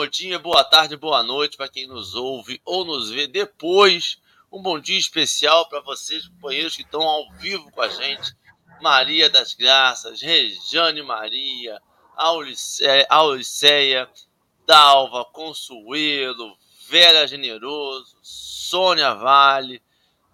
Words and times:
Bom 0.00 0.06
dia, 0.06 0.38
boa 0.38 0.64
tarde, 0.64 0.96
boa 0.96 1.22
noite 1.22 1.58
para 1.58 1.68
quem 1.68 1.86
nos 1.86 2.14
ouve 2.14 2.58
ou 2.64 2.86
nos 2.86 3.10
vê 3.10 3.26
depois. 3.26 4.16
Um 4.50 4.62
bom 4.62 4.80
dia 4.80 4.98
especial 4.98 5.68
para 5.68 5.80
vocês, 5.80 6.26
companheiros 6.26 6.74
que 6.74 6.80
estão 6.80 7.02
ao 7.02 7.30
vivo 7.32 7.70
com 7.70 7.82
a 7.82 7.88
gente. 7.90 8.34
Maria 8.80 9.28
das 9.28 9.52
Graças, 9.52 10.22
Rejane 10.22 11.02
Maria, 11.02 11.78
Auliceia, 12.16 14.08
Dalva, 14.66 15.22
Consuelo, 15.26 16.56
Vera 16.88 17.26
Generoso, 17.26 18.16
Sônia 18.22 19.12
Vale, 19.12 19.82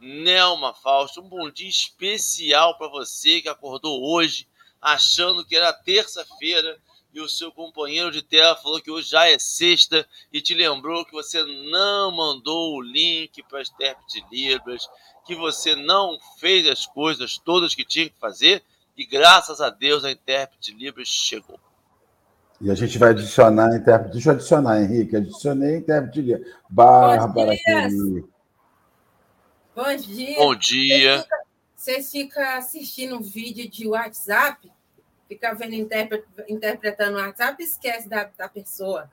Nelma 0.00 0.74
Fausto. 0.74 1.20
Um 1.20 1.28
bom 1.28 1.50
dia 1.50 1.68
especial 1.68 2.78
para 2.78 2.86
você 2.86 3.42
que 3.42 3.48
acordou 3.48 4.00
hoje 4.14 4.46
achando 4.80 5.44
que 5.44 5.56
era 5.56 5.72
terça-feira 5.72 6.80
e 7.16 7.20
o 7.20 7.28
seu 7.28 7.50
companheiro 7.50 8.10
de 8.10 8.20
tela 8.20 8.54
falou 8.54 8.78
que 8.78 8.90
hoje 8.90 9.08
já 9.08 9.26
é 9.26 9.38
sexta 9.38 10.06
e 10.30 10.38
te 10.42 10.54
lembrou 10.54 11.02
que 11.02 11.12
você 11.12 11.42
não 11.70 12.14
mandou 12.14 12.76
o 12.76 12.82
link 12.82 13.42
para 13.44 13.62
as 13.62 13.70
intérprete 13.70 14.22
de 14.28 14.36
Libras, 14.36 14.86
que 15.24 15.34
você 15.34 15.74
não 15.74 16.18
fez 16.38 16.68
as 16.68 16.84
coisas 16.84 17.38
todas 17.38 17.74
que 17.74 17.86
tinha 17.86 18.10
que 18.10 18.18
fazer 18.20 18.62
e 18.94 19.06
graças 19.06 19.62
a 19.62 19.70
Deus 19.70 20.04
a 20.04 20.10
intérprete 20.10 20.74
Libras 20.74 21.08
chegou. 21.08 21.58
E 22.60 22.70
a 22.70 22.74
gente 22.74 22.98
vai 22.98 23.10
adicionar 23.10 23.72
a 23.72 23.76
intérprete. 23.76 24.12
Deixa 24.12 24.30
eu 24.30 24.34
adicionar, 24.34 24.82
Henrique. 24.82 25.16
Adicionei 25.16 25.74
a 25.74 25.78
intérprete 25.78 26.20
Libras. 26.20 26.52
Bárbara. 26.68 27.52
Bom 29.74 29.96
dia. 29.96 30.36
Bom 30.36 30.54
dia. 30.54 31.26
Vocês 31.74 32.10
ficam 32.10 32.42
assistindo 32.56 33.16
um 33.16 33.22
vídeo 33.22 33.70
de 33.70 33.88
WhatsApp 33.88 34.70
fica 35.28 35.54
vendo 35.54 35.74
interpretando 36.48 37.16
o 37.16 37.20
WhatsApp 37.20 37.62
esquece 37.62 38.08
da, 38.08 38.24
da 38.36 38.48
pessoa. 38.48 39.08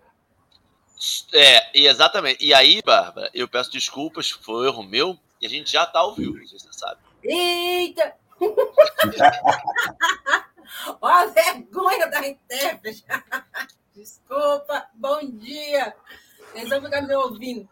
É, 1.33 1.77
exatamente. 1.77 2.43
E 2.43 2.51
aí, 2.53 2.81
Bárbara, 2.83 3.29
eu 3.33 3.47
peço 3.47 3.71
desculpas, 3.71 4.29
foi 4.29 4.55
um 4.55 4.65
erro 4.65 4.83
meu, 4.83 5.17
e 5.41 5.45
a 5.45 5.49
gente 5.49 5.71
já 5.71 5.85
tá 5.85 5.99
ao 5.99 6.15
vivo, 6.15 6.39
você 6.47 6.71
sabe. 6.71 7.01
Eita! 7.23 8.15
Olha 11.01 11.23
a 11.23 11.25
vergonha 11.27 12.07
da 12.07 12.27
intérprete. 12.27 13.05
Desculpa, 13.93 14.87
bom 14.93 15.29
dia. 15.29 15.95
Vocês 16.51 16.69
vão 16.69 16.81
ficar 16.81 17.01
me 17.01 17.15
ouvindo. 17.15 17.69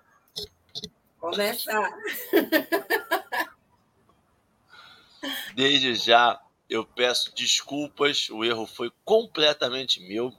Começar. 1.19 1.91
Desde 5.55 5.95
já, 5.95 6.39
eu 6.71 6.85
peço 6.85 7.35
desculpas, 7.35 8.29
o 8.29 8.45
erro 8.45 8.65
foi 8.65 8.89
completamente 9.03 9.99
meu. 9.99 10.33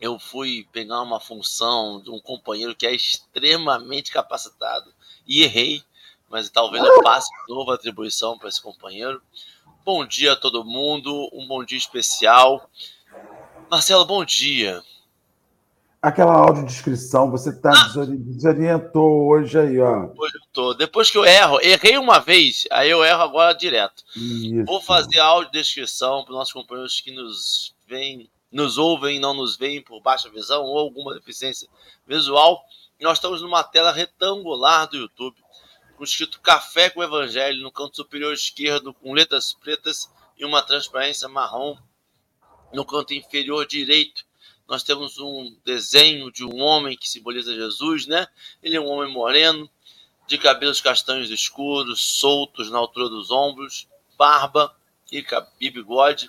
Eu 0.00 0.18
fui 0.18 0.66
pegar 0.72 1.02
uma 1.02 1.20
função 1.20 2.00
de 2.00 2.10
um 2.10 2.18
companheiro 2.18 2.74
que 2.74 2.86
é 2.86 2.94
extremamente 2.94 4.10
capacitado 4.10 4.92
e 5.26 5.42
errei, 5.42 5.84
mas 6.30 6.48
talvez 6.48 6.82
eu 6.82 7.02
passe 7.02 7.30
nova 7.50 7.74
atribuição 7.74 8.38
para 8.38 8.48
esse 8.48 8.62
companheiro. 8.62 9.22
Bom 9.84 10.06
dia 10.06 10.32
a 10.32 10.36
todo 10.36 10.64
mundo, 10.64 11.28
um 11.34 11.46
bom 11.46 11.62
dia 11.62 11.76
especial. 11.76 12.70
Marcelo, 13.70 14.06
bom 14.06 14.24
dia 14.24 14.82
aquela 16.02 16.34
audiodescrição, 16.34 17.30
você 17.30 17.50
está 17.50 17.70
ah. 17.70 18.04
desorientou 18.04 19.28
hoje 19.28 19.56
aí, 19.56 19.78
ó. 19.78 20.10
Hoje 20.16 20.34
eu 20.34 20.40
tô. 20.52 20.74
Depois 20.74 21.08
que 21.08 21.16
eu 21.16 21.24
erro, 21.24 21.60
errei 21.62 21.96
uma 21.96 22.18
vez, 22.18 22.66
aí 22.72 22.90
eu 22.90 23.04
erro 23.04 23.22
agora 23.22 23.54
direto. 23.54 24.02
Isso. 24.16 24.64
Vou 24.64 24.80
fazer 24.82 25.20
a 25.20 25.26
audiodescrição 25.26 26.24
para 26.24 26.32
os 26.32 26.38
nossos 26.38 26.52
companheiros 26.52 27.00
que 27.00 27.12
nos 27.12 27.76
veem, 27.86 28.28
nos 28.50 28.76
ouvem, 28.76 29.20
não 29.20 29.32
nos 29.32 29.56
veem 29.56 29.80
por 29.80 30.02
baixa 30.02 30.28
visão 30.28 30.64
ou 30.64 30.76
alguma 30.76 31.14
deficiência 31.14 31.68
visual. 32.04 32.64
Nós 33.00 33.18
estamos 33.18 33.40
numa 33.40 33.62
tela 33.62 33.92
retangular 33.92 34.88
do 34.88 34.96
YouTube, 34.96 35.36
com 35.96 36.04
escrito 36.04 36.40
Café 36.40 36.90
com 36.90 37.02
Evangelho 37.02 37.62
no 37.62 37.70
canto 37.70 37.96
superior 37.96 38.32
esquerdo, 38.32 38.92
com 38.94 39.12
letras 39.12 39.54
pretas 39.54 40.10
e 40.36 40.44
uma 40.44 40.62
transparência 40.62 41.28
marrom 41.28 41.76
no 42.72 42.84
canto 42.84 43.12
inferior 43.12 43.66
direito 43.66 44.24
nós 44.72 44.82
temos 44.82 45.18
um 45.18 45.54
desenho 45.66 46.32
de 46.32 46.46
um 46.46 46.58
homem 46.62 46.96
que 46.96 47.06
simboliza 47.06 47.54
Jesus, 47.54 48.06
né? 48.06 48.26
Ele 48.62 48.78
é 48.78 48.80
um 48.80 48.88
homem 48.88 49.12
moreno, 49.12 49.68
de 50.26 50.38
cabelos 50.38 50.80
castanhos 50.80 51.28
escuros, 51.28 52.00
soltos 52.00 52.70
na 52.70 52.78
altura 52.78 53.10
dos 53.10 53.30
ombros, 53.30 53.86
barba 54.16 54.74
e, 55.10 55.70
bigode. 55.70 56.26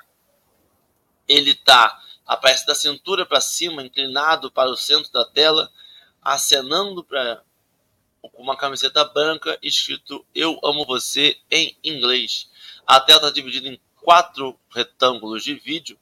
Ele 1.25 1.51
está, 1.51 1.97
aparece 2.27 2.65
da 2.65 2.75
cintura 2.75 3.25
para 3.25 3.39
cima, 3.39 3.81
inclinado 3.81 4.51
para 4.51 4.69
o 4.69 4.75
centro 4.75 5.09
da 5.13 5.23
tela, 5.23 5.71
acenando 6.21 7.01
para 7.01 7.41
com 8.21 8.43
uma 8.43 8.57
camiseta 8.57 9.05
branca 9.05 9.57
escrito 9.63 10.25
Eu 10.35 10.59
amo 10.65 10.85
você 10.85 11.37
em 11.49 11.77
inglês. 11.81 12.49
A 12.85 12.99
tela 12.99 13.19
está 13.19 13.31
dividida 13.31 13.69
em 13.69 13.79
quatro 14.01 14.59
retângulos 14.69 15.45
de 15.45 15.55
vídeo 15.55 15.97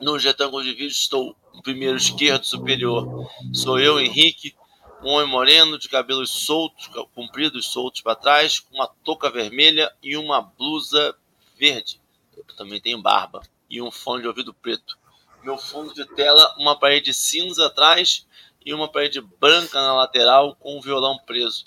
no 0.00 0.16
retângulo 0.16 0.62
de 0.62 0.70
vídeo 0.70 0.88
estou 0.88 1.36
no 1.54 1.62
primeiro 1.62 1.96
esquerdo 1.96 2.44
superior. 2.44 3.30
Sou 3.52 3.78
eu, 3.78 3.98
Henrique, 3.98 4.54
um 5.02 5.10
homem 5.10 5.28
moreno, 5.28 5.78
de 5.78 5.88
cabelos 5.88 6.30
soltos, 6.30 6.88
compridos, 7.14 7.66
soltos 7.66 8.00
para 8.00 8.14
trás, 8.14 8.60
com 8.60 8.74
uma 8.74 8.86
touca 9.04 9.30
vermelha 9.30 9.92
e 10.02 10.16
uma 10.16 10.40
blusa 10.40 11.16
verde. 11.58 12.00
Eu 12.36 12.44
também 12.56 12.80
tenho 12.80 13.00
barba 13.00 13.42
e 13.68 13.80
um 13.80 13.90
fone 13.90 14.22
de 14.22 14.28
ouvido 14.28 14.52
preto. 14.52 14.98
Meu 15.42 15.56
fundo 15.56 15.94
de 15.94 16.04
tela, 16.14 16.54
uma 16.58 16.78
parede 16.78 17.14
cinza 17.14 17.66
atrás 17.66 18.26
e 18.64 18.74
uma 18.74 18.88
parede 18.88 19.20
branca 19.20 19.80
na 19.80 19.94
lateral 19.94 20.56
com 20.56 20.76
um 20.76 20.80
violão 20.80 21.18
preso 21.24 21.66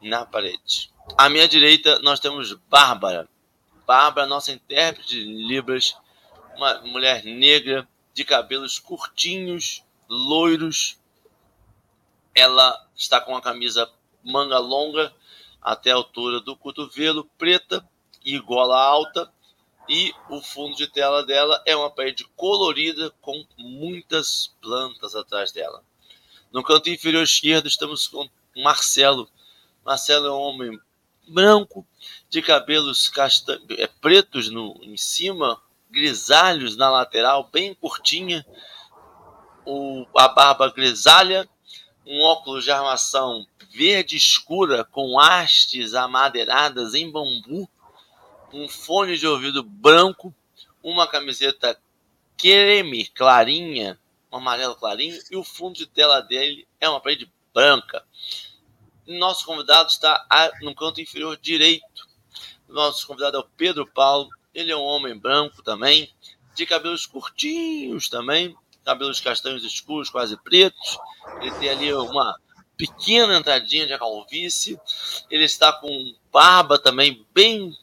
na 0.00 0.24
parede. 0.24 0.90
À 1.16 1.28
minha 1.28 1.46
direita, 1.46 1.98
nós 2.00 2.18
temos 2.18 2.52
Bárbara. 2.68 3.28
Bárbara, 3.86 4.26
nossa 4.26 4.52
intérprete 4.52 5.22
de 5.22 5.24
Libras, 5.24 5.96
uma 6.56 6.80
mulher 6.82 7.24
negra 7.24 7.88
de 8.14 8.24
cabelos 8.24 8.78
curtinhos, 8.78 9.82
loiros. 10.08 10.98
Ela 12.34 12.88
está 12.94 13.20
com 13.20 13.32
uma 13.32 13.40
camisa 13.40 13.90
manga 14.22 14.58
longa 14.58 15.12
até 15.60 15.90
a 15.90 15.96
altura 15.96 16.40
do 16.40 16.56
cotovelo, 16.56 17.24
preta 17.38 17.86
e 18.24 18.38
gola 18.38 18.80
alta. 18.80 19.32
E 19.88 20.14
o 20.30 20.40
fundo 20.40 20.76
de 20.76 20.86
tela 20.86 21.26
dela 21.26 21.60
é 21.66 21.76
uma 21.76 21.90
parede 21.90 22.24
colorida 22.36 23.10
com 23.20 23.44
muitas 23.58 24.54
plantas 24.60 25.14
atrás 25.14 25.50
dela. 25.50 25.82
No 26.52 26.62
canto 26.62 26.88
inferior 26.88 27.24
esquerdo 27.24 27.66
estamos 27.66 28.06
com 28.06 28.28
Marcelo. 28.56 29.28
Marcelo 29.84 30.26
é 30.28 30.30
um 30.30 30.40
homem 30.40 30.80
branco, 31.26 31.86
de 32.28 32.42
cabelos 32.42 33.08
castan... 33.08 33.60
É, 33.70 33.86
pretos 33.86 34.50
no, 34.50 34.78
em 34.82 34.96
cima, 34.96 35.60
grisalhos 35.92 36.76
na 36.76 36.90
lateral, 36.90 37.48
bem 37.52 37.74
curtinha, 37.74 38.44
o, 39.64 40.06
a 40.16 40.26
barba 40.28 40.72
grisalha, 40.72 41.48
um 42.06 42.20
óculos 42.22 42.64
de 42.64 42.70
armação 42.70 43.46
verde 43.70 44.16
escura 44.16 44.84
com 44.84 45.20
hastes 45.20 45.94
amadeiradas 45.94 46.94
em 46.94 47.10
bambu, 47.10 47.68
um 48.52 48.68
fone 48.68 49.16
de 49.16 49.26
ouvido 49.26 49.62
branco, 49.62 50.34
uma 50.82 51.06
camiseta 51.06 51.78
creme 52.36 53.06
clarinha, 53.06 53.98
um 54.32 54.38
amarelo 54.38 54.74
clarinho, 54.74 55.18
e 55.30 55.36
o 55.36 55.44
fundo 55.44 55.76
de 55.76 55.86
tela 55.86 56.20
dele 56.20 56.66
é 56.80 56.88
uma 56.88 57.00
parede 57.00 57.30
branca. 57.54 58.04
Nosso 59.06 59.44
convidado 59.44 59.88
está 59.90 60.26
no 60.62 60.74
canto 60.74 61.00
inferior 61.00 61.36
direito. 61.36 62.08
Nosso 62.68 63.06
convidado 63.06 63.36
é 63.36 63.40
o 63.40 63.48
Pedro 63.56 63.86
Paulo, 63.86 64.28
ele 64.54 64.70
é 64.70 64.76
um 64.76 64.82
homem 64.82 65.16
branco 65.16 65.62
também, 65.62 66.12
de 66.54 66.66
cabelos 66.66 67.06
curtinhos 67.06 68.08
também, 68.08 68.54
cabelos 68.84 69.20
castanhos 69.20 69.64
escuros, 69.64 70.10
quase 70.10 70.36
pretos. 70.36 70.98
Ele 71.40 71.50
tem 71.52 71.68
ali 71.70 71.92
uma 71.94 72.38
pequena 72.76 73.38
entradinha 73.38 73.86
de 73.86 73.96
calvície. 73.96 74.78
Ele 75.30 75.44
está 75.44 75.72
com 75.72 76.14
barba 76.30 76.78
também 76.78 77.24
bem, 77.32 77.76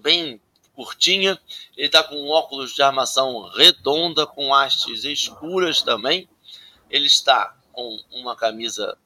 bem 0.00 0.40
curtinha. 0.74 1.38
Ele 1.76 1.86
está 1.86 2.02
com 2.02 2.28
óculos 2.28 2.74
de 2.74 2.82
armação 2.82 3.48
redonda, 3.50 4.26
com 4.26 4.52
hastes 4.52 5.04
escuras 5.04 5.82
também. 5.82 6.28
Ele 6.90 7.06
está 7.06 7.56
com 7.72 7.98
uma 8.10 8.34
camisa 8.34 8.98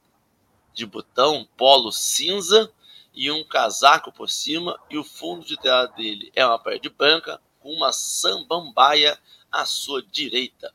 de 0.72 0.86
botão 0.86 1.46
polo 1.56 1.92
cinza 1.92 2.70
e 3.16 3.30
um 3.30 3.42
casaco 3.42 4.12
por 4.12 4.28
cima, 4.28 4.78
e 4.90 4.98
o 4.98 5.02
fundo 5.02 5.44
de 5.44 5.56
tela 5.56 5.86
dele 5.86 6.30
é 6.36 6.44
uma 6.44 6.58
parede 6.58 6.90
branca 6.90 7.40
com 7.58 7.70
uma 7.70 7.90
sambambaia 7.92 9.18
à 9.50 9.64
sua 9.64 10.02
direita. 10.02 10.70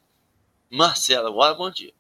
Marcelo, 0.70 1.28
agora 1.28 1.54
bom 1.54 1.70
dia. 1.70 1.94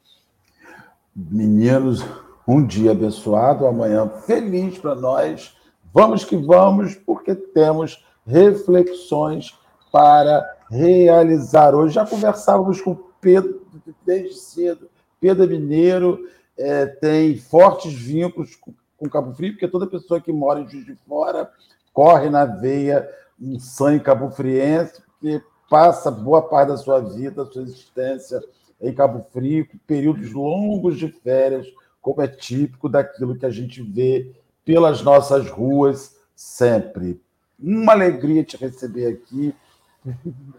Meninos, 1.15 1.99
um 2.47 2.65
dia 2.65 2.91
abençoado, 2.91 3.67
amanhã 3.67 4.09
feliz 4.25 4.79
para 4.79 4.95
nós. 4.95 5.55
Vamos 5.93 6.23
que 6.23 6.35
vamos, 6.35 6.95
porque 6.95 7.35
temos 7.35 8.03
reflexões 8.25 9.55
para 9.91 10.43
realizar 10.69 11.75
hoje. 11.75 11.95
Já 11.95 12.05
conversávamos 12.05 12.81
com 12.81 12.95
Pedro 13.19 13.61
desde 14.05 14.35
cedo. 14.35 14.89
Pedro 15.19 15.43
é 15.43 15.47
Mineiro 15.47 16.27
é, 16.57 16.85
tem 16.85 17.37
fortes 17.37 17.93
vínculos 17.93 18.55
com, 18.55 18.73
com 19.01 19.09
Cabo 19.09 19.33
Frio, 19.33 19.53
porque 19.53 19.67
toda 19.67 19.87
pessoa 19.87 20.21
que 20.21 20.31
mora 20.31 20.59
em 20.59 20.69
Juiz 20.69 20.85
de 20.85 20.95
Fora 21.07 21.49
corre 21.91 22.29
na 22.29 22.45
veia 22.45 23.09
um 23.41 23.59
sangue 23.59 24.03
cabo-friense, 24.03 25.01
que 25.19 25.41
passa 25.67 26.11
boa 26.11 26.43
parte 26.43 26.67
da 26.67 26.77
sua 26.77 26.99
vida, 26.99 27.43
da 27.43 27.51
sua 27.51 27.63
existência 27.63 28.39
em 28.79 28.93
Cabo 28.93 29.25
Frio, 29.33 29.67
períodos 29.87 30.31
longos 30.31 30.99
de 30.99 31.07
férias, 31.07 31.65
como 31.99 32.21
é 32.21 32.27
típico 32.27 32.87
daquilo 32.87 33.35
que 33.35 33.45
a 33.45 33.49
gente 33.49 33.81
vê 33.81 34.31
pelas 34.63 35.01
nossas 35.01 35.49
ruas 35.49 36.15
sempre. 36.35 37.19
Uma 37.59 37.93
alegria 37.93 38.43
te 38.43 38.55
receber 38.55 39.07
aqui, 39.07 39.55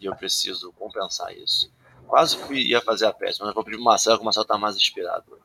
e 0.00 0.06
eu 0.06 0.14
preciso 0.16 0.72
compensar 0.72 1.32
isso. 1.36 1.70
Quase 2.06 2.36
fui, 2.36 2.62
ia 2.62 2.80
fazer 2.80 3.06
a 3.06 3.12
peça, 3.12 3.44
mas 3.44 3.54
vou 3.54 3.62
pedir 3.62 3.76
para 3.76 3.82
o 3.82 3.84
Marcelo, 3.84 4.16
que 4.16 4.22
o 4.22 4.24
Marcelo 4.24 4.42
está 4.42 4.58
mais 4.58 4.76
inspirado. 4.76 5.38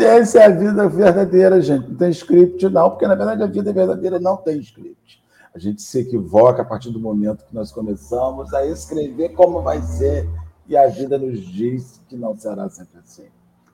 Essa 0.00 0.40
é 0.42 0.46
a 0.46 0.50
vida 0.50 0.88
verdadeira, 0.88 1.60
gente. 1.60 1.88
Não 1.88 1.96
tem 1.96 2.10
script, 2.10 2.68
não, 2.68 2.90
porque 2.90 3.06
na 3.06 3.14
verdade 3.14 3.42
a 3.42 3.46
vida 3.46 3.72
verdadeira 3.72 4.18
não 4.18 4.36
tem 4.36 4.58
script. 4.58 5.22
A 5.54 5.58
gente 5.58 5.80
se 5.80 6.00
equivoca 6.00 6.62
a 6.62 6.64
partir 6.64 6.90
do 6.90 7.00
momento 7.00 7.46
que 7.46 7.54
nós 7.54 7.72
começamos 7.72 8.52
a 8.52 8.66
escrever 8.66 9.30
como 9.30 9.62
vai 9.62 9.80
ser, 9.80 10.28
e 10.68 10.76
a 10.76 10.86
vida 10.88 11.18
nos 11.18 11.40
diz 11.40 12.00
que 12.08 12.16
não 12.16 12.36
será 12.36 12.68
sempre 12.68 12.98
assim. 12.98 13.26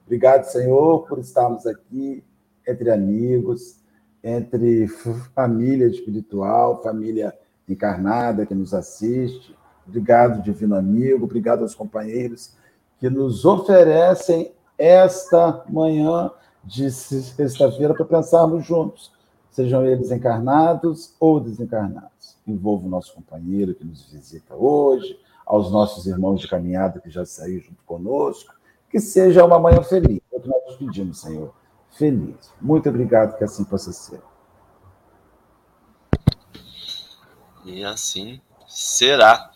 Obrigado, 0.04 0.44
Senhor, 0.44 1.06
por 1.06 1.18
estarmos 1.18 1.66
aqui 1.66 2.22
entre 2.66 2.90
amigos, 2.90 3.80
entre 4.22 4.86
família 5.34 5.86
espiritual, 5.86 6.82
família 6.82 7.34
encarnada 7.68 8.44
que 8.44 8.54
nos 8.54 8.74
assiste 8.74 9.56
Obrigado, 9.86 10.42
divino 10.42 10.76
amigo. 10.76 11.24
Obrigado 11.24 11.62
aos 11.62 11.74
companheiros 11.74 12.54
que 12.98 13.10
nos 13.10 13.44
oferecem 13.44 14.52
esta 14.78 15.64
manhã 15.68 16.30
de 16.64 16.90
sexta-feira 16.90 17.92
para 17.92 18.04
pensarmos 18.04 18.64
juntos, 18.64 19.12
sejam 19.50 19.84
eles 19.84 20.10
encarnados 20.10 21.14
ou 21.18 21.40
desencarnados. 21.40 22.36
Envolvo 22.46 22.86
o 22.86 22.90
nosso 22.90 23.14
companheiro 23.14 23.74
que 23.74 23.84
nos 23.84 24.08
visita 24.10 24.54
hoje, 24.54 25.18
aos 25.46 25.70
nossos 25.70 26.06
irmãos 26.06 26.40
de 26.40 26.48
caminhada 26.48 27.00
que 27.00 27.10
já 27.10 27.24
saíram 27.24 27.62
junto 27.62 27.82
conosco. 27.84 28.54
Que 28.90 29.00
seja 29.00 29.44
uma 29.44 29.58
manhã 29.58 29.82
feliz. 29.82 30.20
É 30.32 30.36
o 30.36 30.40
que 30.40 30.48
nós 30.48 30.76
pedimos, 30.76 31.20
Senhor. 31.20 31.54
Feliz. 31.90 32.52
Muito 32.60 32.88
obrigado, 32.88 33.36
que 33.36 33.44
assim 33.44 33.64
possa 33.64 33.92
ser. 33.92 34.20
E 37.64 37.84
assim 37.84 38.40
será. 38.66 39.50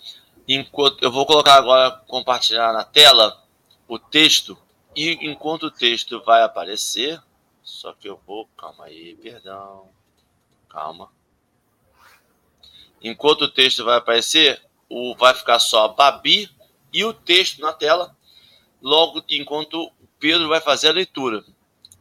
Enquanto 0.48 1.02
eu 1.02 1.10
vou 1.10 1.26
colocar 1.26 1.54
agora 1.54 1.90
compartilhar 2.06 2.72
na 2.72 2.84
tela 2.84 3.42
o 3.88 3.98
texto 3.98 4.56
e 4.94 5.28
enquanto 5.28 5.64
o 5.64 5.70
texto 5.70 6.22
vai 6.24 6.42
aparecer, 6.42 7.20
só 7.62 7.92
que 7.92 8.08
eu 8.08 8.18
vou, 8.26 8.48
calma 8.56 8.84
aí, 8.84 9.16
perdão. 9.16 9.88
Calma. 10.68 11.10
Enquanto 13.02 13.42
o 13.42 13.50
texto 13.50 13.84
vai 13.84 13.98
aparecer, 13.98 14.62
o 14.88 15.14
vai 15.16 15.34
ficar 15.34 15.58
só 15.58 15.88
Babi 15.88 16.48
e 16.92 17.04
o 17.04 17.12
texto 17.12 17.60
na 17.60 17.72
tela. 17.72 18.16
Logo 18.80 19.22
enquanto 19.28 19.90
Pedro 20.18 20.48
vai 20.48 20.60
fazer 20.60 20.88
a 20.88 20.92
leitura. 20.92 21.44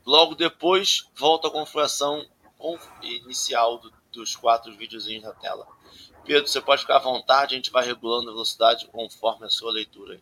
Logo 0.05 0.35
depois 0.35 1.09
volta 1.15 1.47
a 1.47 1.51
configuração 1.51 2.25
inicial 3.01 3.79
do, 3.79 3.91
dos 4.11 4.35
quatro 4.35 4.75
videozinhos 4.75 5.23
na 5.23 5.31
tela. 5.31 5.67
Pedro, 6.23 6.47
você 6.47 6.61
pode 6.61 6.81
ficar 6.81 6.97
à 6.97 6.99
vontade, 6.99 7.53
a 7.53 7.57
gente 7.57 7.71
vai 7.71 7.85
regulando 7.85 8.29
a 8.29 8.33
velocidade 8.33 8.87
conforme 8.87 9.45
a 9.45 9.49
sua 9.49 9.71
leitura. 9.71 10.19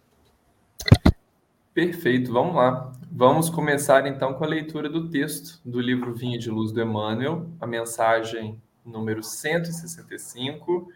Perfeito, 1.74 2.32
vamos 2.32 2.56
lá. 2.56 2.92
Vamos 3.12 3.50
começar 3.50 4.06
então 4.06 4.34
com 4.34 4.44
a 4.44 4.48
leitura 4.48 4.90
do 4.90 5.10
texto 5.10 5.60
do 5.66 5.80
livro 5.80 6.14
Vinha 6.14 6.38
de 6.38 6.50
Luz 6.50 6.72
do 6.72 6.82
Emmanuel, 6.82 7.50
a 7.60 7.66
mensagem 7.66 8.62
número 8.86 9.24
165, 9.24 10.92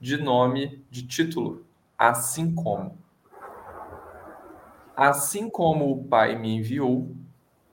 de 0.00 0.16
nome, 0.16 0.84
de 0.90 1.06
título, 1.06 1.64
Assim 1.98 2.54
como. 2.54 2.98
Assim 4.94 5.48
como 5.48 5.90
o 5.90 6.04
Pai 6.04 6.38
me 6.38 6.56
enviou, 6.56 7.14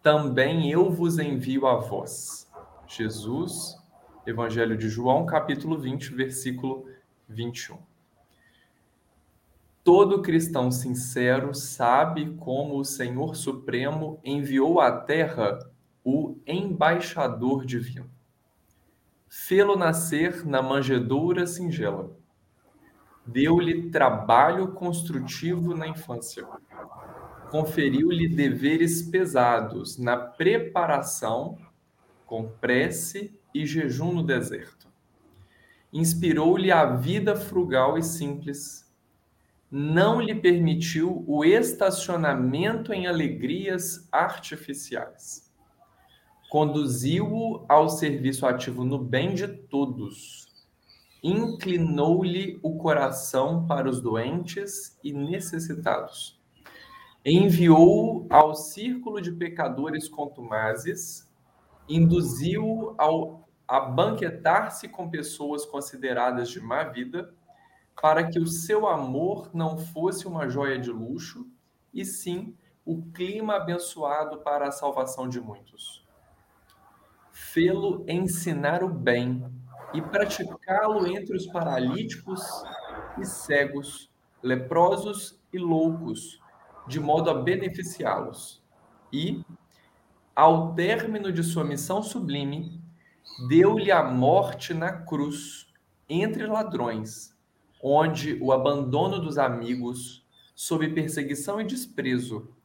também 0.01 0.70
eu 0.70 0.89
vos 0.89 1.20
envio 1.20 1.68
a 1.68 1.75
vós. 1.75 2.50
Jesus, 2.88 3.77
Evangelho 4.25 4.77
de 4.77 4.89
João, 4.89 5.25
capítulo 5.25 5.77
20, 5.77 6.13
versículo 6.13 6.86
21. 7.27 7.77
Todo 9.84 10.22
cristão 10.22 10.72
sincero 10.72 11.53
sabe 11.53 12.34
como 12.36 12.77
o 12.77 12.86
Senhor 12.86 13.36
Supremo 13.36 14.20
enviou 14.24 14.80
à 14.80 14.92
terra 14.92 15.60
o 16.06 16.38
embaixador 16.48 17.65
divino. 17.65 18.10
Fê-lo 19.36 19.75
nascer 19.75 20.46
na 20.46 20.62
manjedoura 20.62 21.48
singela. 21.48 22.16
Deu-lhe 23.25 23.90
trabalho 23.90 24.74
construtivo 24.74 25.75
na 25.75 25.88
infância. 25.88 26.48
Conferiu-lhe 27.50 28.30
deveres 28.30 29.02
pesados 29.02 29.98
na 29.98 30.16
preparação, 30.16 31.58
com 32.28 32.48
prece 32.48 33.36
e 33.56 33.66
jejum 33.66 34.13
no 34.13 34.24
deserto. 34.24 34.88
Inspirou-lhe 35.92 36.72
a 36.72 36.86
vida 36.86 37.36
frugal 37.36 37.98
e 37.98 38.04
simples. 38.04 38.88
Não 39.70 40.22
lhe 40.22 40.36
permitiu 40.36 41.25
o 41.28 41.44
estacionamento 41.44 42.94
em 42.94 43.08
alegrias 43.08 44.08
artificiais. 44.12 45.52
Conduziu-o 46.54 47.66
ao 47.68 47.90
serviço 47.90 48.46
ativo 48.46 48.86
no 48.86 49.00
bem 49.00 49.34
de 49.34 49.48
todos. 49.48 50.48
Inclinou-lhe 51.24 52.60
o 52.62 52.78
coração 52.78 53.66
para 53.66 53.90
os 53.90 54.00
doentes 54.00 54.96
e 55.04 55.12
necessitados. 55.12 56.40
Enviou-o 57.26 58.28
ao 58.30 58.54
círculo 58.54 59.20
de 59.20 59.32
pecadores 59.32 60.08
contumazes 60.08 61.28
induziu-o 61.90 62.94
ao 63.00 63.50
a 63.68 63.80
banquetar-se 63.80 64.88
com 64.88 65.10
pessoas 65.10 65.66
consideradas 65.66 66.52
de 66.52 66.62
má 66.62 66.84
vida, 66.84 67.34
para 68.00 68.30
que 68.30 68.38
o 68.38 68.46
seu 68.46 68.86
amor 68.86 69.50
não 69.56 69.80
fosse 69.80 70.28
uma 70.28 70.48
joia 70.48 70.78
de 70.78 70.92
luxo, 70.92 71.48
e 71.92 72.06
sim 72.06 72.56
o 72.86 73.02
clima 73.12 73.56
abençoado 73.56 74.38
para 74.42 74.68
a 74.68 74.72
salvação 74.72 75.28
de 75.28 75.42
muitos. 75.42 76.03
Fê-lo 77.34 78.06
ensinar 78.08 78.84
o 78.84 78.90
bem 78.90 79.44
e 79.92 80.00
praticá-lo 80.00 81.08
entre 81.08 81.36
os 81.36 81.48
paralíticos 81.48 82.42
e 83.20 83.25
cegos, 83.25 84.08
leprosos 84.42 85.42
e 85.52 85.58
loucos, 85.58 86.40
de 86.88 87.00
modo 87.00 87.32
a 87.32 87.34
beneficiá-los. 87.34 88.63
E, 89.12 89.44
ao 90.36 90.75
término 90.75 91.32
de 91.32 91.42
sua 91.42 91.63
missão 91.63 92.04
sublime, 92.04 92.80
deu-lhe 93.50 93.92
a 93.92 94.04
morte 94.04 94.72
na 94.72 94.92
cruz, 94.92 95.68
entre 96.08 96.46
ladrões, 96.46 97.36
onde 97.82 98.38
o 98.44 98.52
abandono 98.52 99.20
dos 99.20 99.40
amigos, 99.40 100.24
sob 100.54 100.88
perseguição 100.90 101.60
e 101.60 101.63
desprezo, 101.63 102.56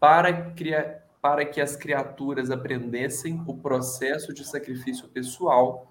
para, 0.00 0.54
para 1.26 1.44
que 1.44 1.60
as 1.60 1.74
criaturas 1.74 2.52
aprendessem 2.52 3.42
o 3.48 3.54
processo 3.56 4.32
de 4.32 4.44
sacrifício 4.44 5.08
pessoal 5.08 5.90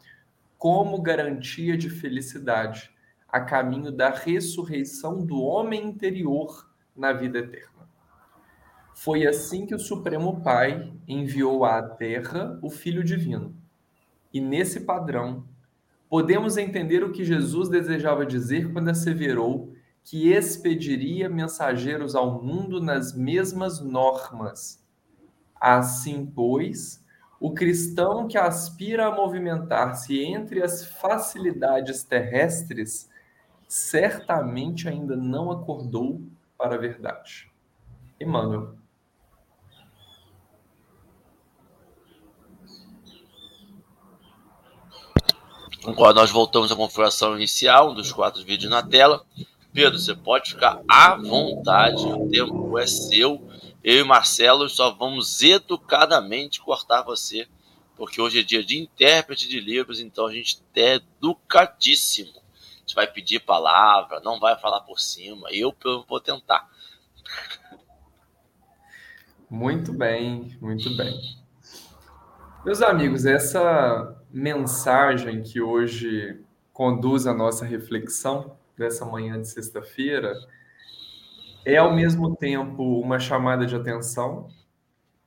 como 0.57 1.01
garantia 1.01 1.77
de 1.77 1.89
felicidade, 1.89 2.89
a 3.27 3.41
caminho 3.41 3.91
da 3.91 4.09
ressurreição 4.09 5.25
do 5.25 5.41
homem 5.41 5.87
interior 5.87 6.71
na 6.95 7.11
vida 7.11 7.39
eterna. 7.39 7.89
Foi 8.93 9.27
assim 9.27 9.65
que 9.65 9.75
o 9.75 9.79
Supremo 9.79 10.41
Pai 10.41 10.93
enviou 11.05 11.65
à 11.65 11.81
Terra 11.81 12.57
o 12.61 12.69
Filho 12.69 13.03
Divino. 13.03 13.53
E 14.33 14.39
nesse 14.39 14.85
padrão, 14.85 15.43
podemos 16.07 16.55
entender 16.55 17.03
o 17.03 17.11
que 17.11 17.25
Jesus 17.25 17.67
desejava 17.67 18.25
dizer 18.25 18.71
quando 18.71 18.87
asseverou 18.87 19.73
que 20.01 20.31
expediria 20.31 21.27
mensageiros 21.27 22.15
ao 22.15 22.41
mundo 22.41 22.79
nas 22.79 23.13
mesmas 23.13 23.81
normas. 23.81 24.84
Assim, 25.67 26.27
pois, 26.27 27.03
o 27.39 27.51
cristão 27.51 28.27
que 28.27 28.37
aspira 28.37 29.07
a 29.07 29.11
movimentar-se 29.11 30.23
entre 30.23 30.61
as 30.61 30.85
facilidades 30.85 32.03
terrestres 32.03 33.09
certamente 33.67 34.87
ainda 34.87 35.15
não 35.15 35.49
acordou 35.49 36.21
para 36.55 36.75
a 36.75 36.77
verdade. 36.77 37.51
Emmanuel. 38.21 38.75
Agora 45.83 46.13
nós 46.13 46.29
voltamos 46.29 46.71
à 46.71 46.75
configuração 46.75 47.35
inicial, 47.35 47.89
um 47.89 47.95
dos 47.95 48.11
quatro 48.11 48.45
vídeos 48.45 48.69
na 48.69 48.83
tela. 48.83 49.25
Pedro, 49.73 49.97
você 49.97 50.13
pode 50.13 50.51
ficar 50.51 50.79
à 50.87 51.15
vontade, 51.15 52.05
o 52.05 52.29
tempo 52.29 52.77
é 52.77 52.85
seu. 52.85 53.54
Eu 53.85 53.99
e 53.99 54.03
Marcelo 54.03 54.67
só 54.67 54.89
vamos 54.89 55.43
educadamente 55.43 56.59
cortar 56.59 57.03
você, 57.03 57.47
porque 57.95 58.19
hoje 58.19 58.39
é 58.39 58.43
dia 58.43 58.65
de 58.65 58.79
intérprete 58.79 59.47
de 59.47 59.59
livros, 59.59 59.99
então 59.99 60.25
a 60.25 60.33
gente 60.33 60.59
é 60.75 60.95
educadíssimo. 60.95 62.31
A 62.35 62.79
gente 62.79 62.95
vai 62.95 63.05
pedir 63.05 63.41
palavra, 63.41 64.19
não 64.21 64.39
vai 64.39 64.59
falar 64.59 64.81
por 64.81 64.99
cima. 64.99 65.49
Eu 65.51 65.71
vou 66.09 66.19
tentar. 66.19 66.67
Muito 69.47 69.93
bem, 69.93 70.57
muito 70.59 70.89
bem. 70.97 71.37
Meus 72.65 72.81
amigos, 72.81 73.23
essa 73.23 74.19
mensagem 74.31 75.43
que 75.43 75.61
hoje 75.61 76.43
conduz 76.73 77.27
a 77.27 77.35
nossa 77.35 77.63
reflexão 77.63 78.57
dessa 78.75 79.05
manhã 79.05 79.39
de 79.39 79.47
sexta-feira 79.47 80.33
é 81.65 81.77
ao 81.77 81.93
mesmo 81.93 82.35
tempo 82.35 83.01
uma 83.01 83.19
chamada 83.19 83.65
de 83.65 83.75
atenção 83.75 84.47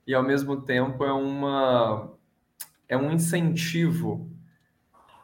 e 0.07 0.15
ao 0.15 0.23
mesmo 0.23 0.61
tempo 0.61 1.03
é 1.03 1.11
uma 1.11 2.11
é 2.87 2.97
um 2.97 3.11
incentivo 3.11 4.27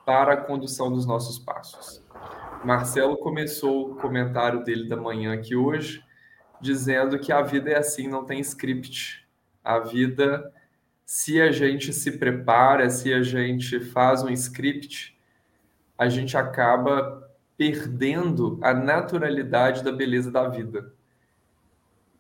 para 0.06 0.34
a 0.34 0.38
condução 0.38 0.92
dos 0.92 1.06
nossos 1.06 1.40
passos. 1.40 2.06
Marcelo 2.64 3.18
começou 3.18 3.92
o 3.92 3.96
comentário 3.96 4.64
dele 4.64 4.88
da 4.88 4.96
manhã 4.96 5.34
aqui 5.34 5.56
hoje 5.56 6.04
dizendo 6.62 7.18
que 7.18 7.32
a 7.32 7.42
vida 7.42 7.72
é 7.72 7.78
assim, 7.78 8.08
não 8.08 8.26
tem 8.26 8.40
script. 8.40 9.28
A 9.64 9.80
vida 9.80 10.52
se 11.06 11.40
a 11.40 11.52
gente 11.52 11.94
se 11.94 12.18
prepara, 12.18 12.90
se 12.90 13.14
a 13.14 13.22
gente 13.22 13.80
faz 13.80 14.24
um 14.24 14.30
script, 14.30 15.16
a 15.98 16.10
gente 16.10 16.36
acaba 16.36 17.30
perdendo 17.56 18.60
a 18.62 18.74
naturalidade 18.74 19.84
da 19.84 19.92
beleza 19.92 20.32
da 20.32 20.50
vida. 20.50 20.95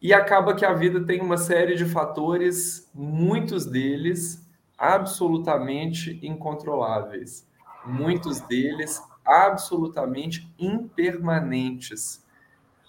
E 0.05 0.13
acaba 0.13 0.53
que 0.53 0.63
a 0.63 0.71
vida 0.71 1.03
tem 1.03 1.19
uma 1.19 1.35
série 1.35 1.73
de 1.73 1.83
fatores, 1.83 2.87
muitos 2.93 3.65
deles 3.65 4.47
absolutamente 4.77 6.19
incontroláveis, 6.21 7.49
muitos 7.83 8.39
deles 8.41 9.01
absolutamente 9.25 10.47
impermanentes. 10.59 12.23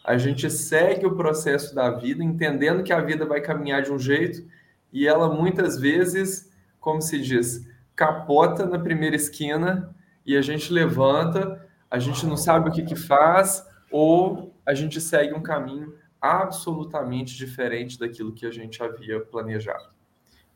A 0.04 0.18
gente 0.18 0.50
segue 0.50 1.06
o 1.06 1.16
processo 1.16 1.74
da 1.74 1.88
vida 1.88 2.22
entendendo 2.22 2.82
que 2.82 2.92
a 2.92 3.00
vida 3.00 3.24
vai 3.24 3.40
caminhar 3.40 3.80
de 3.80 3.90
um 3.90 3.98
jeito 3.98 4.46
e 4.92 5.08
ela 5.08 5.34
muitas 5.34 5.80
vezes, 5.80 6.52
como 6.78 7.00
se 7.00 7.18
diz, 7.18 7.66
capota 7.94 8.66
na 8.66 8.78
primeira 8.78 9.16
esquina 9.16 9.90
e 10.26 10.36
a 10.36 10.42
gente 10.42 10.70
levanta, 10.70 11.66
a 11.90 11.98
gente 11.98 12.26
não 12.26 12.36
sabe 12.36 12.68
o 12.68 12.72
que, 12.72 12.82
que 12.82 12.94
faz 12.94 13.66
ou 13.90 14.54
a 14.66 14.74
gente 14.74 15.00
segue 15.00 15.32
um 15.32 15.42
caminho 15.42 15.94
absolutamente 16.20 17.36
diferente 17.36 17.98
daquilo 17.98 18.32
que 18.32 18.46
a 18.46 18.50
gente 18.50 18.82
havia 18.82 19.20
planejado, 19.20 19.90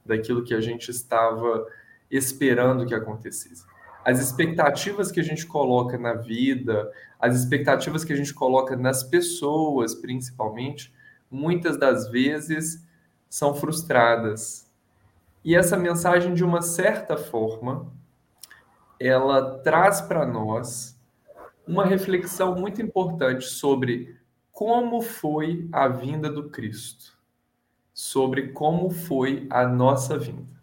daquilo 0.04 0.42
que 0.42 0.54
a 0.54 0.60
gente 0.60 0.90
estava 0.90 1.66
esperando 2.10 2.86
que 2.86 2.94
acontecesse. 2.94 3.64
As 4.04 4.18
expectativas 4.18 5.12
que 5.12 5.20
a 5.20 5.22
gente 5.22 5.46
coloca 5.46 5.98
na 5.98 6.14
vida, 6.14 6.90
as 7.18 7.36
expectativas 7.36 8.04
que 8.04 8.12
a 8.12 8.16
gente 8.16 8.32
coloca 8.32 8.76
nas 8.76 9.02
pessoas, 9.02 9.94
principalmente, 9.94 10.92
muitas 11.30 11.78
das 11.78 12.10
vezes 12.10 12.86
são 13.28 13.54
frustradas. 13.54 14.68
E 15.44 15.54
essa 15.54 15.76
mensagem, 15.76 16.34
de 16.34 16.42
uma 16.42 16.62
certa 16.62 17.16
forma, 17.16 17.92
ela 18.98 19.58
traz 19.60 20.00
para 20.00 20.26
nós 20.26 20.98
uma 21.66 21.84
reflexão 21.84 22.54
muito 22.54 22.82
importante 22.82 23.44
sobre 23.44 24.18
como 24.60 25.00
foi 25.00 25.66
a 25.72 25.88
vinda 25.88 26.30
do 26.30 26.50
Cristo, 26.50 27.18
sobre 27.94 28.48
como 28.48 28.90
foi 28.90 29.46
a 29.48 29.66
nossa 29.66 30.18
vinda. 30.18 30.60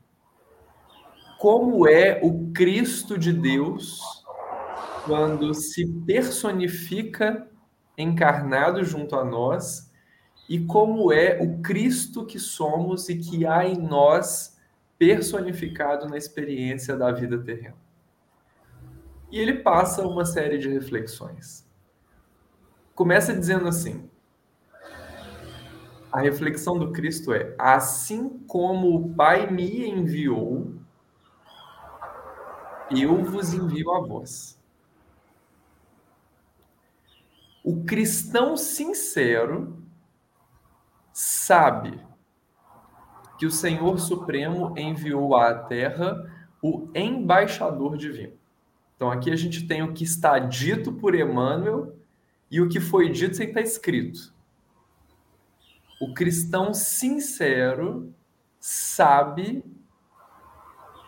Como 1.39 1.89
é 1.89 2.21
o 2.21 2.51
Cristo 2.51 3.17
de 3.17 3.33
Deus 3.33 3.99
quando 5.03 5.51
se 5.55 5.83
personifica 6.05 7.49
encarnado 7.97 8.83
junto 8.83 9.15
a 9.15 9.25
nós 9.25 9.91
e 10.47 10.59
como 10.59 11.11
é 11.11 11.41
o 11.41 11.59
Cristo 11.63 12.23
que 12.23 12.37
somos 12.37 13.09
e 13.09 13.17
que 13.17 13.47
há 13.47 13.65
em 13.65 13.79
nós 13.79 14.59
personificado 14.95 16.07
na 16.07 16.17
experiência 16.17 16.95
da 16.95 17.11
vida 17.11 17.39
terrena. 17.39 17.77
E 19.31 19.39
ele 19.39 19.55
passa 19.55 20.07
uma 20.07 20.23
série 20.23 20.59
de 20.59 20.69
reflexões. 20.69 21.66
Começa 22.97 23.31
dizendo 23.31 23.67
assim: 23.67 24.09
a 26.11 26.19
reflexão 26.19 26.79
do 26.79 26.91
Cristo 26.91 27.31
é: 27.31 27.53
assim 27.55 28.39
como 28.47 28.95
o 28.95 29.13
Pai 29.13 29.51
me 29.51 29.87
enviou, 29.87 30.73
eu 32.89 33.23
vos 33.23 33.53
envio 33.53 33.93
a 33.93 33.99
vós. 33.99 34.59
O 37.63 37.83
cristão 37.83 38.57
sincero 38.57 39.77
sabe 41.13 42.03
que 43.37 43.45
o 43.45 43.51
Senhor 43.51 43.99
Supremo 43.99 44.73
enviou 44.75 45.35
à 45.35 45.53
Terra 45.53 46.33
o 46.63 46.89
embaixador 46.95 47.95
divino. 47.95 48.33
Então 48.95 49.11
aqui 49.11 49.29
a 49.29 49.35
gente 49.35 49.67
tem 49.67 49.83
o 49.83 49.93
que 49.93 50.03
está 50.03 50.39
dito 50.39 50.93
por 50.93 51.13
Emmanuel 51.13 51.95
e 52.49 52.61
o 52.61 52.69
que 52.69 52.79
foi 52.79 53.09
dito 53.09 53.35
sem 53.35 53.47
estar 53.47 53.61
escrito. 53.61 54.33
O 55.99 56.13
cristão 56.13 56.73
sincero 56.73 58.13
sabe 58.59 59.63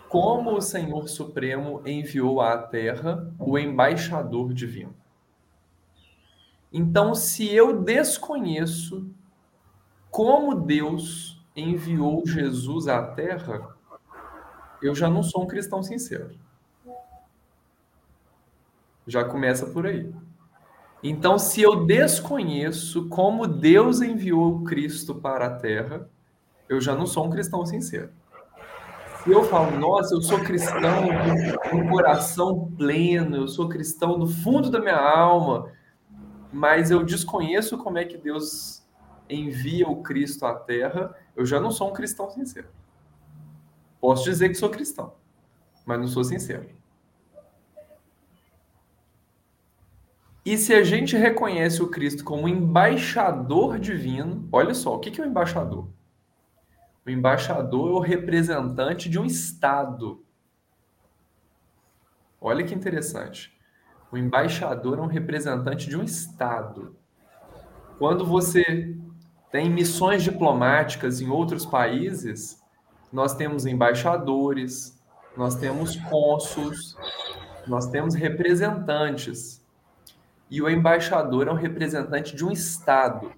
como 0.09 0.55
o 0.55 0.61
Senhor 0.61 1.07
Supremo 1.07 1.81
enviou 1.85 2.41
à 2.41 2.57
Terra 2.57 3.31
o 3.37 3.57
embaixador 3.57 4.53
divino. 4.53 4.95
Então, 6.73 7.13
se 7.13 7.47
eu 7.47 7.81
desconheço 7.81 9.09
como 10.09 10.55
Deus 10.55 11.43
enviou 11.55 12.25
Jesus 12.25 12.87
à 12.87 13.03
Terra, 13.13 13.75
eu 14.81 14.95
já 14.95 15.09
não 15.09 15.21
sou 15.21 15.43
um 15.43 15.47
cristão 15.47 15.83
sincero. 15.83 16.35
Já 19.05 19.23
começa 19.23 19.67
por 19.67 19.85
aí. 19.85 20.11
Então, 21.01 21.39
se 21.39 21.61
eu 21.61 21.85
desconheço 21.85 23.07
como 23.07 23.47
Deus 23.47 24.01
enviou 24.01 24.63
Cristo 24.63 25.15
para 25.15 25.45
a 25.45 25.55
Terra, 25.55 26.09
eu 26.67 26.81
já 26.81 26.93
não 26.93 27.05
sou 27.05 27.25
um 27.25 27.29
cristão 27.29 27.65
sincero. 27.65 28.11
Se 29.23 29.31
eu 29.31 29.43
falo, 29.43 29.77
nossa, 29.77 30.13
eu 30.13 30.21
sou 30.21 30.39
cristão 30.39 31.07
com 31.69 31.77
um 31.77 31.89
coração 31.89 32.71
pleno, 32.77 33.37
eu 33.37 33.47
sou 33.47 33.67
cristão 33.67 34.17
do 34.17 34.27
fundo 34.27 34.69
da 34.69 34.79
minha 34.79 34.97
alma, 34.97 35.71
mas 36.51 36.89
eu 36.89 37.03
desconheço 37.03 37.77
como 37.77 37.97
é 37.97 38.05
que 38.05 38.17
Deus 38.17 38.85
envia 39.29 39.87
o 39.87 40.01
Cristo 40.01 40.45
à 40.45 40.55
Terra, 40.55 41.13
eu 41.35 41.45
já 41.45 41.59
não 41.59 41.71
sou 41.71 41.89
um 41.89 41.93
cristão 41.93 42.29
sincero. 42.29 42.67
Posso 44.01 44.23
dizer 44.23 44.49
que 44.49 44.55
sou 44.55 44.69
cristão, 44.69 45.13
mas 45.85 45.99
não 45.99 46.07
sou 46.07 46.23
sincero. 46.23 46.78
E 50.45 50.57
se 50.57 50.73
a 50.73 50.83
gente 50.83 51.17
reconhece 51.17 51.83
o 51.83 51.89
Cristo 51.89 52.23
como 52.23 52.47
embaixador 52.47 53.77
divino, 53.77 54.47
olha 54.51 54.73
só, 54.73 54.95
o 54.95 54.99
que 54.99 55.19
é 55.19 55.23
o 55.23 55.27
embaixador? 55.27 55.89
O 57.05 57.09
embaixador 57.09 57.89
é 57.89 57.93
o 57.93 57.99
representante 57.99 59.09
de 59.09 59.19
um 59.19 59.25
Estado. 59.25 60.23
Olha 62.39 62.63
que 62.63 62.73
interessante. 62.73 63.57
O 64.11 64.17
embaixador 64.17 64.97
é 64.97 65.01
um 65.01 65.07
representante 65.07 65.89
de 65.89 65.97
um 65.97 66.03
Estado. 66.03 66.95
Quando 67.97 68.25
você 68.25 68.97
tem 69.51 69.69
missões 69.69 70.23
diplomáticas 70.23 71.19
em 71.19 71.29
outros 71.29 71.65
países, 71.65 72.63
nós 73.11 73.35
temos 73.35 73.65
embaixadores, 73.65 74.97
nós 75.35 75.55
temos 75.55 75.95
cônsuls, 75.95 76.95
nós 77.67 77.87
temos 77.87 78.15
representantes. 78.15 79.58
E 80.49 80.61
o 80.61 80.69
embaixador 80.69 81.47
é 81.47 81.51
um 81.51 81.55
representante 81.55 82.35
de 82.35 82.43
um 82.45 82.51
Estado. 82.51 83.31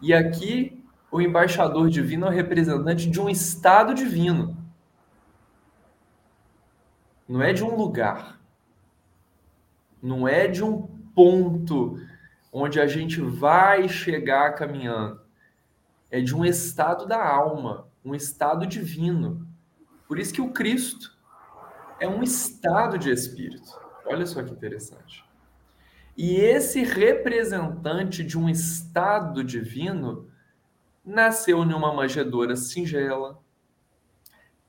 E 0.00 0.12
aqui, 0.12 0.84
o 1.10 1.20
embaixador 1.20 1.88
divino 1.88 2.26
é 2.26 2.30
um 2.30 2.32
representante 2.32 3.08
de 3.08 3.20
um 3.20 3.28
Estado 3.28 3.94
divino. 3.94 4.56
Não 7.28 7.42
é 7.42 7.52
de 7.52 7.64
um 7.64 7.74
lugar 7.74 8.38
não 10.04 10.28
é 10.28 10.46
de 10.46 10.62
um 10.62 10.82
ponto 11.14 11.98
onde 12.52 12.78
a 12.78 12.86
gente 12.86 13.22
vai 13.22 13.88
chegar 13.88 14.54
caminhando. 14.54 15.18
É 16.10 16.20
de 16.20 16.36
um 16.36 16.44
estado 16.44 17.06
da 17.06 17.26
alma, 17.26 17.88
um 18.04 18.14
estado 18.14 18.66
divino. 18.66 19.48
Por 20.06 20.18
isso 20.18 20.34
que 20.34 20.42
o 20.42 20.52
Cristo 20.52 21.16
é 21.98 22.06
um 22.06 22.22
estado 22.22 22.98
de 22.98 23.10
espírito. 23.10 23.80
Olha 24.04 24.26
só 24.26 24.42
que 24.42 24.52
interessante. 24.52 25.24
E 26.16 26.36
esse 26.36 26.82
representante 26.82 28.22
de 28.22 28.38
um 28.38 28.48
estado 28.48 29.42
divino 29.42 30.30
nasceu 31.04 31.64
numa 31.64 31.92
manjedoura 31.92 32.56
singela, 32.56 33.42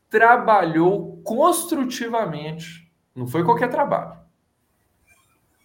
trabalhou 0.09 1.21
construtivamente, 1.23 2.91
não 3.15 3.27
foi 3.27 3.43
qualquer 3.43 3.69
trabalho 3.69 4.25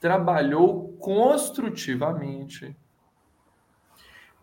trabalhou 0.01 0.97
construtivamente, 0.97 2.75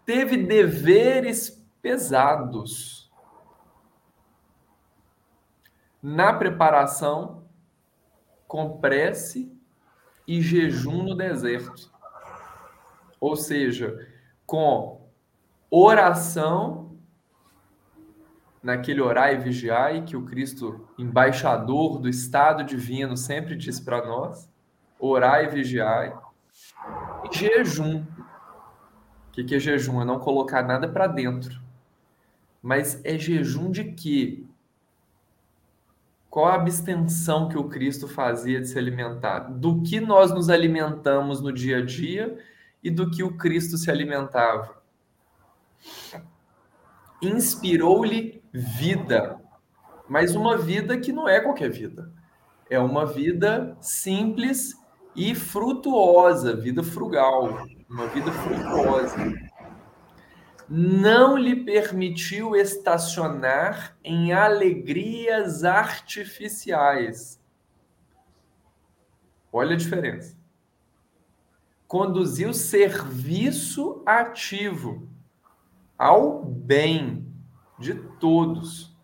teve 0.05 0.37
deveres 0.37 1.67
pesados 1.81 3.11
na 6.01 6.31
preparação 6.31 7.43
com 8.47 8.77
prece 8.77 9.51
e 10.27 10.41
jejum 10.41 11.03
no 11.03 11.15
deserto. 11.15 11.89
Ou 13.19 13.35
seja, 13.35 14.07
com 14.45 15.09
oração 15.71 16.97
naquele 18.61 19.01
orar 19.01 19.33
e 19.33 19.37
vigiar 19.37 20.03
que 20.03 20.17
o 20.17 20.25
Cristo, 20.25 20.87
embaixador 20.97 21.99
do 21.99 22.09
estado 22.09 22.63
divino, 22.63 23.15
sempre 23.15 23.55
diz 23.55 23.79
para 23.79 24.05
nós 24.05 24.49
orar 24.99 25.43
e 25.43 25.47
vigiar. 25.47 26.21
E 27.23 27.35
jejum. 27.35 28.03
O 29.27 29.31
que, 29.31 29.43
que 29.43 29.55
é 29.55 29.59
jejum? 29.59 30.01
É 30.01 30.05
não 30.05 30.19
colocar 30.19 30.63
nada 30.63 30.87
para 30.87 31.07
dentro. 31.07 31.61
Mas 32.61 32.99
é 33.05 33.17
jejum 33.17 33.71
de 33.71 33.85
quê? 33.93 34.43
Qual 36.29 36.45
a 36.45 36.55
abstenção 36.55 37.47
que 37.47 37.57
o 37.57 37.69
Cristo 37.69 38.07
fazia 38.07 38.59
de 38.59 38.67
se 38.67 38.77
alimentar? 38.77 39.39
Do 39.39 39.81
que 39.81 39.99
nós 39.99 40.31
nos 40.31 40.49
alimentamos 40.49 41.41
no 41.41 41.51
dia 41.51 41.77
a 41.77 41.85
dia 41.85 42.37
e 42.83 42.91
do 42.91 43.09
que 43.09 43.23
o 43.23 43.37
Cristo 43.37 43.77
se 43.77 43.89
alimentava? 43.89 44.81
Inspirou-lhe 47.21 48.43
vida, 48.53 49.39
mas 50.07 50.35
uma 50.35 50.57
vida 50.57 50.97
que 50.97 51.11
não 51.11 51.27
é 51.27 51.39
qualquer 51.39 51.69
vida. 51.69 52.11
É 52.69 52.79
uma 52.79 53.05
vida 53.05 53.77
simples 53.79 54.75
e 55.15 55.33
frutuosa, 55.33 56.55
vida 56.55 56.83
frugal, 56.83 57.65
uma 57.89 58.07
vida 58.07 58.31
frutuosa. 58.31 59.15
Não 60.69 61.37
lhe 61.37 61.55
permitiu 61.55 62.55
estacionar 62.55 63.97
em 64.03 64.33
alegrias 64.33 65.63
artificiais. 65.63 67.41
Olha 69.51 69.75
a 69.75 69.77
diferença. 69.77 70.35
Conduziu 71.87 72.53
serviço 72.53 74.03
ativo 74.05 75.07
ao 75.97 76.43
bem 76.43 77.25
de 77.79 77.93
todos. 78.19 78.95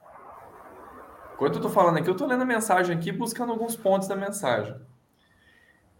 Enquanto 1.33 1.53
eu 1.53 1.59
estou 1.59 1.71
falando 1.71 1.97
aqui, 1.97 2.09
eu 2.09 2.13
estou 2.13 2.27
lendo 2.27 2.43
a 2.43 2.45
mensagem 2.45 2.95
aqui, 2.95 3.11
buscando 3.11 3.53
alguns 3.53 3.75
pontos 3.75 4.07
da 4.07 4.15
mensagem 4.15 4.75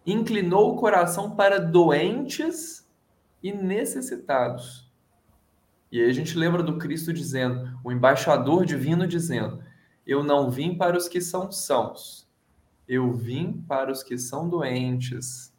inclinou 0.06 0.74
o 0.74 0.76
coração 0.76 1.36
para 1.36 1.60
doentes 1.60 2.88
e 3.42 3.52
necessitados. 3.52 4.83
E 5.94 6.02
aí 6.02 6.10
a 6.10 6.14
gente 6.14 6.36
lembra 6.36 6.64
do 6.64 6.80
Cristo 6.80 7.14
dizendo, 7.14 7.80
o 7.84 7.92
embaixador 7.92 8.66
divino 8.66 9.06
dizendo: 9.06 9.64
Eu 10.04 10.24
não 10.24 10.50
vim 10.50 10.76
para 10.76 10.98
os 10.98 11.08
que 11.08 11.22
são 11.22 11.52
sãos, 11.52 12.28
eu 12.88 13.14
vim 13.14 13.64
para 13.68 13.92
os 13.92 14.02
que 14.02 14.18
são 14.18 14.50
doentes. 14.50 15.54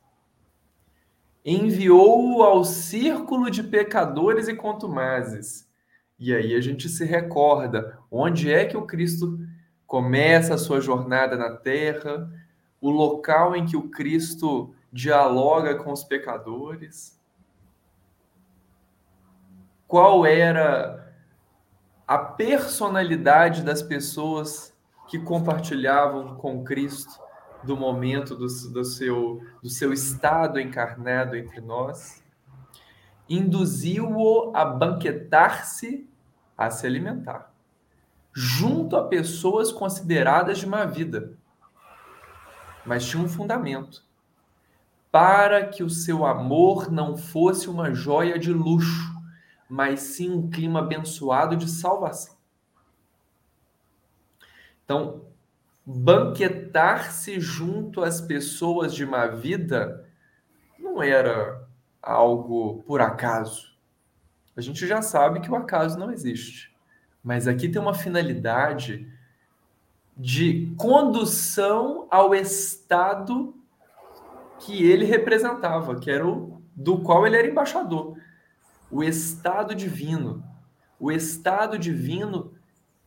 Enviou-o 1.44 2.42
ao 2.42 2.64
círculo 2.64 3.48
de 3.48 3.62
pecadores 3.62 4.48
e 4.48 4.56
contumazes. 4.56 5.68
E 6.18 6.34
aí 6.34 6.56
a 6.56 6.60
gente 6.60 6.88
se 6.88 7.04
recorda 7.04 7.96
onde 8.10 8.52
é 8.52 8.64
que 8.64 8.76
o 8.76 8.86
Cristo 8.88 9.38
começa 9.86 10.54
a 10.54 10.58
sua 10.58 10.80
jornada 10.80 11.36
na 11.36 11.54
terra, 11.54 12.28
o 12.80 12.90
local 12.90 13.54
em 13.54 13.64
que 13.64 13.76
o 13.76 13.88
Cristo 13.88 14.74
dialoga 14.92 15.76
com 15.76 15.92
os 15.92 16.02
pecadores? 16.02 17.13
Qual 19.86 20.24
era 20.26 21.14
a 22.06 22.18
personalidade 22.18 23.62
das 23.62 23.82
pessoas 23.82 24.74
que 25.08 25.18
compartilhavam 25.18 26.36
com 26.36 26.64
Cristo 26.64 27.22
do 27.62 27.76
momento 27.76 28.34
do, 28.34 28.46
do, 28.46 28.84
seu, 28.84 29.40
do 29.62 29.68
seu 29.68 29.92
estado 29.92 30.60
encarnado 30.60 31.36
entre 31.36 31.60
nós? 31.60 32.22
Induziu-o 33.28 34.54
a 34.54 34.64
banquetar-se, 34.64 36.08
a 36.56 36.70
se 36.70 36.86
alimentar, 36.86 37.52
junto 38.32 38.96
a 38.96 39.06
pessoas 39.06 39.72
consideradas 39.72 40.58
de 40.58 40.66
má 40.66 40.84
vida 40.84 41.36
mas 42.84 43.06
tinha 43.06 43.22
um 43.22 43.28
fundamento. 43.28 44.02
Para 45.10 45.66
que 45.66 45.82
o 45.82 45.90
seu 45.90 46.26
amor 46.26 46.90
não 46.90 47.16
fosse 47.16 47.68
uma 47.68 47.94
joia 47.94 48.38
de 48.38 48.52
luxo, 48.52 49.13
mas 49.74 50.02
sim 50.02 50.30
um 50.30 50.48
clima 50.48 50.78
abençoado 50.78 51.56
de 51.56 51.68
salvação. 51.68 52.36
Então, 54.84 55.24
banquetar-se 55.84 57.40
junto 57.40 58.00
às 58.00 58.20
pessoas 58.20 58.94
de 58.94 59.04
má 59.04 59.26
vida 59.26 60.08
não 60.78 61.02
era 61.02 61.66
algo 62.00 62.84
por 62.86 63.00
acaso. 63.00 63.76
A 64.56 64.60
gente 64.60 64.86
já 64.86 65.02
sabe 65.02 65.40
que 65.40 65.50
o 65.50 65.56
acaso 65.56 65.98
não 65.98 66.12
existe. 66.12 66.72
Mas 67.20 67.48
aqui 67.48 67.68
tem 67.68 67.82
uma 67.82 67.94
finalidade 67.94 69.12
de 70.16 70.72
condução 70.78 72.06
ao 72.12 72.32
estado 72.32 73.52
que 74.60 74.84
ele 74.88 75.04
representava, 75.04 75.98
que 75.98 76.12
era 76.12 76.24
o 76.24 76.62
do 76.76 77.00
qual 77.00 77.26
ele 77.26 77.36
era 77.36 77.48
embaixador. 77.48 78.16
O 78.90 79.02
estado 79.02 79.74
divino. 79.74 80.44
O 80.98 81.10
estado 81.10 81.78
divino 81.78 82.54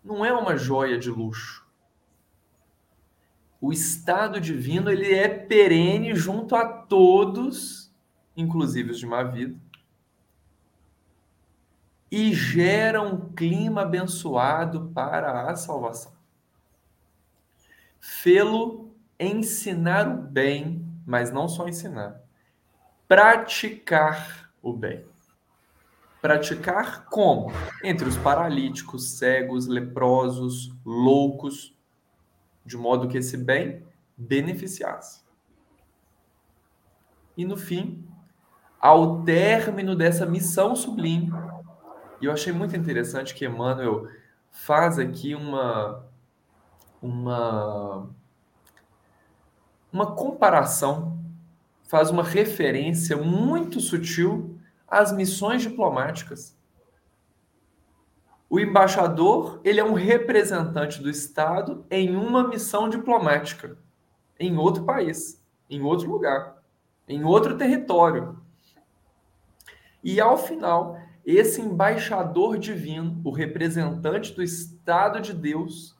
não 0.03 0.25
é 0.25 0.33
uma 0.33 0.57
joia 0.57 0.97
de 0.97 1.09
luxo. 1.09 1.65
O 3.59 3.73
estado 3.73 4.39
divino 4.39 4.91
ele 4.91 5.13
é 5.13 5.27
perene 5.27 6.13
junto 6.13 6.55
a 6.55 6.65
todos, 6.65 7.91
inclusive 8.35 8.91
os 8.91 8.99
de 8.99 9.05
má 9.05 9.23
vida, 9.23 9.57
e 12.11 12.33
gera 12.33 13.01
um 13.01 13.33
clima 13.33 13.81
abençoado 13.81 14.91
para 14.93 15.49
a 15.49 15.55
salvação 15.55 16.17
fê-lo 18.07 18.95
ensinar 19.19 20.07
o 20.07 20.15
bem, 20.15 20.85
mas 21.05 21.29
não 21.31 21.47
só 21.47 21.67
ensinar, 21.67 22.21
praticar 23.07 24.51
o 24.61 24.71
bem. 24.71 25.05
Praticar 26.21 27.05
como? 27.05 27.51
Entre 27.83 28.07
os 28.07 28.17
paralíticos, 28.17 29.11
cegos, 29.11 29.67
leprosos, 29.67 30.73
loucos, 30.85 31.77
de 32.65 32.75
modo 32.75 33.07
que 33.07 33.17
esse 33.17 33.37
bem 33.37 33.85
beneficiasse. 34.17 35.21
E 37.37 37.45
no 37.45 37.55
fim, 37.55 38.03
ao 38.79 39.23
término 39.23 39.95
dessa 39.95 40.25
missão 40.25 40.75
sublime, 40.75 41.31
e 42.19 42.25
eu 42.25 42.31
achei 42.31 42.51
muito 42.51 42.75
interessante 42.75 43.35
que 43.35 43.45
Emmanuel 43.45 44.07
faz 44.51 44.97
aqui 44.97 45.35
uma 45.35 46.03
uma 47.01 48.09
uma 49.93 50.15
comparação, 50.15 51.17
faz 51.83 52.09
uma 52.09 52.23
referência 52.23 53.15
muito 53.15 53.79
sutil 53.79 54.56
às 54.87 55.11
missões 55.11 55.61
diplomáticas. 55.61 56.57
O 58.49 58.59
embaixador, 58.59 59.59
ele 59.63 59.79
é 59.79 59.83
um 59.83 59.93
representante 59.93 61.01
do 61.01 61.09
Estado 61.09 61.85
em 61.91 62.15
uma 62.15 62.47
missão 62.47 62.87
diplomática, 62.87 63.77
em 64.39 64.55
outro 64.57 64.85
país, 64.85 65.43
em 65.69 65.81
outro 65.81 66.09
lugar, 66.09 66.63
em 67.07 67.25
outro 67.25 67.57
território. 67.57 68.39
E 70.01 70.21
ao 70.21 70.37
final, 70.37 70.97
esse 71.25 71.59
embaixador 71.59 72.57
divino, 72.57 73.19
o 73.25 73.31
representante 73.31 74.33
do 74.33 74.41
Estado 74.41 75.19
de 75.19 75.33
Deus, 75.33 75.97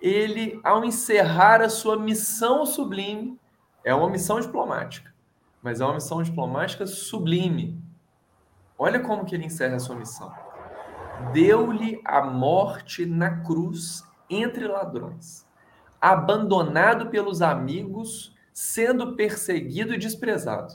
ele, 0.00 0.58
ao 0.64 0.82
encerrar 0.82 1.60
a 1.60 1.68
sua 1.68 1.98
missão 1.98 2.64
sublime, 2.64 3.38
é 3.84 3.94
uma 3.94 4.08
missão 4.08 4.40
diplomática, 4.40 5.14
mas 5.62 5.82
é 5.82 5.84
uma 5.84 5.94
missão 5.94 6.22
diplomática 6.22 6.86
sublime. 6.86 7.78
Olha 8.78 9.00
como 9.00 9.24
que 9.24 9.34
ele 9.34 9.46
encerra 9.46 9.76
a 9.76 9.80
sua 9.80 9.96
missão. 9.96 10.32
Deu-lhe 11.32 12.00
a 12.04 12.22
morte 12.22 13.06
na 13.06 13.40
cruz 13.40 14.04
entre 14.28 14.66
ladrões, 14.66 15.46
abandonado 16.00 17.08
pelos 17.08 17.40
amigos, 17.40 18.34
sendo 18.52 19.16
perseguido 19.16 19.94
e 19.94 19.98
desprezado. 19.98 20.74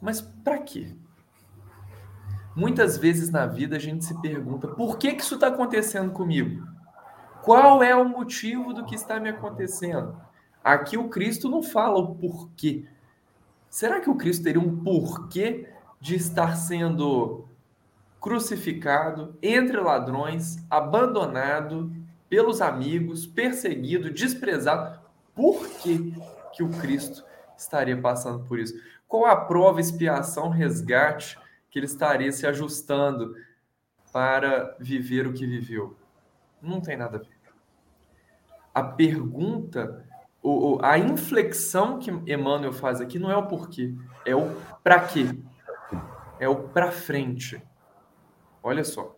Mas 0.00 0.20
para 0.20 0.58
quê? 0.58 0.94
Muitas 2.54 2.96
vezes 2.96 3.30
na 3.30 3.46
vida 3.46 3.76
a 3.76 3.80
gente 3.80 4.04
se 4.04 4.18
pergunta: 4.20 4.68
por 4.68 4.96
que, 4.96 5.12
que 5.14 5.22
isso 5.22 5.34
está 5.34 5.48
acontecendo 5.48 6.12
comigo? 6.12 6.66
Qual 7.42 7.82
é 7.82 7.94
o 7.94 8.08
motivo 8.08 8.72
do 8.72 8.84
que 8.84 8.94
está 8.94 9.18
me 9.18 9.28
acontecendo? 9.28 10.18
Aqui 10.62 10.96
o 10.96 11.08
Cristo 11.08 11.48
não 11.48 11.62
fala 11.62 11.98
o 11.98 12.14
porquê. 12.14 12.86
Será 13.74 14.00
que 14.00 14.08
o 14.08 14.14
Cristo 14.14 14.44
teria 14.44 14.60
um 14.60 14.84
porquê 14.84 15.68
de 16.00 16.14
estar 16.14 16.54
sendo 16.54 17.48
crucificado 18.20 19.36
entre 19.42 19.78
ladrões, 19.78 20.64
abandonado 20.70 21.92
pelos 22.28 22.60
amigos, 22.60 23.26
perseguido, 23.26 24.12
desprezado? 24.12 25.00
Por 25.34 25.68
que, 25.68 26.14
que 26.52 26.62
o 26.62 26.68
Cristo 26.78 27.24
estaria 27.58 28.00
passando 28.00 28.44
por 28.44 28.60
isso? 28.60 28.80
Qual 29.08 29.26
a 29.26 29.34
prova, 29.34 29.80
expiação, 29.80 30.50
resgate 30.50 31.36
que 31.68 31.80
ele 31.80 31.86
estaria 31.86 32.30
se 32.30 32.46
ajustando 32.46 33.34
para 34.12 34.76
viver 34.78 35.26
o 35.26 35.32
que 35.32 35.48
viveu? 35.48 35.96
Não 36.62 36.80
tem 36.80 36.96
nada 36.96 37.16
a 37.16 37.20
ver. 37.20 37.36
A 38.72 38.84
pergunta, 38.84 40.06
a 40.82 40.98
inflexão 40.98 41.98
que 41.98 42.10
Emmanuel 42.10 42.72
faz 42.72 43.00
aqui 43.00 43.18
não 43.18 43.30
é 43.30 43.36
o 43.36 43.46
porquê, 43.46 43.94
é 44.26 44.36
o 44.36 44.54
para 44.82 45.00
quê. 45.00 45.26
É 46.38 46.48
o 46.48 46.68
para 46.68 46.92
frente. 46.92 47.62
Olha 48.62 48.84
só. 48.84 49.16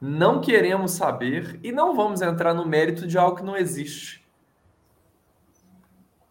Não 0.00 0.40
queremos 0.40 0.92
saber 0.92 1.58
e 1.62 1.72
não 1.72 1.94
vamos 1.94 2.22
entrar 2.22 2.54
no 2.54 2.66
mérito 2.66 3.06
de 3.06 3.18
algo 3.18 3.36
que 3.36 3.42
não 3.42 3.56
existe. 3.56 4.24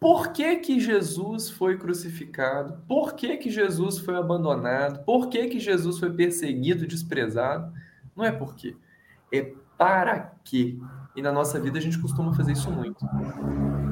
Por 0.00 0.32
que, 0.32 0.56
que 0.56 0.78
Jesus 0.78 1.48
foi 1.48 1.78
crucificado? 1.78 2.82
Por 2.86 3.14
que, 3.14 3.36
que 3.36 3.50
Jesus 3.50 3.98
foi 3.98 4.16
abandonado? 4.16 5.02
Por 5.04 5.28
que, 5.28 5.46
que 5.46 5.58
Jesus 5.58 5.98
foi 5.98 6.12
perseguido, 6.12 6.86
desprezado? 6.86 7.72
Não 8.14 8.24
é 8.24 8.30
por 8.30 8.54
quê. 8.54 8.76
É 9.32 9.54
para 9.78 10.34
quê. 10.44 10.78
E 11.14 11.22
na 11.22 11.30
nossa 11.30 11.60
vida 11.60 11.78
a 11.78 11.80
gente 11.80 11.98
costuma 11.98 12.34
fazer 12.34 12.52
isso 12.52 12.70
muito. 12.70 13.04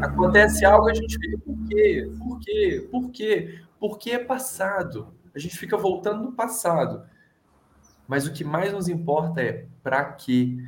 Acontece 0.01 0.65
algo, 0.65 0.89
a 0.89 0.95
gente 0.95 1.17
fica, 1.19 1.39
por 1.39 1.69
quê? 1.69 2.11
Por 2.19 2.41
quê? 2.41 2.89
Por 2.91 3.11
quê? 3.11 3.61
Porque 3.79 4.11
é 4.11 4.19
passado. 4.19 5.15
A 5.35 5.39
gente 5.39 5.57
fica 5.57 5.77
voltando 5.77 6.23
no 6.25 6.33
passado. 6.33 7.05
Mas 8.09 8.27
o 8.27 8.33
que 8.33 8.45
mais 8.45 8.73
nos 8.73 8.89
importa 8.89 9.41
é 9.41 9.67
para 9.83 10.05
quê? 10.05 10.59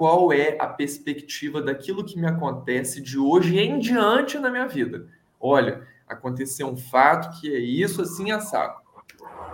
qual 0.00 0.32
é 0.32 0.56
a 0.58 0.66
perspectiva 0.66 1.60
daquilo 1.60 2.02
que 2.02 2.18
me 2.18 2.26
acontece 2.26 3.02
de 3.02 3.18
hoje 3.18 3.58
em 3.58 3.78
diante 3.78 4.38
na 4.38 4.50
minha 4.50 4.66
vida. 4.66 5.06
Olha, 5.38 5.86
aconteceu 6.08 6.68
um 6.68 6.76
fato 6.78 7.38
que 7.38 7.54
é 7.54 7.58
isso, 7.58 8.00
assim, 8.00 8.30
assado. 8.30 8.80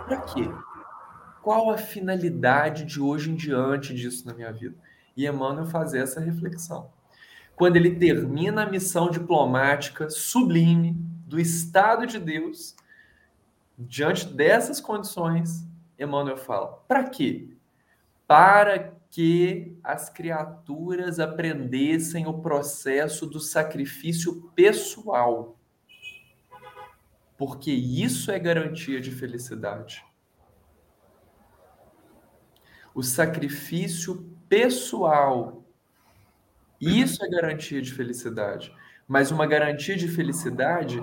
Para 0.05 0.21
quê? 0.21 0.49
Qual 1.41 1.69
a 1.69 1.77
finalidade 1.77 2.85
de 2.85 3.01
hoje 3.01 3.29
em 3.29 3.35
diante 3.35 3.93
disso 3.93 4.25
na 4.25 4.33
minha 4.33 4.53
vida? 4.53 4.77
E 5.17 5.27
Emmanuel 5.27 5.65
fazer 5.65 5.99
essa 5.99 6.21
reflexão. 6.21 6.91
Quando 7.55 7.75
ele 7.75 7.95
termina 7.95 8.61
a 8.63 8.69
missão 8.69 9.09
diplomática 9.09 10.11
sublime 10.11 10.93
do 11.25 11.39
Estado 11.39 12.05
de 12.05 12.19
Deus, 12.19 12.75
diante 13.75 14.27
dessas 14.27 14.79
condições, 14.79 15.67
Emmanuel 15.99 16.37
fala: 16.37 16.83
para 16.87 17.03
quê? 17.09 17.49
Para 18.27 18.95
que 19.09 19.75
as 19.83 20.07
criaturas 20.07 21.19
aprendessem 21.19 22.27
o 22.27 22.39
processo 22.39 23.25
do 23.25 23.39
sacrifício 23.39 24.51
pessoal. 24.53 25.57
Porque 27.35 27.71
isso 27.71 28.29
é 28.31 28.37
garantia 28.37 29.01
de 29.01 29.09
felicidade. 29.11 30.05
O 32.93 33.01
sacrifício 33.01 34.36
pessoal. 34.47 35.63
Isso 36.79 37.23
é 37.23 37.29
garantia 37.29 37.81
de 37.81 37.93
felicidade. 37.93 38.73
Mas 39.07 39.31
uma 39.31 39.47
garantia 39.47 39.95
de 39.95 40.07
felicidade 40.07 41.01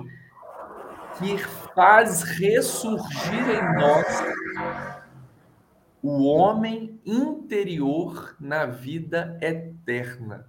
que 1.17 1.37
faz 1.73 2.21
ressurgir 2.23 3.49
em 3.49 3.79
nós 3.79 4.05
o 6.03 6.23
homem 6.25 6.99
interior 7.03 8.35
na 8.39 8.65
vida 8.67 9.37
eterna, 9.41 10.47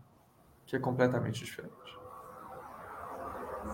que 0.66 0.76
é 0.76 0.78
completamente 0.78 1.44
diferente. 1.44 1.72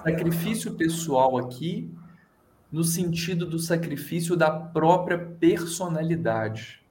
Sacrifício 0.05 0.75
pessoal 0.75 1.37
aqui, 1.37 1.93
no 2.71 2.85
sentido 2.85 3.45
do 3.45 3.59
sacrifício 3.59 4.37
da 4.37 4.51
própria 4.51 5.19
personalidade, 5.19 6.82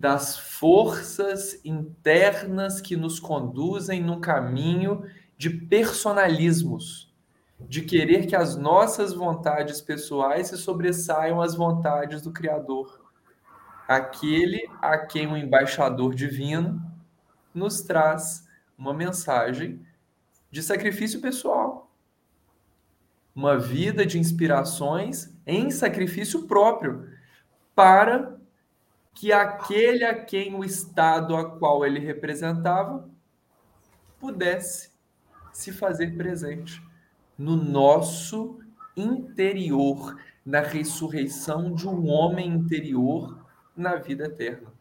das 0.00 0.38
forças 0.38 1.60
internas 1.62 2.80
que 2.80 2.96
nos 2.96 3.20
conduzem 3.20 4.02
no 4.02 4.18
caminho 4.18 5.04
de 5.36 5.50
personalismos, 5.50 7.14
de 7.60 7.82
querer 7.82 8.26
que 8.26 8.34
as 8.34 8.56
nossas 8.56 9.12
vontades 9.12 9.82
pessoais 9.82 10.46
se 10.46 10.56
sobressaiam 10.56 11.42
às 11.42 11.54
vontades 11.54 12.22
do 12.22 12.32
Criador 12.32 12.98
aquele 13.86 14.66
a 14.80 14.96
quem 14.96 15.26
o 15.26 15.36
embaixador 15.36 16.14
divino 16.14 16.80
nos 17.52 17.82
traz 17.82 18.48
uma 18.78 18.94
mensagem 18.94 19.84
de 20.50 20.62
sacrifício 20.62 21.20
pessoal. 21.20 21.92
Uma 23.34 23.58
vida 23.58 24.06
de 24.06 24.18
inspirações 24.18 25.36
em 25.46 25.70
sacrifício 25.70 26.46
próprio, 26.46 27.06
para 27.74 28.39
que 29.20 29.34
aquele 29.34 30.02
a 30.02 30.14
quem 30.14 30.54
o 30.54 30.64
Estado 30.64 31.36
a 31.36 31.44
qual 31.44 31.84
ele 31.84 31.98
representava 31.98 33.06
pudesse 34.18 34.92
se 35.52 35.70
fazer 35.72 36.16
presente 36.16 36.82
no 37.36 37.54
nosso 37.54 38.60
interior, 38.96 40.16
na 40.42 40.60
ressurreição 40.60 41.74
de 41.74 41.86
um 41.86 42.08
homem 42.08 42.48
interior 42.48 43.44
na 43.76 43.96
vida 43.96 44.24
eterna. 44.24 44.72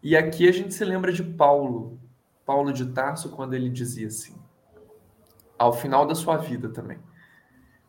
E 0.00 0.16
aqui 0.16 0.48
a 0.48 0.52
gente 0.52 0.72
se 0.72 0.84
lembra 0.84 1.12
de 1.12 1.24
Paulo, 1.24 1.98
Paulo 2.46 2.72
de 2.72 2.86
Tarso, 2.92 3.30
quando 3.30 3.54
ele 3.54 3.70
dizia 3.70 4.06
assim, 4.06 4.36
ao 5.58 5.72
final 5.72 6.06
da 6.06 6.14
sua 6.14 6.36
vida 6.36 6.68
também: 6.68 7.00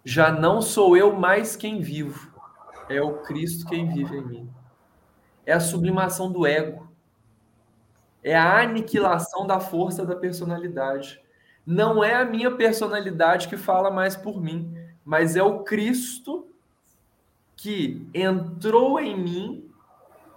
Já 0.04 0.32
não 0.32 0.64
sou 0.64 0.98
eu 0.98 1.16
mais 1.16 1.56
quem 1.56 1.80
vivo, 1.80 2.34
é 2.90 3.00
o 3.04 3.20
Cristo 3.20 3.68
quem 3.68 3.88
vive 3.88 4.18
em 4.18 4.26
mim. 4.26 4.63
É 5.46 5.54
a 5.54 5.60
sublimação 5.60 6.32
do 6.32 6.46
ego, 6.46 6.88
é 8.24 8.36
a 8.36 8.62
aniquilação 8.62 9.46
da 9.46 9.60
força 9.60 10.06
da 10.06 10.16
personalidade. 10.16 11.22
Não 11.66 12.04
é 12.04 12.16
a 12.16 12.26
minha 12.26 12.52
personalidade 12.52 13.48
que 13.48 13.58
fala 13.58 13.92
mais 13.92 14.16
por 14.16 14.42
mim, 14.42 14.74
mas 15.04 15.36
é 15.36 15.44
o 15.44 15.64
Cristo 15.64 16.48
que 17.56 18.08
entrou 18.14 19.00
em 19.00 19.18
mim 19.18 19.70